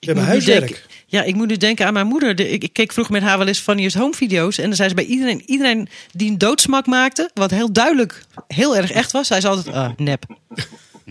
We 0.00 0.06
hebben 0.06 0.24
huiswerk. 0.24 0.86
Ja, 1.16 1.22
ik 1.22 1.34
moet 1.34 1.46
nu 1.48 1.56
denken 1.56 1.86
aan 1.86 1.92
mijn 1.92 2.06
moeder. 2.06 2.34
De- 2.34 2.48
ik, 2.48 2.62
ik 2.62 2.72
keek 2.72 2.92
vroeger 2.92 3.12
met 3.14 3.22
haar 3.22 3.38
wel 3.38 3.46
eens 3.46 3.58
Funniest 3.58 3.96
Home 3.96 4.14
video's. 4.14 4.58
En 4.58 4.64
dan 4.66 4.76
zei 4.76 4.88
ze 4.88 4.94
bij 4.94 5.04
iedereen, 5.04 5.42
iedereen 5.46 5.88
die 6.12 6.30
een 6.30 6.38
doodsmak 6.38 6.86
maakte, 6.86 7.30
wat 7.34 7.50
heel 7.50 7.72
duidelijk 7.72 8.22
heel 8.48 8.76
erg 8.76 8.90
echt 8.90 9.12
was, 9.12 9.26
zei 9.26 9.40
ze 9.40 9.48
altijd, 9.48 9.74
ah, 9.74 9.90
nep. 9.96 10.24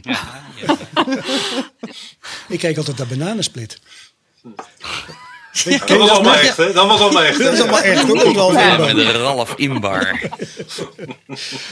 Ik 2.48 2.60
kijk 2.60 2.78
altijd 2.78 2.98
naar 2.98 3.08
Bananensplit. 3.08 3.80
Dat 5.64 5.90
was 5.98 6.10
allemaal 6.10 6.36
echt, 6.36 6.58
hè? 6.58 6.74
Dat 6.74 6.88
was 6.88 7.00
allemaal 7.00 7.24
echt, 7.24 7.38
Dat 7.40 7.54
is 7.54 7.60
allemaal 7.60 7.82
echt. 7.82 8.04
hoor. 8.04 8.54
Ja, 8.54 8.78
met 8.78 8.96
de 8.96 9.12
Ralf 9.12 9.54
Inbar. 9.56 10.20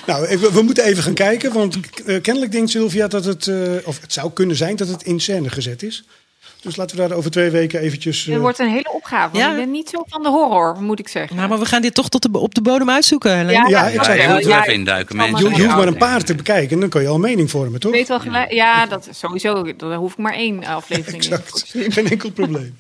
Nou, 0.06 0.40
we, 0.40 0.52
we 0.52 0.62
moeten 0.62 0.84
even 0.84 1.04
gaan 1.04 1.14
kijken, 1.14 1.54
want 1.54 1.76
eh, 2.06 2.22
kennelijk 2.22 2.52
denkt 2.52 2.70
Sylvia 2.70 3.08
dat 3.08 3.26
het, 3.26 3.48
eh, 3.48 3.56
of 3.84 4.02
het 4.02 4.14
zou 4.14 4.32
kunnen 4.34 4.56
zijn 4.56 4.76
dat 4.76 4.88
het 4.88 5.04
in 5.04 5.20
scène 5.20 5.50
gezet 5.50 5.84
is. 5.84 6.04
Dus 6.64 6.76
laten 6.76 6.98
we 6.98 7.08
daar 7.08 7.18
over 7.18 7.32
twee 7.32 7.50
weken 7.50 7.80
eventjes... 7.80 8.26
eh, 8.28 8.34
Het 8.34 8.42
wordt 8.42 8.60
een 8.60 8.70
hele 8.70 8.92
opgave. 8.94 9.32
Want 9.32 9.44
Ja. 9.44 9.52
ik 9.52 9.58
ben 9.58 9.72
niet 9.72 9.90
zo 9.90 10.04
van 10.08 10.24
de 10.24 10.30
horror, 10.30 10.82
moet 10.82 11.00
ik 11.00 11.08
zeggen. 11.08 11.36
Nou, 11.36 11.50
maar 11.50 11.60
we 11.60 11.66
gaan 11.66 11.82
dit 11.82 11.94
toch 11.94 12.10
tot 12.10 12.22
de, 12.22 12.38
op 12.40 12.56
de 12.56 12.62
bodem 12.62 12.90
uitzoeken, 12.90 13.38
Helene. 13.38 13.52
Ja, 13.52 13.68
Ja, 13.68 13.88
ik 13.88 14.04
zei- 14.04 14.22
Ja, 14.22 14.36
er 14.40 14.48
Ja, 14.48 14.62
even 14.62 14.74
induiken, 14.74 15.16
zal 15.16 15.28
mensen. 15.30 15.50
je, 15.50 15.56
je 15.56 15.64
hoeft 15.64 15.76
maar 15.76 15.88
een 15.88 15.98
paar 15.98 16.24
te 16.24 16.36
bekijken 16.36 16.72
en 16.74 16.80
dan 16.80 16.90
kan 16.90 17.02
je 17.02 17.08
al 17.08 17.16
een 17.16 17.22
mening 17.22 17.50
vormen, 17.50 17.80
toch? 17.80 17.92
Weet 17.92 18.08
wel 18.08 18.20
gelijk. 18.20 18.52
Ja, 18.52 18.86
dat 18.86 19.08
is 19.10 19.20
sowieso. 19.20 19.76
Dan 19.76 19.94
hoef 19.94 20.12
ik 20.12 20.18
maar 20.18 20.34
één 20.34 20.64
aflevering 20.64 21.24
in 21.24 21.32
Exact. 21.32 21.74
Geen 21.94 22.10
enkel 22.10 22.32
probleem. 22.32 22.78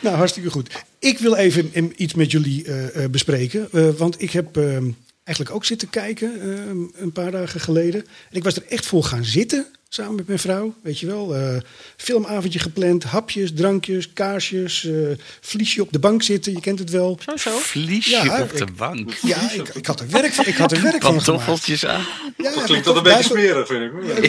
Nou, 0.00 0.16
hartstikke 0.16 0.50
goed. 0.50 0.84
Ik 0.98 1.18
wil 1.18 1.34
even 1.34 1.70
em, 1.72 1.92
iets 1.96 2.14
met 2.14 2.30
jullie 2.30 2.64
eh, 2.64 3.04
eh, 3.04 3.10
bespreken. 3.10 3.68
eh, 3.72 3.88
want 3.98 4.22
ik 4.22 4.30
heb 4.30 4.56
ehm, 4.56 4.84
eigenlijk 5.24 5.56
ook 5.56 5.64
zitten 5.64 5.90
kijken 5.90 6.40
ehm, 6.40 7.02
een 7.04 7.12
paar 7.12 7.30
dagen 7.30 7.60
geleden. 7.60 8.00
En 8.30 8.36
ik 8.36 8.44
was 8.44 8.56
er 8.56 8.64
echt 8.68 8.86
voor 8.86 9.04
gaan 9.04 9.24
zitten. 9.24 9.66
Samen 9.88 10.14
met 10.14 10.26
mijn 10.26 10.38
vrouw, 10.38 10.74
weet 10.82 10.98
je 11.00 11.06
wel. 11.06 11.34
eh, 11.36 11.56
filmavondje 11.96 12.58
gepland, 12.58 13.04
hapjes, 13.04 13.50
drankjes, 13.54 14.12
kaarsjes, 14.12 14.84
eh 14.84 14.92
vliesje 15.40 15.82
op 15.82 15.92
de 15.92 15.98
bank 15.98 16.22
zitten. 16.22 16.52
Je 16.52 16.60
kent 16.60 16.78
het 16.78 16.90
wel. 16.90 17.18
Zo, 17.26 17.36
zo. 17.36 17.50
Vliesje 17.58 18.10
Ja, 18.24 18.42
op 18.42 18.56
de 18.56 18.66
bank. 18.76 19.12
Ja, 19.22 19.50
ik, 19.52 19.68
ik 19.68 19.86
had 19.86 20.00
er 20.00 20.08
werk 20.08 20.32
van, 20.32 20.46
ik 20.46 20.56
had 20.56 20.72
er 20.72 20.82
werk 20.82 21.02
van. 21.02 21.14
Pantoffeltjes 21.14 21.86
aan. 21.86 22.04
Ja, 22.36 22.54
Dat 22.54 22.64
klinkt 22.64 22.84
dat 22.84 22.96
een 22.96 23.02
beetje 23.02 23.22
smerig, 23.22 23.66
vind 23.66 23.82
ik. 23.82 24.24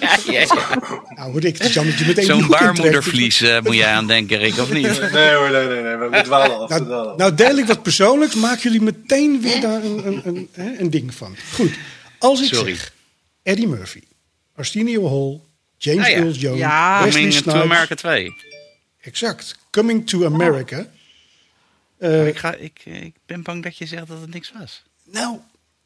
ja, 0.00 0.18
ja, 0.32 0.40
ja. 0.40 0.46
Nou, 1.16 1.32
hoor 1.32 1.44
ik, 1.44 1.58
het 1.58 1.66
is 1.68 1.74
jammer 1.74 1.92
dat 1.92 2.00
je 2.02 2.06
meteen 2.06 2.24
Zo'n 2.24 2.46
baarmoedervlies 2.48 3.40
eh, 3.40 3.60
moet 3.60 3.74
jij 3.74 3.92
aan 3.92 4.06
denken, 4.06 4.38
Rick, 4.38 4.58
of 4.58 4.72
niet? 4.72 5.12
Nee 5.12 5.34
hoor, 5.34 5.50
nee, 5.50 5.66
nee, 5.66 5.82
nee. 5.82 5.96
We 5.96 6.08
we 6.10 6.22
dwalen 6.22 6.58
af. 6.58 6.66
dwalen 6.68 6.88
Nou, 6.88 7.08
af. 7.08 7.16
nou, 7.16 7.34
deel 7.34 7.56
ik 7.58 7.66
wat 7.66 7.82
persoonlijks, 7.82 8.34
maken 8.34 8.62
jullie 8.62 8.80
meteen 8.82 9.40
weer 9.40 9.60
daar 9.60 9.84
een, 9.84 10.06
een, 10.06 10.20
een, 10.24 10.48
hè, 10.52 10.78
een 10.78 10.90
ding 10.90 11.14
van. 11.14 11.36
Goed, 11.54 11.70
als 12.18 12.40
ik 12.42 12.54
Sorry. 12.54 12.74
zeg 12.74 12.92
Eddie 13.42 13.66
Murphy, 13.68 14.00
Arsenio 14.54 15.08
Hall, 15.08 15.40
James 15.78 16.04
Ah, 16.04 16.10
ja. 16.10 16.16
Earl 16.16 16.30
Jones, 16.32 16.58
Ja. 16.58 17.04
Wesley 17.04 17.22
Coming 17.22 17.42
to 17.42 17.60
America 17.60 17.94
2. 17.94 18.32
exact, 19.00 19.56
Coming 19.70 20.06
to 20.06 20.24
America. 20.24 20.86
Eh, 21.98 22.26
ik, 22.26 22.36
ga, 22.36 22.54
ik, 22.54 22.84
ik 22.84 23.14
ben 23.26 23.42
bang 23.42 23.62
dat 23.62 23.76
je 23.78 23.86
zegt 23.86 24.06
dat 24.06 24.20
het 24.20 24.32
niks 24.32 24.52
was. 24.58 24.82
nou, 25.04 25.38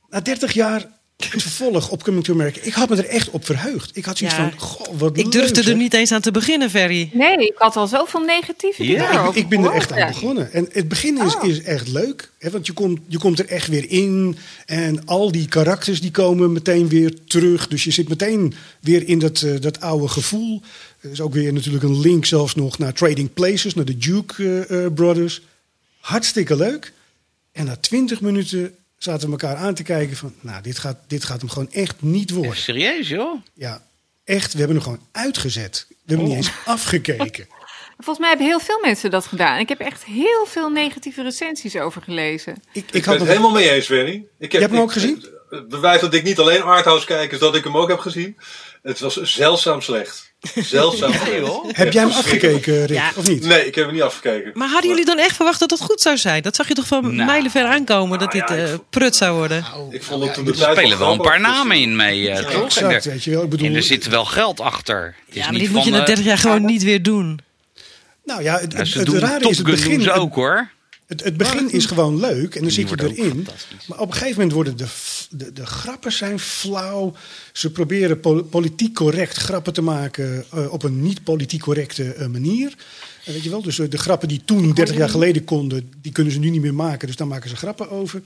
na 0.09 0.21
30 0.21 0.53
jaar 0.53 0.87
het 1.33 1.43
vervolg 1.43 1.89
op 1.91 2.03
Coming 2.03 2.25
to 2.25 2.33
America, 2.33 2.61
ik 2.62 2.72
had 2.72 2.89
me 2.89 2.97
er 2.97 3.07
echt 3.07 3.31
op 3.31 3.45
verheugd. 3.45 3.97
Ik 3.97 4.05
had 4.05 4.18
zoiets 4.18 4.37
Ja. 4.37 4.51
van, 4.51 4.61
goh, 4.61 4.99
wat 4.99 5.18
Ik 5.18 5.33
durfde 5.33 5.61
leuk, 5.61 5.68
er 5.70 5.77
niet 5.77 5.95
eens 5.95 6.12
aan 6.12 6.20
te 6.20 6.31
beginnen, 6.31 6.70
Ferry. 6.70 7.11
Nee, 7.12 7.37
ik 7.37 7.55
had 7.55 7.77
al 7.77 7.87
zoveel 7.87 8.20
negatieve 8.20 8.83
Ja, 8.85 8.89
dingen 8.89 9.05
Ik, 9.12 9.12
erover 9.18 9.41
ik 9.41 9.49
ben 9.49 9.64
er 9.64 9.72
echt 9.72 9.93
aan 9.93 9.99
ja. 9.99 10.07
begonnen. 10.07 10.53
En 10.53 10.68
het 10.72 10.89
begin 10.89 11.18
is, 11.25 11.35
Oh. 11.35 11.45
is 11.49 11.62
echt 11.62 11.89
leuk. 11.89 12.31
Hè, 12.39 12.51
want 12.51 12.66
je 12.66 12.72
komt, 12.72 13.01
je 13.07 13.18
komt 13.18 13.39
er 13.39 13.47
echt 13.47 13.68
weer 13.68 13.91
in. 13.91 14.37
En 14.66 15.07
al 15.07 15.33
die 15.33 15.49
karakters 15.49 16.01
die 16.01 16.11
komen 16.11 16.53
meteen 16.53 16.89
weer 16.89 17.14
terug. 17.27 17.68
Dus 17.68 17.85
je 17.85 17.91
zit 17.91 18.09
meteen 18.09 18.55
weer 18.81 19.09
in 19.09 19.18
dat, 19.18 19.43
eh, 19.43 19.61
dat 19.61 19.81
oude 19.81 20.09
gevoel. 20.09 20.62
Er 21.01 21.11
is 21.11 21.20
ook 21.20 21.33
weer 21.35 21.53
natuurlijk 21.53 21.85
een 21.85 22.01
link 22.01 22.25
zelfs 22.25 22.55
nog 22.55 22.79
naar 22.79 22.93
Trading 22.93 23.33
Places. 23.33 23.75
Naar 23.75 23.85
de 23.85 23.97
Duke 23.99 24.66
eh, 24.68 24.85
eh, 24.85 24.93
Brothers. 24.93 25.41
Hartstikke 26.01 26.57
leuk. 26.57 26.93
En 27.53 27.64
na 27.64 27.77
twintig 27.77 28.20
minuten 28.20 28.75
zaten 29.05 29.26
we 29.26 29.30
elkaar 29.32 29.57
aan 29.57 29.74
te 29.74 29.82
kijken 29.82 30.16
van... 30.16 30.34
Nou, 30.40 30.62
dit 30.62 30.78
gaat, 30.78 30.96
dit 31.07 31.24
gaat 31.24 31.40
hem 31.40 31.48
gewoon 31.50 31.70
echt 31.72 32.02
niet 32.02 32.30
worden. 32.30 32.57
serieus, 32.57 33.09
joh? 33.09 33.42
Ja, 33.55 33.82
echt. 34.24 34.52
We 34.52 34.59
hebben 34.59 34.76
hem 34.76 34.84
gewoon 34.84 35.07
uitgezet. 35.12 35.86
We 35.88 35.94
hebben 36.05 36.26
niet 36.26 36.36
eens 36.36 36.50
afgekeken. 36.64 37.46
Volgens 37.96 38.18
mij 38.18 38.28
hebben 38.28 38.46
heel 38.46 38.61
veel 38.61 38.80
mensen 38.80 39.11
dat 39.11 39.26
gedaan. 39.26 39.59
Ik 39.59 39.68
heb 39.68 39.78
echt 39.80 40.05
heel 40.05 40.46
veel 40.46 40.68
negatieve 40.70 41.22
recensies 41.22 41.76
over 41.76 42.02
gelezen. 42.02 42.62
Ik, 42.72 42.84
ik, 42.90 43.05
had 43.05 43.14
het 43.14 43.22
het 43.22 43.28
helemaal 43.32 43.52
mee 43.52 43.70
eens, 43.70 43.86
Ferry. 43.86 44.26
Ik 44.38 44.52
heb, 44.52 44.52
Je 44.52 44.59
hebt 44.59 44.70
hem 44.70 44.80
ik- 44.80 44.86
ook 44.86 44.92
gezien? 44.92 45.26
Het 45.50 45.68
bewijs 45.68 46.00
dat 46.00 46.14
ik 46.14 46.22
niet 46.22 46.38
alleen 46.38 46.62
arthouse 46.62 47.07
kijk, 47.07 47.32
is 47.32 47.38
dat 47.38 47.55
ik 47.55 47.64
hem 47.64 47.76
ook 47.76 47.88
heb 47.88 47.98
gezien. 47.98 48.36
Het 48.82 48.98
was 49.00 49.22
zeldzaam 49.22 49.80
slecht. 49.80 50.32
Zeldzaam 50.55 51.12
slecht. 51.12 51.76
Heb 51.76 51.92
jij 51.92 52.03
hem 52.03 52.12
afgekeken, 52.12 52.84
Rick? 52.86 52.97
Ja. 52.97 53.11
Of 53.16 53.28
niet? 53.28 53.47
Nee, 53.47 53.66
ik 53.66 53.74
heb 53.74 53.84
hem 53.84 53.95
niet 53.95 54.03
afgekeken. 54.03 54.51
Maar 54.55 54.68
hadden 54.68 54.90
jullie 54.90 55.05
dan 55.05 55.18
echt 55.18 55.36
verwacht 55.36 55.61
dat 55.61 55.70
het 55.70 55.80
goed 55.80 56.01
zou 56.01 56.16
zijn? 56.16 56.42
Dat 56.42 56.57
zag 56.57 56.68
je 56.68 56.74
toch 56.74 56.86
van 56.86 57.03
Nou. 57.14 57.26
mijlenver 57.26 57.64
aankomen 57.64 58.18
dat 58.18 58.32
Nou 58.32 58.47
dit 58.49 58.59
ja, 58.59 58.64
eh, 58.64 58.74
prut 58.90 59.16
zou 59.16 59.36
worden? 59.36 59.64
Ik 59.90 60.03
vond 60.03 60.24
het 60.24 60.34
toen 60.34 60.45
ja, 60.45 60.53
de 60.53 60.64
Er 60.66 60.72
spelen 60.72 60.99
wel 60.99 61.12
een 61.12 61.20
paar 61.20 61.40
namen 61.40 61.76
in 61.80 61.97
mee, 61.97 62.30
eh, 62.30 62.36
toch? 62.36 62.53
En 62.55 62.64
Exact, 62.64 63.05
er, 63.05 63.11
weet 63.11 63.24
je 63.24 63.30
wel. 63.30 63.42
Ik 63.42 63.49
bedoel, 63.51 63.66
en 63.66 63.74
er 63.74 63.82
zit 63.82 64.09
wel 64.09 64.24
geld 64.24 64.61
achter. 64.61 65.05
Het 65.26 65.34
is 65.34 65.40
Ja, 65.40 65.42
maar 65.42 65.53
niet 65.53 65.61
dit 65.62 65.70
moet 65.70 65.84
je 65.84 65.90
na 65.90 66.01
eh, 66.01 66.07
30 66.07 66.24
jaar 66.24 66.38
gewoon 66.38 66.64
niet 66.64 66.82
weer 66.82 67.03
doen. 67.03 67.38
nou 68.24 68.42
ja, 68.42 68.59
het, 68.59 68.72
het, 68.76 68.88
ze 68.88 68.99
het 68.99 69.07
doen 69.07 69.18
rare 69.18 69.49
is 69.49 69.57
het 69.59 69.66
begin. 69.66 70.11
ook, 70.11 70.34
hoor. 70.34 70.70
Het, 71.07 71.24
het 71.24 71.36
begin 71.36 71.70
is 71.72 71.86
gewoon 71.86 72.20
leuk 72.20 72.55
en 72.55 72.62
dan 72.62 72.70
zit 72.70 72.88
je 72.88 73.02
erin. 73.02 73.46
Maar 73.88 73.98
op 74.00 74.07
een 74.07 74.12
gegeven 74.12 74.36
moment 74.36 74.52
worden 74.52 74.76
de, 74.76 74.86
de, 75.30 75.52
de 75.52 75.66
grappen 75.66 76.12
zijn 76.12 76.38
flauw. 76.38 77.12
Ze 77.52 77.70
proberen 77.70 78.20
pol- 78.20 78.42
politiek 78.42 78.94
correct 78.94 79.36
grappen 79.36 79.72
te 79.72 79.82
maken 79.82 80.44
eh, 80.52 80.72
op 80.72 80.82
een 80.82 81.02
niet 81.02 81.24
politiek 81.24 81.61
correcte 81.61 82.14
eh, 82.14 82.26
manier. 82.26 82.74
Eh, 83.24 83.32
weet 83.32 83.42
je 83.42 83.50
wel? 83.50 83.62
Dus 83.62 83.76
de 83.76 83.98
grappen 83.98 84.28
die 84.28 84.42
toen 84.44 84.72
30 84.72 84.96
jaar 84.96 85.09
geleden 85.09 85.44
konden, 85.44 85.92
die 86.02 86.12
kunnen 86.12 86.32
ze 86.32 86.38
nu 86.38 86.50
niet 86.50 86.62
meer 86.62 86.74
maken. 86.74 87.07
Dus 87.07 87.16
daar 87.16 87.26
maken 87.26 87.48
ze 87.50 87.57
grappen 87.57 87.90
over. 87.90 88.22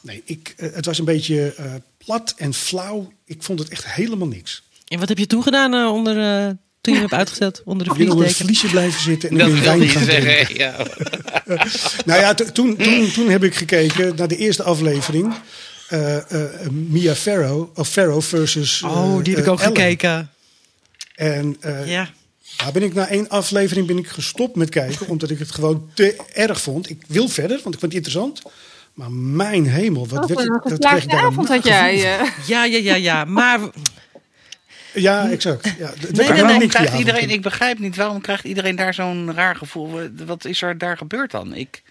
Nee, 0.00 0.22
ik, 0.24 0.54
het 0.56 0.84
was 0.86 0.98
een 0.98 1.04
beetje 1.04 1.54
eh, 1.54 1.74
plat 2.04 2.34
en 2.36 2.54
flauw. 2.54 3.12
Ik 3.24 3.42
vond 3.42 3.58
het 3.58 3.68
echt 3.68 3.86
helemaal 3.86 4.28
niks. 4.28 4.62
En 4.88 4.98
wat 4.98 5.08
heb 5.08 5.18
je 5.18 5.26
toen 5.26 5.42
gedaan 5.42 5.88
onder, 5.88 6.18
eh, 6.18 6.50
toen 6.82 6.94
je 6.94 7.00
hem 7.00 7.08
hebt 7.08 7.20
uitgezet 7.20 7.62
onder 7.64 7.86
de 7.86 7.92
Ik 7.92 7.98
ben 7.98 8.08
onder 8.10 8.26
het 8.26 8.36
vliesdeken? 8.36 8.44
vliesje 8.60 8.76
blijven 8.76 9.00
zitten 9.02 9.30
en 9.30 9.36
Dat 9.38 9.58
wijn 9.58 9.80
je 9.80 9.88
gaan 9.88 10.04
zeggen. 10.04 10.56
Ja. 10.56 10.76
Nou 12.04 12.20
ja, 12.20 12.34
to- 12.34 12.52
toen, 12.52 12.76
toen, 12.76 13.10
toen 13.12 13.28
heb 13.28 13.44
ik 13.44 13.54
gekeken 13.54 14.16
naar 14.16 14.28
de 14.28 14.36
eerste 14.36 14.62
aflevering. 14.62 15.34
eh, 15.88 16.16
eh, 16.16 16.68
Mia 16.70 17.14
Farrow, 17.14 17.68
of 17.78 17.88
Farrow 17.88 18.22
versus. 18.22 18.82
Oh, 18.82 19.22
die 19.24 19.34
heb 19.34 19.42
ik 19.42 19.46
eh, 19.46 19.52
ook 19.52 19.60
Ellen. 19.60 19.76
gekeken. 19.76 20.30
En 21.14 21.56
eh 21.60 21.86
Ja. 21.88 22.10
daar 22.56 22.72
ben 22.72 22.82
ik 22.82 22.94
na 22.94 23.08
één 23.08 23.28
aflevering 23.28 23.86
ben 23.86 23.98
ik 23.98 24.08
gestopt 24.08 24.56
met 24.56 24.68
kijken, 24.68 25.08
omdat 25.08 25.30
ik 25.30 25.38
het 25.38 25.50
gewoon 25.50 25.90
te 25.94 26.16
erg 26.32 26.60
vond. 26.60 26.90
Ik 26.90 27.02
wil 27.06 27.28
verder, 27.28 27.60
want 27.62 27.74
ik 27.74 27.80
vond 27.80 27.92
het 27.92 28.06
interessant. 28.06 28.42
Maar 28.94 29.10
mijn 29.12 29.66
hemel, 29.66 30.06
wat 30.08 30.18
Wat 30.18 30.28
werd 30.28 30.40
een 30.40 30.46
ik, 30.46 30.52
dat 30.52 30.60
kreeg 30.62 30.72
geslaagde 30.78 31.02
ik 31.04 31.10
daar 31.10 31.20
een 31.24 31.26
avond 31.30 31.48
had 31.48 31.64
jij. 31.64 31.94
eh. 32.18 32.28
Ja, 32.46 32.64
ja, 32.64 32.78
ja, 32.78 32.94
ja. 32.94 33.24
Maar 33.24 33.60
Ja, 34.94 35.30
exact. 35.30 35.74
Ja, 35.78 35.92
nee, 36.10 36.28
nee, 36.30 36.42
nee, 36.42 36.58
niet 36.58 36.70
Krijgt 36.70 36.90
die 36.90 36.98
iedereen, 36.98 37.30
ik 37.30 37.42
begrijp 37.42 37.78
niet, 37.78 37.96
waarom 37.96 38.20
krijgt 38.20 38.44
iedereen 38.44 38.76
daar 38.76 38.94
zo'n 38.94 39.34
raar 39.34 39.56
gevoel? 39.56 40.00
Wat 40.26 40.44
is 40.44 40.62
er 40.62 40.78
daar 40.78 40.96
gebeurd 40.96 41.30
dan? 41.30 41.54
Ik, 41.54 41.82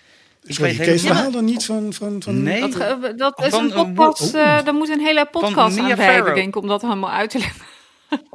ik 0.43 0.53
Sorry, 0.53 0.77
weet 0.77 0.87
het 0.87 1.01
verhaal 1.01 1.31
dan 1.31 1.45
niet 1.45 1.65
van... 1.65 1.93
van, 1.93 2.21
van 2.23 2.43
Nee. 2.43 2.59
Dat, 2.61 2.75
ge- 2.75 3.13
dat 3.17 3.41
is 3.43 3.49
Van, 3.49 3.71
een 3.77 3.93
podcast. 3.93 4.33
eh 4.33 4.63
daar 4.63 4.73
moet 4.73 4.89
een 4.89 4.99
hele 4.99 5.25
podcast 5.31 5.77
aan 5.77 5.95
wijden, 5.95 6.35
denk 6.35 6.47
ik, 6.47 6.55
om 6.61 6.67
dat 6.67 6.81
helemaal 6.81 7.11
uit 7.11 7.29
te 7.29 7.37
leggen. 7.37 7.61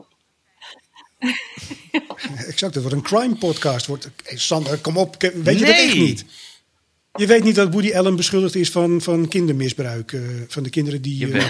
Exact, 2.47 2.75
het 2.75 2.85
wordt 2.85 2.93
een 2.93 3.03
crime 3.03 3.35
podcast. 3.37 3.87
Wordt, 3.87 4.11
hey 4.25 4.39
Sander, 4.39 4.79
kom 4.79 4.97
op, 4.97 5.17
weet 5.21 5.59
je 5.59 5.67
dat 5.67 5.75
echt 5.75 5.95
niet? 5.95 6.25
Je 7.15 7.27
weet 7.27 7.45
niet 7.45 7.55
dat 7.55 7.73
Woody 7.73 7.95
Allen 7.95 8.17
beschuldigd 8.17 8.55
is 8.55 8.71
van, 8.71 9.01
van 9.01 9.29
kindermisbruik. 9.29 10.13
eh, 10.13 10.21
van 10.49 10.63
de 10.63 10.71
kinderen 10.71 11.03
die... 11.03 11.33
eh. 11.33 11.45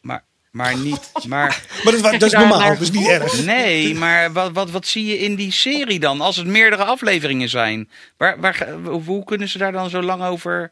Maar, 0.00 0.24
maar 0.52 0.78
niet. 0.78 1.10
Maar, 1.26 1.64
maar 1.84 1.92
dat, 1.92 2.02
dat 2.02 2.22
is 2.22 2.32
normaal, 2.32 2.68
dat 2.68 2.80
is 2.80 2.90
niet 2.90 3.06
erg. 3.06 3.44
nee, 3.44 3.94
maar 3.94 4.32
wat, 4.32 4.52
wat, 4.52 4.70
wat 4.70 4.86
zie 4.86 5.04
je 5.04 5.18
in 5.18 5.34
die 5.34 5.52
serie 5.52 6.00
dan? 6.00 6.20
Als 6.20 6.36
het 6.36 6.46
meerdere 6.46 6.84
afleveringen 6.84 7.48
zijn. 7.48 7.88
Waar, 8.16 8.40
waar, 8.40 8.70
hoe 8.84 9.24
kunnen 9.24 9.48
ze 9.48 9.58
daar 9.58 9.72
dan 9.72 9.90
zo 9.90 10.02
lang 10.02 10.22
over. 10.22 10.70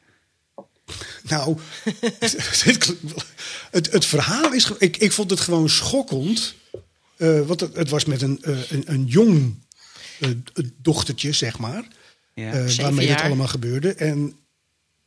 Nou, 1.23 1.57
het, 2.19 2.95
het, 3.71 3.93
het 3.93 4.07
verhaal 4.07 4.53
is... 4.53 4.71
Ik, 4.79 4.97
ik 4.97 5.13
vond 5.13 5.31
het 5.31 5.41
gewoon 5.41 5.69
schokkend. 5.69 6.55
eh, 7.17 7.41
want 7.41 7.61
het, 7.61 7.77
het 7.77 7.91
was 7.91 8.05
met 8.05 8.23
een, 8.23 8.39
eh, 8.43 8.71
een, 8.71 8.83
een 8.87 9.05
jong 9.05 9.55
eh, 10.21 10.29
dochtertje, 10.77 11.33
zeg 11.33 11.59
maar. 11.59 11.85
Ja. 12.35 12.51
waarmee 12.53 13.07
dat 13.07 13.17
jaar. 13.17 13.27
allemaal 13.27 13.47
gebeurde. 13.47 13.95
En 13.95 14.35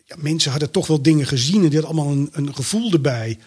ja, 0.06 0.16
mensen 0.18 0.52
hadden 0.52 0.72
toch 0.72 0.88
wel 0.88 1.02
dingen 1.02 1.28
gezien 1.28 1.64
en 1.64 1.70
die 1.70 1.80
hadden 1.80 1.98
allemaal 1.98 2.14
een, 2.14 2.30
een 2.32 2.56
gevoel 2.56 2.92
erbij. 2.92 3.40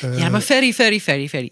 Eh, 0.00 0.18
Ja, 0.18 0.28
maar 0.28 0.42
very, 0.42 0.72
very, 0.72 1.00
very, 1.00 1.28
very. 1.28 1.50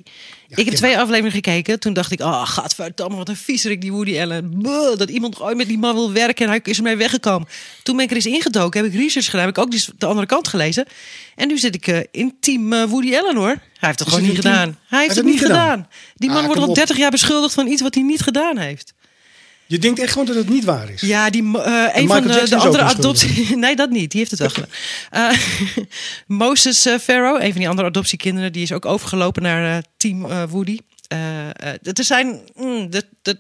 ik 0.49 0.65
heb 0.65 0.75
twee 0.75 0.99
afleveringen 0.99 1.33
gekeken. 1.33 1.81
Toen 1.81 1.93
dacht 1.93 2.13
ik, 2.13 2.21
oh, 2.21 2.47
gadverdamme, 2.49 3.17
wat 3.17 3.29
een 3.29 3.37
viezerik 3.37 3.81
die 3.81 3.93
Woody 3.93 4.21
Allen. 4.21 4.63
Buh, 4.63 4.97
dat 4.97 5.11
iemand 5.11 5.41
ooit 5.41 5.57
met 5.57 5.67
die 5.69 5.79
man 5.79 5.95
wil 5.95 6.13
werken 6.13 6.45
en 6.45 6.51
hij 6.51 6.61
is 6.63 6.77
ermee 6.77 6.97
weggekomen. 6.97 7.49
Toen 7.83 7.97
ben 7.97 8.05
ik 8.05 8.11
er 8.11 8.17
eens 8.17 8.27
ingedoken, 8.27 8.83
heb 8.85 8.93
ik 8.93 8.99
research 9.01 9.27
gedaan, 9.31 9.47
heb 9.47 9.57
ik 9.57 9.63
ook 9.63 9.71
de 9.99 10.07
andere 10.07 10.27
kant 10.27 10.49
gelezen. 10.49 10.87
En 11.35 11.49
nu 11.49 11.59
zit 11.59 11.75
ik 11.75 11.87
eh, 11.87 11.99
in 12.11 12.37
team 12.41 12.73
eh, 12.73 12.85
Woody 12.85 13.17
Allen, 13.17 13.37
hoor. 13.37 13.47
Hij 13.49 13.59
heeft 13.79 13.99
het 13.99 14.09
Is 14.09 14.15
gewoon 14.15 14.29
niet 14.29 14.37
gedaan. 14.37 14.79
Hij 14.87 14.99
heeft 15.01 15.03
heeft 15.03 15.17
het 15.17 15.25
niet 15.25 15.41
gedaan. 15.41 15.71
gedaan? 15.71 15.89
Die 16.15 16.29
man 16.29 16.39
Ah, 16.39 16.47
wordt 16.47 16.61
al 16.61 16.69
op. 16.69 16.75
30 16.75 16.97
jaar 16.97 17.11
beschuldigd 17.11 17.55
van 17.55 17.67
iets 17.67 17.83
wat 17.83 17.95
hij 17.95 18.03
niet 18.03 18.21
gedaan 18.21 18.59
heeft. 18.59 18.95
Je 19.67 19.79
denkt 19.79 19.99
echt 20.01 20.13
gewoon 20.13 20.27
dat 20.27 20.37
het 20.37 20.49
niet 20.49 20.65
waar 20.65 20.91
is. 20.91 21.01
Ja, 21.01 21.31
die, 21.31 21.59
eh, 21.59 21.89
een 21.93 22.09
van 22.09 22.23
de, 22.23 22.29
Jackson 22.29 22.59
de 22.59 22.65
andere 22.65 22.83
adoptie... 22.83 23.57
Nee, 23.57 23.77
dat 23.77 23.91
niet. 23.91 24.11
Die 24.11 24.19
heeft 24.19 24.31
het 24.31 24.41
wel 24.41 24.49
gedaan. 24.49 24.69
Eh, 25.11 25.39
Moses 26.27 26.87
eh, 26.87 26.99
Farrow, 26.99 27.43
een 27.43 27.51
van 27.51 27.61
die 27.61 27.69
andere 27.69 27.89
adoptiekinderen... 27.89 28.53
die 28.53 28.63
is 28.63 28.73
ook 28.73 28.87
overgelopen 28.87 29.43
naar 29.43 29.77
eh, 29.77 29.83
Team 29.97 30.25
eh, 30.25 30.43
Woody. 30.49 30.79
Eh, 31.09 31.49
eh, 31.49 31.75
er, 31.83 32.05
zijn, 32.05 32.41
mm, 32.57 32.89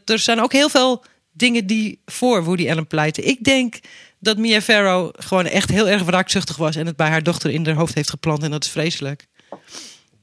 er 0.04 0.18
zijn 0.18 0.40
ook 0.40 0.52
heel 0.52 0.68
veel 0.68 1.04
dingen 1.32 1.66
die 1.66 2.00
voor 2.06 2.44
Woody 2.44 2.70
Allen 2.70 2.86
pleiten. 2.86 3.26
Ik 3.26 3.44
denk 3.44 3.78
dat 4.18 4.38
Mia 4.38 4.60
Farrow 4.60 5.14
gewoon 5.18 5.46
echt 5.46 5.70
heel 5.70 5.88
erg 5.88 6.02
wraakzuchtig 6.02 6.56
was... 6.56 6.76
en 6.76 6.86
het 6.86 6.96
bij 6.96 7.08
haar 7.08 7.22
dochter 7.22 7.50
in 7.50 7.66
haar 7.66 7.74
hoofd 7.74 7.94
heeft 7.94 8.10
geplant. 8.10 8.42
En 8.42 8.50
dat 8.50 8.64
is 8.64 8.70
vreselijk. 8.70 9.26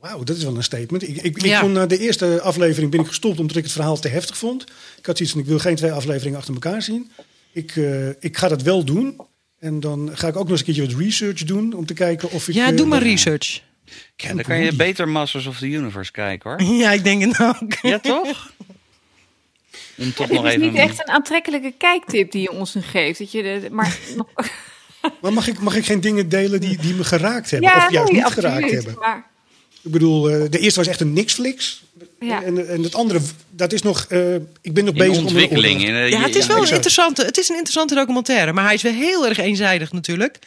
Wauw, 0.02 0.24
dat 0.24 0.38
is 0.38 0.43
wel 0.43 0.56
een 0.56 0.64
statement. 0.64 1.08
Ik, 1.08 1.16
ik, 1.18 1.38
ik 1.38 1.45
Ja. 1.45 1.60
kon 1.60 1.72
na 1.72 1.86
de 1.86 1.97
eerste 1.97 2.41
aflevering 2.41 2.91
ben 2.91 2.99
ik 2.99 3.08
gestopt 3.08 3.39
omdat 3.39 3.56
ik 3.58 3.64
het 3.64 3.72
verhaal 3.72 3.99
te 3.99 4.08
heftig 4.08 4.38
vond. 4.38 4.62
Ik 4.97 5.06
had 5.06 5.18
zoiets 5.18 5.32
van, 5.36 5.43
ik 5.43 5.47
wil 5.47 5.60
geen 5.60 5.76
twee 5.76 5.91
afleveringen 5.91 6.38
achter 6.38 6.54
elkaar 6.54 6.82
zien. 6.82 7.12
Ik, 7.52 7.76
eh, 7.76 8.10
ik 8.10 8.38
ga 8.38 8.47
dat 8.47 8.62
wel 8.62 8.84
doen. 8.84 9.22
En 9.60 9.80
dan 9.80 10.10
ga 10.14 10.28
ik 10.28 10.36
ook 10.36 10.41
nog 10.41 10.49
eens 10.49 10.60
een 10.60 10.66
keertje 10.66 10.93
wat 10.95 11.02
research 11.04 11.43
doen 11.43 11.74
om 11.74 11.86
te 11.86 11.93
kijken 11.93 12.32
of 12.32 12.47
ik... 12.47 12.54
Ja, 12.56 12.70
eh, 12.72 12.78
doe 12.78 12.86
maar 12.86 13.04
research. 13.04 13.62
Ja, 14.16 14.34
dan 14.34 14.43
kan 14.43 14.60
je 14.60 14.76
beter 14.76 15.08
Masters 15.10 15.45
of 15.45 15.58
the 15.58 15.68
Universe 15.68 16.12
kijken 16.12 16.49
hoor. 16.49 16.62
Ja, 16.76 16.91
ik 16.91 17.04
denk 17.04 17.24
het 17.24 17.39
ook. 17.39 17.74
Ja, 17.82 17.99
toch? 17.99 18.52
Om 19.97 20.14
toch 20.14 20.28
Dit 20.28 20.36
nog 20.36 20.45
is 20.45 20.54
even... 20.54 20.68
niet 20.68 20.76
echt 20.76 20.99
een 20.99 21.14
aantrekkelijke 21.14 21.74
kijktip 21.78 22.32
die 22.32 22.41
je 22.41 22.52
ons 22.52 22.74
nu 22.74 22.82
geeft. 22.82 23.20
Dat 23.20 23.32
je 23.32 23.41
de, 23.43 23.68
maar 25.22 25.34
mag 25.34 25.47
ik, 25.47 25.60
mag 25.60 25.76
ik 25.76 25.86
geen 25.86 26.02
dingen 26.02 26.30
delen 26.30 26.60
die, 26.60 26.78
die 26.78 26.93
me 26.93 27.04
geraakt 27.04 27.52
hebben? 27.52 27.70
ja, 27.70 27.86
of 27.86 27.91
juist 27.91 28.12
nee, 28.12 28.24
niet 28.24 28.34
geraakt 28.34 28.64
absoluut. 28.64 28.84
hebben? 28.84 29.02
Maar, 29.02 29.31
Ik 29.84 29.92
bedoel, 29.92 30.30
eh, 30.30 30.50
de 30.50 30.60
eerste 30.60 30.80
was 30.80 30.88
echt 30.90 31.00
een 31.02 31.14
niksflix. 31.14 31.82
ja. 32.20 32.44
En, 32.44 32.68
en 32.70 32.84
het 32.84 32.96
andere, 32.96 33.20
dat 33.50 33.74
is 33.74 33.82
nog... 33.82 34.06
eh, 34.10 34.36
ik 34.62 34.74
ben 34.74 34.84
nog 34.86 34.94
in 34.94 35.00
bezig 35.00 35.18
om... 35.18 35.24
ontwikkeling. 35.26 35.80
om- 35.88 35.96
Ja, 35.96 36.20
het 36.22 36.36
is 36.36 36.46
wel 36.48 36.62
een 36.64 36.70
interessante, 36.74 37.26
het 37.26 37.38
is 37.38 37.50
een 37.50 37.56
interessante 37.56 37.96
documentaire, 37.96 38.54
maar 38.54 38.64
hij 38.64 38.74
is 38.74 38.82
wel 38.82 38.94
heel 38.94 39.28
erg 39.28 39.38
eenzijdig 39.38 39.92
natuurlijk. 39.92 40.40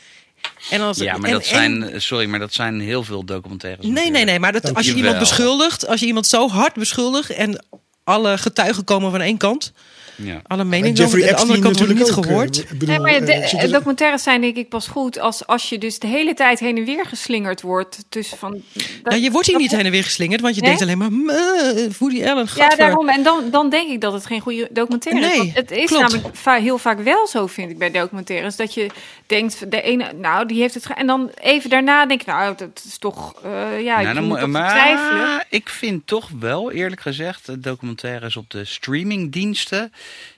En 0.70 0.80
als, 0.80 0.98
Ja, 0.98 1.16
maar 1.16 1.30
en- 1.30 1.36
dat 1.36 1.42
en- 1.42 1.48
zijn, 1.48 2.00
sorry, 2.02 2.26
maar 2.26 2.38
dat 2.38 2.52
zijn 2.52 2.80
heel 2.80 3.02
veel 3.04 3.24
documentaires. 3.24 3.86
Nee, 3.86 4.10
nee, 4.10 4.24
nee, 4.24 4.38
maar 4.38 4.52
dat, 4.52 4.74
als 4.74 4.84
je 4.86 4.90
je 4.92 4.96
iemand 4.98 5.18
beschuldigt, 5.18 5.86
als 5.86 6.00
je 6.00 6.06
iemand 6.06 6.26
zo 6.26 6.48
hard 6.48 6.74
beschuldigt 6.74 7.30
en 7.30 7.64
alle 8.04 8.38
getuigen 8.38 8.84
komen 8.84 9.10
van 9.10 9.20
één 9.20 9.36
kant, 9.36 9.72
Ja. 10.16 10.40
alle 10.46 10.60
En 10.60 10.68
meningen 10.68 10.94
Jeffrey 10.96 11.22
aan 11.22 11.28
de 11.28 11.40
andere 11.40 11.58
Epstein 11.58 11.62
kant 11.62 11.78
wordt 11.78 11.80
natuurlijk 11.80 11.98
niet 12.08 12.18
ook. 12.18 12.24
gehoord. 12.24 12.56
eh, 12.56 12.62
ik 12.72 12.78
bedoel, 12.78 12.88
Nee, 12.88 12.98
maar 13.20 13.26
de, 13.26 13.32
eh, 13.32 13.62
er- 13.62 13.70
documentaires 13.70 14.22
zijn 14.22 14.40
denk 14.40 14.56
ik 14.56 14.68
pas 14.68 14.86
goed 14.86 15.18
als, 15.18 15.46
als 15.46 15.68
je 15.68 15.78
dus 15.78 15.98
de 15.98 16.06
hele 16.06 16.34
tijd 16.34 16.60
heen 16.60 16.76
en 16.76 16.84
weer 16.84 17.04
geslingerd 17.06 17.62
wordt 17.62 18.04
tussen 18.08 18.38
van... 18.38 18.62
dat- 19.02 19.12
Ja, 19.12 19.18
je 19.18 19.30
wordt 19.30 19.46
hier 19.46 19.56
niet 19.58 19.70
heen 19.70 19.84
en 19.84 19.90
weer 19.90 20.04
geslingerd, 20.04 20.40
want 20.40 20.54
je 20.54 20.60
Nee? 20.60 20.70
denkt 20.76 20.84
alleen 20.84 20.98
maar, 20.98 21.12
"Meh, 21.12 21.90
Woody 21.98 22.24
Allen, 22.24 22.36
Ja, 22.44 22.46
gadver." 22.46 22.76
daarom. 22.78 23.08
En 23.08 23.22
dan, 23.22 23.50
dan 23.50 23.70
denk 23.70 23.90
ik 23.90 24.00
dat 24.00 24.12
het 24.12 24.26
geen 24.26 24.40
goede 24.40 24.68
documentaire 24.70 25.20
is. 25.26 25.28
Nee, 25.28 25.38
Want 25.38 25.54
het 25.54 25.70
is 25.70 25.84
klopt. 25.86 26.02
namelijk 26.12 26.36
va- 26.36 26.54
heel 26.54 26.78
vaak 26.78 27.00
wel 27.00 27.26
zo, 27.26 27.46
vind 27.46 27.70
ik, 27.70 27.78
bij 27.78 27.90
documentaires. 27.90 28.56
Dat 28.56 28.74
je 28.74 28.86
denkt, 29.26 29.70
de 29.70 29.80
ene, 29.82 30.12
nou, 30.12 30.46
die 30.46 30.60
heeft 30.60 30.74
het... 30.74 30.86
ge- 30.86 30.94
En 30.94 31.06
dan 31.06 31.30
even 31.40 31.70
daarna 31.70 32.06
denk 32.06 32.20
ik, 32.20 32.26
nou, 32.26 32.54
dat 32.56 32.82
is 32.86 32.98
toch... 32.98 33.34
eh, 33.44 33.50
ja, 33.82 33.96
ik 33.98 34.02
Nou, 34.04 34.14
dan 34.14 34.24
moet 34.24 34.46
maar 34.46 34.70
twijfelen. 34.70 35.44
ik 35.48 35.68
vind 35.68 36.06
toch 36.06 36.28
wel, 36.40 36.70
eerlijk 36.72 37.00
gezegd, 37.00 37.46
de 37.46 37.60
documentaires 37.60 38.36
op 38.36 38.50
de 38.50 38.64
streamingdiensten 38.64 39.92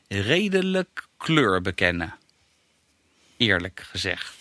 redelijk 0.08 1.06
kleur 1.16 1.60
bekennen. 1.62 2.14
Eerlijk 3.36 3.86
gezegd. 3.90 4.34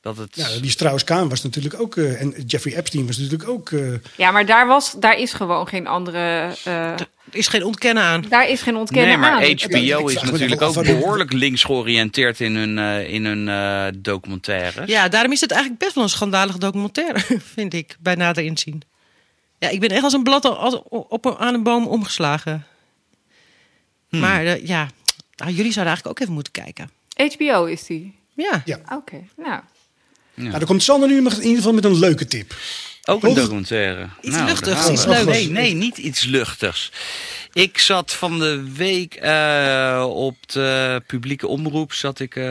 Dat 0.00 0.16
het... 0.16 0.36
Ja, 0.36 0.48
die 0.60 0.70
Strauss-Kaan 0.70 1.28
was 1.28 1.42
natuurlijk 1.42 1.80
ook... 1.80 1.96
eh, 1.96 2.20
en 2.20 2.34
Jeffrey 2.46 2.76
Epstein 2.76 3.06
was 3.06 3.16
natuurlijk 3.18 3.48
ook... 3.50 3.70
eh, 3.70 3.92
Ja, 4.16 4.30
maar 4.30 4.46
daar, 4.46 4.66
was, 4.66 4.94
daar 5.00 5.18
is 5.18 5.32
gewoon 5.32 5.68
geen 5.68 5.86
andere... 5.86 6.54
eh, 6.64 6.90
Er 6.92 7.06
is 7.30 7.48
geen 7.48 7.64
ontkennen 7.64 8.02
aan. 8.02 8.24
daar 8.28 8.48
is 8.48 8.62
geen 8.62 8.76
ontkennen 8.76 9.08
Nee, 9.08 9.18
maar 9.18 9.30
aan. 9.32 9.42
HBO 9.42 10.06
is 10.08 10.22
natuurlijk 10.22 10.62
ook 10.62 10.84
behoorlijk 10.84 11.32
links 11.32 11.64
georiënteerd 11.64 12.40
in 12.40 12.54
hun, 12.56 12.78
eh, 12.78 13.12
in 13.12 13.24
hun 13.24 13.48
eh, 13.48 13.86
documentaires. 14.02 14.90
Ja, 14.90 15.08
daarom 15.08 15.32
is 15.32 15.40
het 15.40 15.50
eigenlijk 15.50 15.82
best 15.82 15.94
wel 15.94 16.04
een 16.04 16.10
schandalige 16.10 16.58
documentaire, 16.58 17.20
vind 17.54 17.74
ik, 17.74 17.96
bij 18.00 18.14
nader 18.14 18.44
inzien. 18.44 18.82
Ja, 19.58 19.68
ik 19.68 19.80
ben 19.80 19.88
echt 19.88 20.02
als 20.02 20.12
een 20.12 20.22
blad 20.22 20.44
op, 20.88 21.24
een- 21.24 21.36
aan 21.38 21.54
een 21.54 21.62
boom 21.62 21.86
omgeslagen. 21.86 22.66
Hmm. 24.10 24.20
Maar 24.20 24.44
eh, 24.44 24.66
ja, 24.66 24.88
nou, 25.36 25.50
jullie 25.52 25.72
zouden 25.72 25.86
eigenlijk 25.94 26.06
ook 26.06 26.20
even 26.20 26.32
moeten 26.34 26.52
kijken. 26.52 26.90
HBO 27.36 27.64
is 27.64 27.84
die. 27.86 28.14
Ja, 28.34 28.62
ja. 28.64 28.78
Oké, 28.92 29.20
nou. 29.36 29.60
Nou, 30.34 30.50
dan 30.58 30.64
komt 30.68 30.82
Sander 30.82 31.08
nu 31.08 31.16
in 31.16 31.24
ieder 31.24 31.56
geval 31.56 31.72
met 31.72 31.84
een 31.84 31.98
leuke 31.98 32.26
tip. 32.26 32.54
Ook 33.04 33.22
een 33.22 33.34
documentaire. 33.34 34.08
Iets 34.20 34.34
Nou, 34.36 34.48
luchtigs, 34.48 34.88
iets 34.88 35.04
we. 35.04 35.10
leuks. 35.10 35.24
Nee, 35.26 35.48
nee, 35.50 35.74
niet 35.74 35.98
iets 35.98 36.24
luchtigs. 36.24 36.92
Ik 37.52 37.78
zat 37.78 38.12
van 38.14 38.38
de 38.38 38.72
week 38.76 39.14
eh, 39.14 40.06
op 40.08 40.36
de 40.46 41.02
publieke 41.06 41.46
omroep, 41.46 41.92
zat 41.92 42.20
ik, 42.20 42.36
eh, 42.36 42.44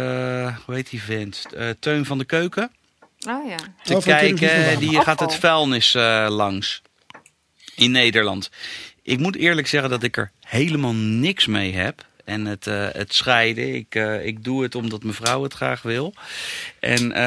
hoe 0.66 0.76
heet 0.76 0.90
die 0.90 1.02
vent? 1.04 1.46
Eh, 1.56 1.70
Teun 1.80 2.06
van 2.06 2.18
de 2.18 2.26
Keuken. 2.26 2.72
Oh 3.28 3.48
ja. 3.50 3.58
Te 3.84 3.96
Oh, 3.96 4.02
kijken, 4.04 4.80
die 4.80 5.02
gaat 5.02 5.20
het 5.20 5.30
Afval. 5.30 5.40
vuilnis 5.40 5.96
eh, 5.96 6.26
langs. 6.30 6.82
In 7.76 7.92
Nederland. 7.92 8.50
Ik 9.10 9.20
moet 9.20 9.36
eerlijk 9.36 9.68
zeggen 9.68 9.90
dat 9.90 10.04
ik 10.04 10.18
er 10.18 10.32
helemaal 10.40 10.94
niks 10.94 11.46
mee 11.46 11.74
heb. 11.74 12.06
En 12.26 12.46
het, 12.46 12.68
eh, 12.68 12.88
het 12.92 13.14
scheiden, 13.14 13.76
ik, 13.76 13.96
eh, 13.96 14.26
ik 14.26 14.44
doe 14.44 14.64
het 14.64 14.76
omdat 14.76 15.04
mijn 15.04 15.16
vrouw 15.16 15.44
het 15.44 15.54
graag 15.54 15.82
wil. 15.82 16.14
En 16.80 17.12
eh, 17.12 17.22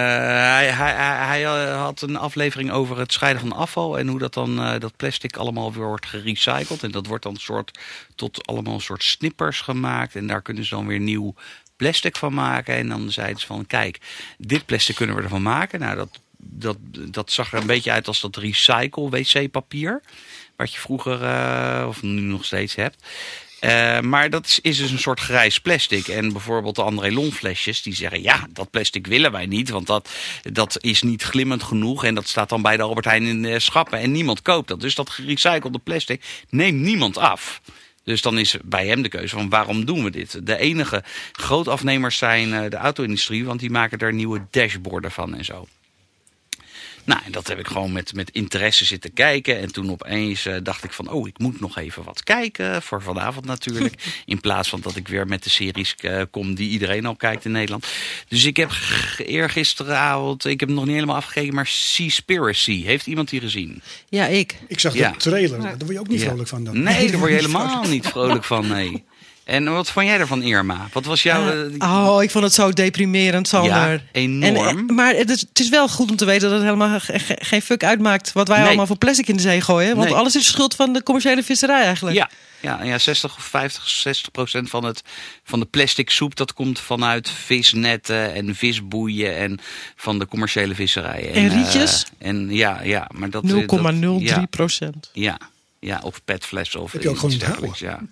hij, 0.52 0.70
hij, 0.70 0.92
hij, 1.26 1.42
had 1.72 2.02
een 2.02 2.16
aflevering 2.16 2.70
over 2.70 2.98
het 2.98 3.12
scheiden 3.12 3.42
van 3.42 3.52
afval. 3.52 3.98
En 3.98 4.08
hoe 4.08 4.18
dat 4.18 4.34
dan 4.34 4.78
dat 4.78 4.96
plastic 4.96 5.36
allemaal 5.36 5.72
weer 5.72 5.86
wordt 5.86 6.06
gerecycled. 6.06 6.82
En 6.82 6.90
dat 6.90 7.06
wordt 7.06 7.24
dan 7.24 7.36
soort, 7.36 7.78
tot 8.14 8.46
allemaal 8.46 8.80
soort 8.80 9.02
snippers 9.02 9.60
gemaakt. 9.60 10.14
En 10.14 10.26
daar 10.26 10.42
kunnen 10.42 10.64
ze 10.64 10.74
dan 10.74 10.86
weer 10.86 11.00
nieuw 11.00 11.34
plastic 11.76 12.16
van 12.16 12.34
maken. 12.34 12.74
En 12.74 12.88
dan 12.88 13.10
zeiden 13.10 13.40
ze 13.40 13.46
van, 13.46 13.66
kijk, 13.66 14.00
dit 14.38 14.66
plastic 14.66 14.96
kunnen 14.96 15.16
we 15.16 15.22
ervan 15.22 15.42
maken. 15.42 15.80
Nou, 15.80 15.96
dat, 15.96 16.20
dat, 16.36 16.76
dat 17.10 17.32
zag 17.32 17.52
er 17.52 17.60
een 17.60 17.66
beetje 17.66 17.92
uit 17.92 18.06
als 18.06 18.20
dat 18.20 18.36
recycle 18.36 19.10
wc-papier. 19.10 20.02
Wat 20.56 20.72
je 20.72 20.78
vroeger, 20.78 21.22
eh, 21.22 21.84
of 21.88 22.02
nu 22.02 22.20
nog 22.20 22.44
steeds 22.44 22.74
hebt. 22.74 22.96
Eh, 23.62 24.00
maar 24.00 24.30
dat 24.30 24.46
is, 24.46 24.60
is 24.60 24.76
dus 24.76 24.90
een 24.90 24.98
soort 24.98 25.20
grijs 25.20 25.58
plastic. 25.58 26.08
En 26.08 26.32
bijvoorbeeld 26.32 26.76
de 26.76 26.82
André 26.82 27.12
Lon 27.12 27.32
flesjes, 27.32 27.82
die 27.82 27.94
zeggen... 27.94 28.22
ja, 28.22 28.46
dat 28.50 28.70
plastic 28.70 29.06
willen 29.06 29.32
wij 29.32 29.46
niet, 29.46 29.68
want 29.70 29.86
dat, 29.86 30.10
dat 30.42 30.78
is 30.80 31.02
niet 31.02 31.22
glimmend 31.22 31.62
genoeg... 31.62 32.04
en 32.04 32.14
dat 32.14 32.28
staat 32.28 32.48
dan 32.48 32.62
bij 32.62 32.76
de 32.76 32.82
Albert 32.82 33.04
Heijn 33.04 33.22
in 33.22 33.42
de 33.42 33.58
schappen 33.58 33.98
en 33.98 34.12
niemand 34.12 34.42
koopt 34.42 34.68
dat. 34.68 34.80
Dus 34.80 34.94
dat 34.94 35.10
gerecyclede 35.10 35.78
plastic 35.78 36.44
neemt 36.48 36.80
niemand 36.80 37.18
af. 37.18 37.60
Dus 38.04 38.22
dan 38.22 38.38
is 38.38 38.56
bij 38.64 38.86
hem 38.86 39.02
de 39.02 39.08
keuze 39.08 39.36
van 39.36 39.48
waarom 39.48 39.84
doen 39.84 40.04
we 40.04 40.10
dit? 40.10 40.46
De 40.46 40.56
enige 40.56 41.04
grootafnemers 41.32 42.16
zijn 42.16 42.54
eh, 42.54 42.70
de 42.70 42.76
auto-industrie... 42.76 43.44
want 43.44 43.60
die 43.60 43.70
maken 43.70 43.98
daar 43.98 44.14
nieuwe 44.14 44.46
dashboarden 44.50 45.10
van 45.10 45.34
en 45.34 45.44
zo. 45.44 45.66
Nou, 47.04 47.20
en 47.24 47.32
dat 47.32 47.46
heb 47.48 47.58
ik 47.58 47.66
gewoon 47.66 47.92
met, 47.92 48.14
met 48.14 48.30
interesse 48.30 48.84
zitten 48.84 49.12
kijken. 49.12 49.58
En 49.58 49.72
toen 49.72 49.90
opeens 49.90 50.46
eh, 50.46 50.56
dacht 50.62 50.84
ik 50.84 50.92
van, 50.92 51.10
oh, 51.10 51.28
ik 51.28 51.38
moet 51.38 51.60
nog 51.60 51.78
even 51.78 52.04
wat 52.04 52.22
kijken. 52.22 52.82
Voor 52.82 53.02
vanavond 53.02 53.44
natuurlijk. 53.46 53.94
In 54.24 54.40
plaats 54.40 54.68
van 54.68 54.80
dat 54.80 54.96
ik 54.96 55.08
weer 55.08 55.26
met 55.26 55.42
de 55.44 55.50
series 55.50 55.94
eh, 56.00 56.22
kom 56.30 56.54
die 56.54 56.70
iedereen 56.70 57.06
al 57.06 57.16
kijkt 57.16 57.44
in 57.44 57.52
Nederland. 57.52 57.86
Dus 58.28 58.44
ik 58.44 58.56
heb 58.56 58.70
eergisteravond, 59.18 60.44
ik 60.44 60.60
heb 60.60 60.68
hem 60.68 60.76
nog 60.78 60.86
niet 60.86 60.94
helemaal 60.94 61.16
afgekeken, 61.16 61.54
maar 61.54 61.66
Seaspiracy. 61.66 62.84
Heeft 62.84 63.06
iemand 63.06 63.30
die 63.30 63.40
gezien? 63.40 63.82
ja 64.08 64.26
ik. 64.26 64.54
Ik 64.68 64.80
zag 64.80 64.94
Ja. 64.94 65.10
de 65.10 65.16
trailer. 65.16 65.60
Daar 65.60 65.76
word 65.78 65.90
je 65.92 65.98
ook 66.00 66.08
niet 66.08 66.20
Ja. 66.20 66.26
vrolijk 66.26 66.48
van 66.48 66.64
dan. 66.64 66.82
Nee, 66.82 67.10
daar 67.10 67.18
word 67.18 67.30
je 67.30 67.36
helemaal 67.46 67.82
niet 67.88 68.06
vrolijk 68.06 68.44
van, 68.44 68.66
nee. 68.68 69.04
En 69.44 69.72
wat 69.72 69.90
vond 69.90 70.06
jij 70.06 70.18
ervan, 70.18 70.42
Irma? 70.42 70.88
Wat 70.92 71.04
was 71.04 71.22
jouw... 71.22 71.48
eh, 71.78 72.04
Oh, 72.06 72.22
ik 72.22 72.30
vond 72.30 72.44
het 72.44 72.52
zo 72.54 72.70
deprimerend, 72.72 73.48
Sander. 73.48 73.70
Ja, 73.70 73.98
enorm. 74.12 74.66
En, 74.78 74.88
eh, 74.88 74.94
maar 74.96 75.14
het 75.14 75.30
is, 75.30 75.40
het 75.40 75.58
is 75.60 75.68
wel 75.68 75.88
goed 75.88 76.10
om 76.10 76.16
te 76.16 76.24
weten 76.24 76.42
dat 76.48 76.52
het 76.58 76.62
helemaal 76.62 77.00
ge- 77.00 77.18
ge- 77.18 77.38
geen 77.40 77.62
fuck 77.62 77.84
uitmaakt... 77.84 78.32
wat 78.32 78.48
wij 78.48 78.58
Nee. 78.58 78.66
allemaal 78.66 78.86
voor 78.86 78.98
plastic 78.98 79.28
in 79.28 79.36
de 79.36 79.42
zee 79.42 79.60
gooien. 79.60 79.96
Want 79.96 80.08
Nee. 80.08 80.18
alles 80.18 80.36
is 80.36 80.46
schuld 80.46 80.74
van 80.74 80.92
de 80.92 81.02
commerciële 81.02 81.42
visserij 81.42 81.82
eigenlijk. 81.82 82.16
Ja, 82.16 82.28
ja, 82.60 82.82
ja 82.82 82.98
60 82.98 83.36
of 83.36 83.42
50, 83.44 83.88
60 83.88 84.30
procent 84.30 84.70
van, 84.70 84.84
het, 84.84 85.02
van 85.44 85.60
de 85.60 85.66
plastic 85.66 86.10
soep... 86.10 86.36
dat 86.36 86.52
komt 86.54 86.80
vanuit 86.80 87.30
visnetten 87.30 88.34
en 88.34 88.54
visboeien 88.54 89.36
en 89.36 89.58
van 89.96 90.18
de 90.18 90.26
commerciële 90.26 90.74
visserij. 90.74 91.32
En 91.32 91.44
eh, 91.50 91.54
rietjes? 91.54 92.04
en 92.18 92.50
ja, 92.50 92.80
ja, 92.82 93.08
maar 93.14 93.30
dat... 93.30 93.44
0,03 93.46 93.60
dat- 94.00 94.20
ja, 94.20 94.46
procent. 94.50 95.10
ja, 95.12 95.38
ja, 95.84 96.00
of 96.02 96.24
petflessen 96.24 96.80
of 96.80 96.92
Heb 96.92 97.02
je 97.02 97.08
ook 97.08 97.18
gewoon 97.18 97.38
dergelijks, 97.38 97.78
ja. 97.78 98.00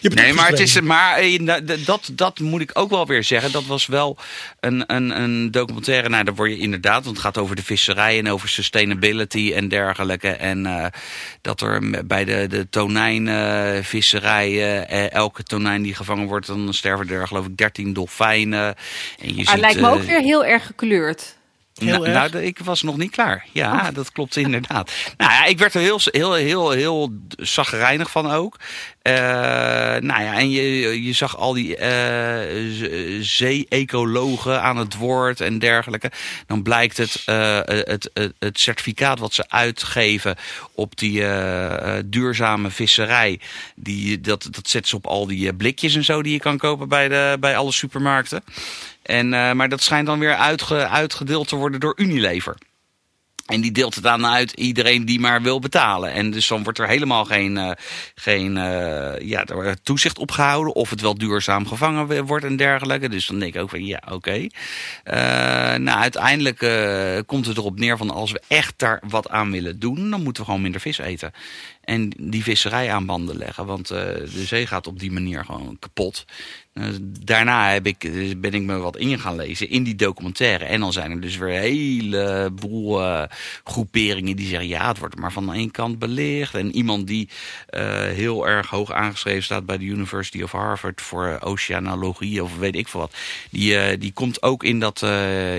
Nee, 0.00 0.32
maar, 0.32 0.48
het 0.48 0.60
is, 0.60 0.80
maar 0.80 1.16
eh, 1.16 1.58
dat, 1.84 2.10
dat 2.12 2.38
moet 2.38 2.60
ik 2.60 2.70
ook 2.74 2.90
wel 2.90 3.06
weer 3.06 3.24
zeggen. 3.24 3.52
Dat 3.52 3.66
was 3.66 3.86
wel 3.86 4.18
een, 4.60 4.84
een, 4.86 5.20
een 5.20 5.50
documentaire. 5.50 6.08
Nou, 6.08 6.24
daar 6.24 6.34
word 6.34 6.50
je 6.50 6.58
inderdaad, 6.58 7.04
want 7.04 7.16
het 7.16 7.24
gaat 7.24 7.38
over 7.38 7.56
de 7.56 7.64
visserij 7.64 8.18
en 8.18 8.28
over 8.28 8.48
sustainability 8.48 9.52
en 9.54 9.68
dergelijke. 9.68 10.28
En 10.28 10.66
eh, 10.66 10.86
dat 11.40 11.60
er 11.60 12.06
bij 12.06 12.24
de, 12.24 12.46
de 12.48 12.68
tonijnvisserij, 12.70 14.48
eh, 14.86 15.12
elke 15.12 15.42
tonijn 15.42 15.82
die 15.82 15.94
gevangen 15.94 16.26
wordt, 16.26 16.46
dan 16.46 16.74
sterven 16.74 17.08
er 17.08 17.26
geloof 17.26 17.46
ik 17.46 17.56
13 17.56 17.92
dolfijnen. 17.92 18.74
En 19.20 19.36
je 19.36 19.44
ziet, 19.44 19.58
lijkt 19.58 19.80
me 19.80 19.88
ook 19.88 20.02
weer 20.02 20.20
heel 20.20 20.44
erg 20.44 20.66
gekleurd. 20.66 21.33
Heel 21.74 21.88
nou, 21.92 22.06
erg. 22.06 22.32
nou, 22.32 22.44
ik 22.44 22.58
was 22.58 22.82
nog 22.82 22.96
niet 22.96 23.10
klaar. 23.10 23.46
Ja, 23.52 23.90
dat 23.90 24.12
klopt 24.12 24.36
inderdaad. 24.36 24.92
Nou 25.16 25.30
ja, 25.32 25.44
ik 25.44 25.58
werd 25.58 25.74
er 25.74 25.80
heel, 25.80 26.00
heel, 26.04 26.32
heel, 26.32 26.70
heel 26.70 27.12
zagrijnig 27.36 28.10
van 28.10 28.30
ook. 28.30 28.56
Eh, 29.02 29.14
nou 30.00 30.22
ja, 30.22 30.34
en 30.38 30.50
je, 30.50 31.02
je 31.04 31.12
zag 31.12 31.36
al 31.36 31.52
die 31.52 31.76
z- 31.76 33.36
zee-ecologen 33.36 34.62
aan 34.62 34.76
het 34.76 34.96
woord 34.96 35.40
en 35.40 35.58
dergelijke. 35.58 36.10
Dan 36.46 36.62
blijkt 36.62 36.96
het, 36.96 37.22
eh, 37.24 37.58
het, 37.64 38.10
het, 38.14 38.32
het 38.38 38.58
certificaat 38.60 39.18
wat 39.18 39.34
ze 39.34 39.44
uitgeven 39.48 40.36
op 40.74 40.96
die 40.98 41.22
duurzame 42.04 42.70
visserij. 42.70 43.40
Die, 43.74 44.20
dat, 44.20 44.48
dat 44.50 44.68
zetten 44.68 44.90
ze 44.90 44.96
op 44.96 45.06
al 45.06 45.26
die 45.26 45.54
blikjes 45.54 45.94
en 45.94 46.04
zo 46.04 46.22
die 46.22 46.32
je 46.32 46.38
kan 46.40 46.58
kopen 46.58 46.88
bij, 46.88 47.08
de, 47.08 47.36
bij 47.40 47.56
alle 47.56 47.72
supermarkten. 47.72 48.44
En, 49.04 49.34
eh, 49.34 49.52
maar 49.52 49.68
dat 49.68 49.82
schijnt 49.82 50.06
dan 50.06 50.18
weer 50.18 50.34
uitge, 50.34 50.88
uitgedeeld 50.88 51.48
te 51.48 51.56
worden 51.56 51.80
door 51.80 51.92
Unilever. 51.96 52.56
En 53.46 53.60
die 53.60 53.72
deelt 53.72 53.94
het 53.94 54.06
aan 54.06 54.26
uit 54.26 54.52
iedereen 54.52 55.04
die 55.04 55.20
maar 55.20 55.42
wil 55.42 55.58
betalen. 55.58 56.12
En 56.12 56.30
dus 56.30 56.46
dan 56.46 56.62
wordt 56.62 56.78
er 56.78 56.88
helemaal 56.88 57.24
geen, 57.24 57.56
eh, 57.56 57.70
geen 58.14 58.56
eh, 58.56 59.28
ja, 59.28 59.44
toezicht 59.82 60.18
op 60.18 60.30
gehouden. 60.30 60.74
Of 60.74 60.90
het 60.90 61.00
wel 61.00 61.18
duurzaam 61.18 61.66
gevangen 61.66 62.26
wordt 62.26 62.44
en 62.44 62.56
dergelijke. 62.56 63.08
Dus 63.08 63.26
dan 63.26 63.38
denk 63.38 63.54
ik 63.54 63.60
ook 63.60 63.70
van 63.70 63.84
ja, 63.84 64.02
oké. 64.10 64.46
Nou, 65.78 65.98
uiteindelijk 65.98 66.58
komt 67.26 67.46
het 67.46 67.56
erop 67.56 67.78
neer 67.78 67.96
van 67.96 68.10
als 68.10 68.32
we 68.32 68.42
echt 68.48 68.74
daar 68.76 69.02
wat 69.08 69.28
aan 69.28 69.50
willen 69.50 69.78
doen. 69.78 70.10
Dan 70.10 70.22
moeten 70.22 70.42
we 70.42 70.48
gewoon 70.48 70.62
minder 70.62 70.80
vis 70.80 70.98
eten. 70.98 71.32
En 71.80 72.12
die 72.18 72.42
visserij 72.42 72.92
aan 72.92 73.06
banden 73.06 73.36
leggen. 73.36 73.66
Want 73.66 73.88
de 73.88 74.44
zee 74.46 74.66
gaat 74.66 74.86
op 74.86 74.98
die 74.98 75.12
manier 75.12 75.44
gewoon 75.44 75.76
kapot. 75.78 76.24
Eh, 76.74 76.86
daarna 77.00 77.72
heb 77.72 77.86
ik, 77.86 78.04
eh, 78.04 78.30
ben 78.36 78.52
ik 78.52 78.62
me 78.62 78.76
wat 78.76 78.96
in 78.96 79.18
gaan 79.18 79.36
lezen 79.36 79.70
in 79.70 79.82
die 79.82 79.94
documentaire. 79.94 80.64
En 80.64 80.80
dan 80.80 80.92
zijn 80.92 81.10
er 81.10 81.20
dus 81.20 81.36
weer 81.36 81.54
een 81.54 81.60
heleboel 81.60 83.02
eh, 83.02 83.22
groeperingen 83.64 84.36
die 84.36 84.46
zeggen... 84.46 84.68
ja, 84.68 84.88
het 84.88 84.98
wordt 84.98 85.16
maar 85.16 85.32
van 85.32 85.52
één 85.52 85.70
kant 85.70 85.98
belicht. 85.98 86.54
En 86.54 86.74
iemand 86.76 87.06
die 87.06 87.28
eh, 87.66 87.84
heel 88.02 88.48
erg 88.48 88.68
hoog 88.68 88.92
aangeschreven 88.92 89.42
staat 89.42 89.66
bij 89.66 89.78
de 89.78 89.84
University 89.84 90.42
of 90.42 90.52
Harvard... 90.52 91.00
voor 91.00 91.38
oceanologie 91.40 92.42
of 92.42 92.56
weet 92.56 92.76
ik 92.76 92.88
veel 92.88 93.00
wat. 93.00 93.14
Die, 93.50 93.98
die 93.98 94.12
komt 94.12 94.42
ook 94.42 94.64
in, 94.64 94.80
dat, 94.80 95.02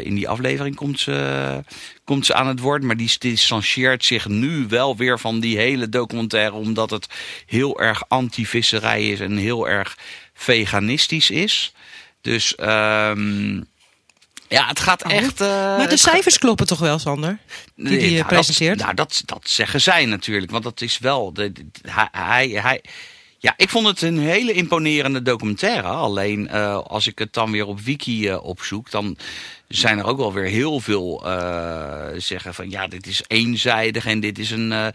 in 0.04 0.16
die 0.16 0.30
aflevering 0.30 0.76
komt 0.76 1.00
ze, 1.00 1.64
komt 2.04 2.26
ze 2.26 2.34
aan 2.34 2.48
het 2.48 2.60
woord. 2.60 2.84
Maar 2.84 2.98
die 2.98 3.16
distancieert 3.20 4.06
zich 4.06 4.28
nu 4.28 4.66
wel 4.68 4.98
weer 4.98 5.20
van 5.20 5.40
die 5.40 5.58
hele 5.58 5.90
documentaire... 5.90 6.56
omdat 6.56 6.90
het 6.90 7.08
heel 7.46 7.80
erg 7.80 8.04
anti-visserij 8.08 9.10
is 9.10 9.20
en 9.20 9.38
heel 9.38 9.70
erg 9.70 9.98
veganistisch 10.36 11.30
is. 11.30 11.74
Dus 12.22 12.56
ehm, 12.56 13.56
ja, 14.48 14.68
het 14.68 14.80
gaat 14.80 15.02
echt... 15.04 15.42
eh, 15.42 15.48
maar 15.48 15.78
de 15.84 15.90
gaat- 15.90 16.00
cijfers 16.00 16.38
kloppen 16.38 16.68
toch 16.68 16.80
wel, 16.80 17.00
Sander? 17.00 17.38
Die 17.76 17.98
die 17.98 18.10
je 18.10 18.16
nou, 18.16 18.26
presenteert? 18.28 18.78
Dat, 18.78 18.84
nou, 18.86 18.96
dat, 18.96 19.22
dat 19.26 19.50
zeggen 19.50 19.82
zij 19.82 20.06
natuurlijk. 20.06 20.52
Want 20.52 20.64
dat 20.64 20.82
is 20.82 20.98
wel... 20.98 21.34
De, 21.34 21.52
de- 21.52 21.66
hij, 21.90 22.08
hij, 22.12 22.48
hij- 22.48 22.82
ja, 23.46 23.54
ik 23.58 23.70
vond 23.70 23.88
het 23.88 24.02
een 24.02 24.18
hele 24.18 24.54
imponerende 24.54 25.22
documentaire. 25.22 25.88
Alleen 25.88 26.48
eh, 26.48 26.78
als 26.78 27.08
ik 27.08 27.20
het 27.20 27.34
dan 27.34 27.52
weer 27.52 27.66
op 27.66 27.80
Wiki 27.80 28.30
eh, 28.30 28.44
opzoek... 28.44 28.92
dan 28.92 29.18
zijn 29.68 29.98
er 29.98 30.06
ook 30.06 30.18
wel 30.18 30.34
weer 30.34 30.46
heel 30.50 30.80
veel 30.80 31.26
eh, 31.26 32.08
zeggen 32.18 32.54
van... 32.54 32.70
ja, 32.70 32.88
dit 32.88 33.08
is 33.08 33.24
eenzijdig 33.28 34.06
en 34.06 34.20
dit 34.20 34.40
is 34.40 34.52
een, 34.52 34.72
eh, 34.72 34.88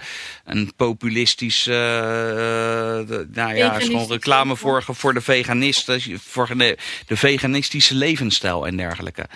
een 0.45 0.73
populistisch... 0.77 1.63
de- 1.65 3.29
nou 3.33 3.55
ja, 3.55 3.55
is 3.55 3.61
gewoon 3.61 3.81
Veganistisch 3.81 4.09
reclame 4.09 4.57
voor, 4.57 4.85
voor 4.87 5.15
de 5.15 5.21
veganisten... 5.21 6.01
voor 6.21 6.57
de, 6.57 6.79
de 7.07 7.17
veganistische 7.17 7.95
levensstijl 7.95 8.67
en 8.67 8.77
dergelijke. 8.77 9.27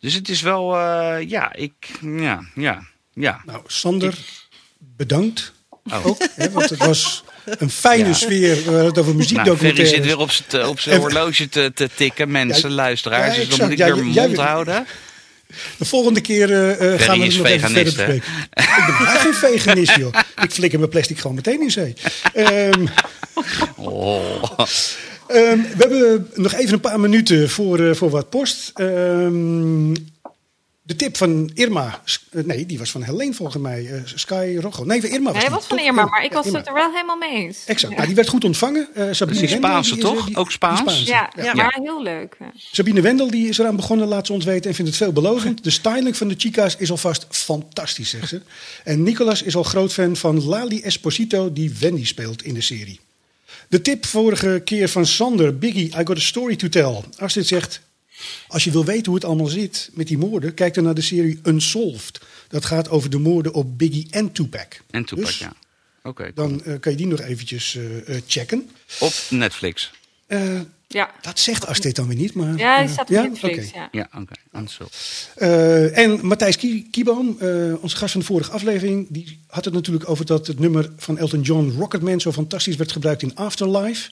Dus 0.00 0.14
het 0.14 0.28
is 0.28 0.40
wel... 0.40 0.76
eh, 0.76 1.28
ja, 1.28 1.52
ik... 1.54 1.74
Ja, 2.00 2.44
ja, 2.54 2.82
ja. 3.12 3.42
Nou, 3.44 3.62
Sander, 3.66 4.18
bedankt. 4.78 5.52
Oh. 5.92 6.06
Ook, 6.06 6.18
hè, 6.34 6.50
want 6.50 6.70
het 6.70 6.78
was 6.78 7.24
een 7.44 7.70
fijne 7.70 8.06
Ja. 8.08 8.12
sfeer. 8.14 8.54
We 8.56 8.62
hadden 8.64 8.84
het 8.84 8.98
over 8.98 9.14
Nou, 9.14 9.56
Ferry 9.56 9.84
zit 9.86 10.04
weer 10.04 10.18
op 10.18 10.30
zijn 10.30 10.66
op 10.66 10.80
zijn 10.80 11.00
horloge 11.00 11.48
te, 11.48 11.70
te 11.74 11.88
tikken, 11.94 12.30
mensen, 12.30 12.68
Ja, 12.68 12.74
luisteraars. 12.74 13.34
ja, 13.36 13.40
dus 13.44 13.56
dan 13.56 13.68
moet 13.68 13.78
ik 13.80 13.84
weer 13.84 14.04
mond 14.04 14.36
houden. 14.36 14.86
De 15.78 15.84
volgende 15.84 16.20
keer 16.20 16.50
eh, 16.52 16.94
eh, 16.94 17.00
gaan 17.00 17.18
we 17.18 17.24
het 17.24 17.36
nog 17.36 17.46
even 17.46 17.60
verder 17.70 17.84
bespreken. 17.84 18.14
Ik 18.54 18.94
ben 18.98 19.06
geen 19.06 19.34
veganist, 19.34 19.96
joh. 19.96 20.14
Ik 20.42 20.50
flikker 20.50 20.78
mijn 20.78 20.90
plastic 20.90 21.18
gewoon 21.18 21.34
meteen 21.36 21.60
in 21.62 21.70
zee. 21.70 21.94
Ehm, 22.34 22.86
Oh. 23.76 24.42
ehm, 25.28 25.58
we 25.58 25.74
hebben 25.78 26.28
nog 26.34 26.54
even 26.54 26.72
een 26.72 26.80
paar 26.80 27.00
minuten 27.00 27.50
voor, 27.50 27.78
eh, 27.80 27.94
voor 27.94 28.10
wat 28.10 28.30
post. 28.30 28.70
Ehm, 28.74 29.92
de 30.86 30.96
tip 30.96 31.16
van 31.16 31.50
Irma. 31.54 32.02
Eh, 32.30 32.42
Nee, 32.44 32.66
die 32.66 32.78
was 32.78 32.90
van 32.90 33.02
Helene 33.02 33.34
volgens 33.34 33.62
mij. 33.62 33.86
Eh, 33.92 34.00
Sky 34.04 34.56
Rocco. 34.60 34.84
Nee, 34.84 35.00
van 35.00 35.10
Irma 35.10 35.32
was 35.32 35.40
die, 35.42 35.50
wat 35.50 35.66
van 35.66 35.76
toch? 35.76 35.86
Irma, 35.86 36.04
maar 36.04 36.24
ik 36.24 36.32
was 36.32 36.46
Irma. 36.46 36.58
het 36.58 36.66
er 36.68 36.74
wel 36.74 36.90
helemaal 36.92 37.16
mee 37.16 37.30
eens. 37.44 37.58
Exact. 37.66 37.80
Ja. 37.80 37.94
Nou, 37.96 38.06
die 38.06 38.14
werd 38.16 38.28
goed 38.28 38.44
ontvangen. 38.44 38.88
Eh, 38.94 39.06
Sabine 39.10 39.40
Wendel, 39.40 39.56
Spaanse, 39.58 39.94
die 39.94 39.98
is 40.02 40.08
er- 40.10 40.14
toch? 40.16 40.26
die- 40.26 40.36
Ook 40.36 40.50
Spaans? 40.50 40.78
Spaanse. 40.80 41.04
Ja, 41.06 41.32
Ja. 41.42 41.54
maar 41.54 41.78
heel 41.82 42.02
leuk. 42.02 42.36
Sabine 42.72 43.00
Wendel 43.00 43.30
die 43.30 43.48
is 43.48 43.58
eraan 43.58 43.76
begonnen, 43.76 44.08
laat 44.08 44.26
ze 44.26 44.32
ons 44.32 44.44
weten, 44.44 44.68
en 44.70 44.74
vindt 44.76 44.90
het 44.90 45.00
veelbelovend. 45.00 45.64
De 45.64 45.70
styling 45.70 46.16
van 46.16 46.28
de 46.28 46.34
chica's 46.38 46.76
is 46.76 46.90
alvast 46.90 47.26
fantastisch, 47.30 48.10
zegt 48.10 48.28
ze. 48.28 48.40
En 48.84 49.02
Nicolas 49.02 49.42
is 49.42 49.56
al 49.56 49.62
groot 49.62 49.92
fan 49.92 50.16
van 50.16 50.44
Lali 50.44 50.80
Esposito, 50.82 51.52
die 51.52 51.72
Wendy 51.80 52.04
speelt 52.06 52.42
in 52.42 52.54
de 52.54 52.60
serie. 52.60 53.00
De 53.68 53.80
tip 53.80 54.06
vorige 54.06 54.62
keer 54.64 54.88
van 54.88 55.06
Sander, 55.06 55.58
Biggie, 55.58 55.86
I 55.88 56.00
got 56.04 56.16
a 56.16 56.20
story 56.20 56.56
to 56.56 56.68
tell. 56.68 57.00
Astrid 57.18 57.46
zegt, 57.46 57.80
als 58.48 58.64
je 58.64 58.70
wil 58.70 58.84
weten 58.84 59.04
hoe 59.06 59.14
het 59.14 59.24
allemaal 59.24 59.46
zit 59.46 59.90
met 59.92 60.06
die 60.08 60.18
moorden, 60.18 60.54
kijk 60.54 60.74
dan 60.74 60.84
naar 60.84 60.94
de 60.94 61.00
serie 61.00 61.40
Unsolved. 61.42 62.20
Dat 62.48 62.64
gaat 62.64 62.88
over 62.88 63.10
de 63.10 63.18
moorden 63.18 63.52
op 63.54 63.78
Biggie 63.78 64.06
en 64.10 64.32
Tupac. 64.32 64.80
En 64.90 65.04
Tupac, 65.04 65.24
Dus 65.26 65.38
ja. 65.38 65.52
Oké, 66.02 66.30
Dan 66.34 66.64
eh, 66.64 66.74
kan 66.80 66.92
je 66.92 66.98
die 66.98 67.06
nog 67.06 67.20
eventjes 67.20 67.74
eh, 67.76 68.16
eh, 68.16 68.22
checken. 68.26 68.70
op 69.00 69.12
Netflix. 69.30 69.90
Eh, 70.26 70.60
Ja, 70.88 71.10
dat 71.20 71.38
zegt 71.38 71.66
Astrid 71.66 71.96
dan 71.96 72.06
weer 72.06 72.16
niet, 72.16 72.34
maar... 72.34 72.56
ja 72.58 72.80
die 72.80 72.88
staat 72.88 73.08
op 73.10 73.14
ja? 73.14 73.22
Netflix. 73.22 73.68
Oké. 73.68 73.78
Ja. 73.78 73.88
Ja, 73.92 74.08
oké. 74.20 74.34
En. 74.50 74.68
Eh, 76.16 76.20
Matthijs 76.22 76.56
Kie- 76.56 76.88
Kieboom, 76.90 77.36
eh, 77.40 77.82
onze 77.82 77.96
gast 77.96 78.12
van 78.12 78.20
de 78.20 78.26
vorige 78.26 78.50
aflevering, 78.50 79.06
die 79.10 79.40
had 79.46 79.64
het 79.64 79.74
natuurlijk 79.74 80.08
over 80.08 80.26
dat 80.26 80.46
het 80.46 80.58
nummer 80.58 80.92
van 80.96 81.18
Elton 81.18 81.40
John, 81.40 81.74
Rocketman, 81.78 82.20
zo 82.20 82.32
fantastisch 82.32 82.76
werd 82.76 82.92
gebruikt 82.92 83.22
in 83.22 83.34
Afterlife. 83.34 84.10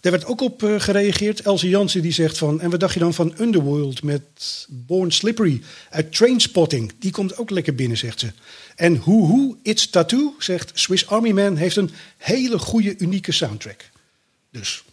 Daar 0.00 0.12
werd 0.12 0.24
ook 0.24 0.40
op 0.40 0.62
eh, 0.62 0.80
gereageerd. 0.80 1.40
Elsie 1.40 1.70
Jansen 1.70 2.02
die 2.02 2.12
zegt 2.12 2.38
van, 2.38 2.60
en 2.60 2.70
wat 2.70 2.80
dacht 2.80 2.94
je 2.94 3.00
dan 3.00 3.14
van 3.14 3.34
Underworld 3.38 4.02
met 4.02 4.66
Born 4.68 5.10
Slippery 5.10 5.62
uit 5.90 6.14
Trainspotting? 6.14 6.92
Die 6.98 7.10
komt 7.10 7.38
ook 7.38 7.50
lekker 7.50 7.74
binnen, 7.74 7.98
zegt 7.98 8.20
ze. 8.20 8.32
En 8.76 8.98
Who 8.98 9.26
Who, 9.26 9.56
It's 9.62 9.90
Tattoo, 9.90 10.34
zegt 10.38 10.70
Swiss 10.74 11.06
Army 11.06 11.30
Man, 11.30 11.56
heeft 11.56 11.76
een 11.76 11.90
hele 12.16 12.58
goede, 12.58 12.94
unieke 12.98 13.32
soundtrack. 13.32 13.90
Dus 14.50 14.84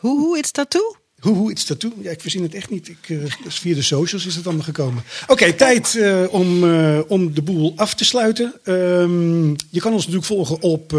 Hoe, 0.00 0.20
hoe, 0.20 0.38
it's 0.38 0.50
tattoo? 0.50 0.96
hoe, 1.20 1.34
hoe 1.34 1.50
iets 1.50 1.66
dat 1.66 1.80
doen? 1.80 1.94
Ja, 2.02 2.10
ik 2.10 2.20
verzin 2.20 2.42
het 2.42 2.54
echt 2.54 2.70
niet. 2.70 2.88
Ik, 2.88 3.08
eh, 3.08 3.16
dus 3.44 3.58
via 3.58 3.74
de 3.74 3.82
socials 3.82 4.26
is 4.26 4.34
het 4.34 4.46
allemaal 4.46 4.64
gekomen. 4.64 5.02
Oké, 5.26 5.52
tijd 5.52 5.96
eh, 5.96 6.24
om, 6.30 6.64
om 7.08 7.34
de 7.34 7.42
boel 7.42 7.72
af 7.76 7.94
te 7.94 8.04
sluiten. 8.04 8.54
Ehm, 8.64 9.48
je 9.50 9.80
kan 9.80 9.92
ons 9.92 10.06
natuurlijk 10.06 10.26
volgen 10.26 10.62
op 10.62 10.94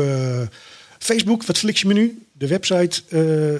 Facebook, 0.99 1.45
Wat 1.45 1.57
Flix 1.57 1.81
je 1.81 1.87
Menu. 1.87 2.26
De 2.37 2.47
website 2.47 3.01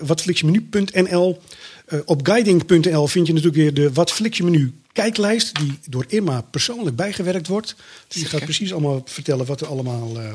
watflixjemenu.nl. 0.02 1.42
Eh, 1.88 2.00
op 2.06 2.28
guiding.nl 2.28 3.08
vind 3.08 3.28
je 3.28 3.34
natuurlijk 3.34 3.62
weer 3.62 3.74
de 3.74 3.94
Wat 3.94 4.12
Flix 4.12 4.38
je 4.38 4.44
Menu 4.44 4.74
kijklijst. 4.94 5.56
Die 5.56 5.80
door 5.90 6.06
Irma 6.08 6.42
persoonlijk 6.42 6.96
bijgewerkt 6.96 7.48
wordt. 7.48 7.76
Die 8.08 8.26
gaat 8.26 8.44
precies 8.44 8.72
allemaal 8.72 9.02
vertellen 9.06 9.46
wat 9.46 9.62
er 9.62 9.68
allemaal... 9.68 10.20
eh, 10.20 10.32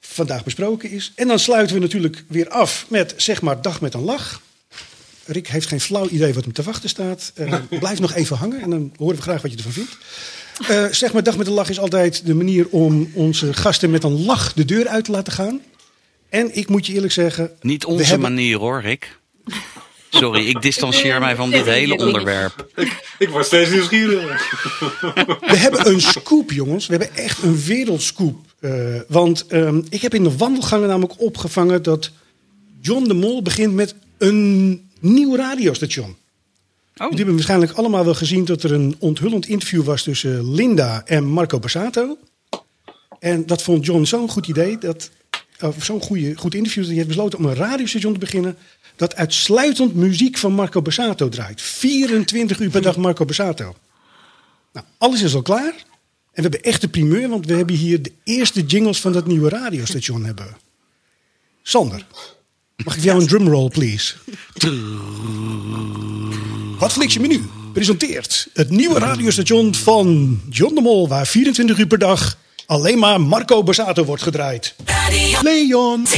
vandaag 0.00 0.44
besproken 0.44 0.90
is. 0.90 1.12
En 1.14 1.28
dan 1.28 1.38
sluiten 1.38 1.76
we 1.76 1.82
natuurlijk 1.82 2.24
weer 2.28 2.48
af 2.48 2.86
met 2.88 3.14
zeg 3.16 3.42
maar 3.42 3.62
dag 3.62 3.80
met 3.80 3.94
een 3.94 4.04
lach. 4.04 4.40
Rick 5.24 5.48
heeft 5.48 5.66
geen 5.66 5.80
flauw 5.80 6.08
idee 6.08 6.34
wat 6.34 6.44
hem 6.44 6.52
te 6.52 6.62
wachten 6.62 6.88
staat. 6.88 7.32
Blijf 7.80 8.00
nog 8.00 8.14
even 8.14 8.36
hangen 8.36 8.60
en 8.60 8.70
dan 8.70 8.92
horen 8.96 9.16
we 9.16 9.22
graag 9.22 9.42
wat 9.42 9.50
je 9.50 9.56
ervan 9.56 9.72
vindt. 9.72 9.96
Zeg 10.96 11.12
maar 11.12 11.22
dag 11.22 11.36
met 11.36 11.46
een 11.46 11.52
lach 11.52 11.68
is 11.68 11.78
altijd 11.78 12.26
de 12.26 12.34
manier 12.34 12.68
om 12.68 13.10
onze 13.14 13.54
gasten 13.54 13.90
met 13.90 14.04
een 14.04 14.24
lach 14.24 14.52
de 14.52 14.64
deur 14.64 14.88
uit 14.88 15.04
te 15.04 15.10
laten 15.10 15.32
gaan. 15.32 15.60
En 16.34 16.56
ik 16.56 16.68
moet 16.68 16.86
je 16.86 16.92
eerlijk 16.92 17.12
zeggen... 17.12 17.50
Niet 17.60 17.84
onze 17.84 18.04
hebben- 18.04 18.20
manier 18.20 18.58
hoor, 18.58 18.80
Rick. 18.80 19.18
Sorry, 20.10 20.46
ik 20.46 20.62
distancieer 20.62 21.20
mij 21.20 21.36
van 21.36 21.50
dit 21.50 21.64
hele 21.80 21.96
onderwerp. 21.96 22.68
Ik 23.18 23.28
word 23.28 23.46
steeds 23.46 23.70
nieuwsgierig. 23.70 24.50
We 25.50 25.56
hebben 25.56 25.88
een 25.88 26.00
scoop, 26.00 26.52
jongens. 26.52 26.86
We 26.86 26.96
hebben 26.96 27.16
echt 27.16 27.42
een 27.42 27.62
wereldscoop. 27.64 28.36
Eh, 28.60 29.00
want 29.08 29.46
ehm, 29.46 29.82
ik 29.88 30.02
heb 30.02 30.14
in 30.14 30.22
de 30.22 30.36
wandelgangen 30.36 30.88
namelijk 30.88 31.20
opgevangen 31.20 31.82
dat 31.82 32.10
John 32.80 33.04
de 33.08 33.14
Mol 33.14 33.42
begint 33.42 33.74
met 33.74 33.94
een 34.18 34.88
nieuw 35.00 35.36
radiostation. 35.36 36.08
Oh, 36.10 36.16
Jullie 36.94 37.16
hebben 37.16 37.34
waarschijnlijk 37.34 37.72
allemaal 37.72 38.04
wel 38.04 38.14
gezien 38.14 38.44
dat 38.44 38.62
er 38.62 38.72
een 38.72 38.96
onthullend 38.98 39.46
interview 39.46 39.84
was 39.84 40.02
tussen 40.02 40.54
Linda 40.54 41.02
en 41.04 41.24
Marco 41.24 41.58
Bassato. 41.58 42.18
En 43.18 43.46
dat 43.46 43.62
vond 43.62 43.86
John 43.86 44.04
zo'n 44.04 44.28
goed 44.28 44.46
idee, 44.46 44.78
dat, 44.78 45.10
zo'n 45.78 46.00
goede, 46.00 46.36
goed 46.36 46.54
interview, 46.54 46.82
dat 46.82 46.86
hij 46.86 46.96
heeft 46.96 47.08
besloten 47.08 47.38
om 47.38 47.44
een 47.44 47.54
radiostation 47.54 48.12
te 48.12 48.18
beginnen 48.18 48.56
dat 48.96 49.14
uitsluitend 49.14 49.94
muziek 49.94 50.38
van 50.38 50.52
Marco 50.52 50.82
Bassato 50.82 51.28
draait. 51.28 51.62
24 51.62 52.60
uur 52.60 52.70
per 52.70 52.82
dag 52.82 52.96
Marco 52.96 53.24
Bassato. 53.24 53.76
Nou, 54.72 54.86
alles 54.98 55.22
is 55.22 55.34
al 55.34 55.42
klaar. 55.42 55.74
En 56.32 56.42
we 56.42 56.48
hebben 56.48 56.62
echt 56.62 56.80
de 56.80 56.88
primeur, 56.88 57.28
want 57.28 57.46
we 57.46 57.54
hebben 57.54 57.76
hier 57.76 58.02
de 58.02 58.12
eerste 58.24 58.62
jingles 58.62 59.00
van 59.00 59.12
dat 59.12 59.26
nieuwe 59.26 59.48
radiostation 59.48 60.24
hebben. 60.24 60.56
Sander, 61.62 62.06
mag 62.84 62.96
ik 62.96 63.02
jou 63.02 63.20
een 63.20 63.26
drumroll, 63.26 63.68
please? 63.68 64.14
Wat 66.78 66.92
Flix 66.92 67.14
je 67.14 67.20
menu 67.20 67.42
presenteert 67.72 68.48
het 68.52 68.70
nieuwe 68.70 68.98
radiostation 68.98 69.74
van 69.74 70.40
John 70.50 70.74
de 70.74 70.80
Mol, 70.80 71.08
waar 71.08 71.26
24 71.26 71.78
uur 71.78 71.86
per 71.86 71.98
dag 71.98 72.38
alleen 72.66 72.98
maar 72.98 73.20
Marco 73.20 73.62
Bazzato 73.62 74.04
wordt 74.04 74.22
gedraaid. 74.22 74.74
Leon. 75.42 76.06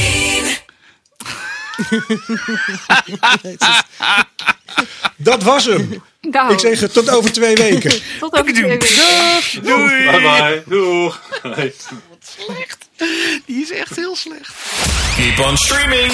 Dat 5.15 5.43
was 5.43 5.65
hem. 5.65 6.03
Nou, 6.21 6.53
Ik 6.53 6.59
zeg 6.59 6.79
het 6.79 6.93
tot 6.93 7.09
over 7.09 7.31
twee 7.31 7.55
weken. 7.55 7.91
tot 8.19 8.39
over 8.39 8.53
twee 8.53 8.65
weken. 8.65 8.89
Doei! 9.63 10.05
Bye 10.11 10.21
bye. 10.21 10.63
Doeg. 10.65 11.21
Hey. 11.41 11.73
Die 13.45 13.61
is 13.61 13.71
echt 13.71 13.95
heel 13.95 14.15
slecht. 14.15 14.53
Keep 15.15 15.45
on 15.45 15.57
streaming. 15.57 16.13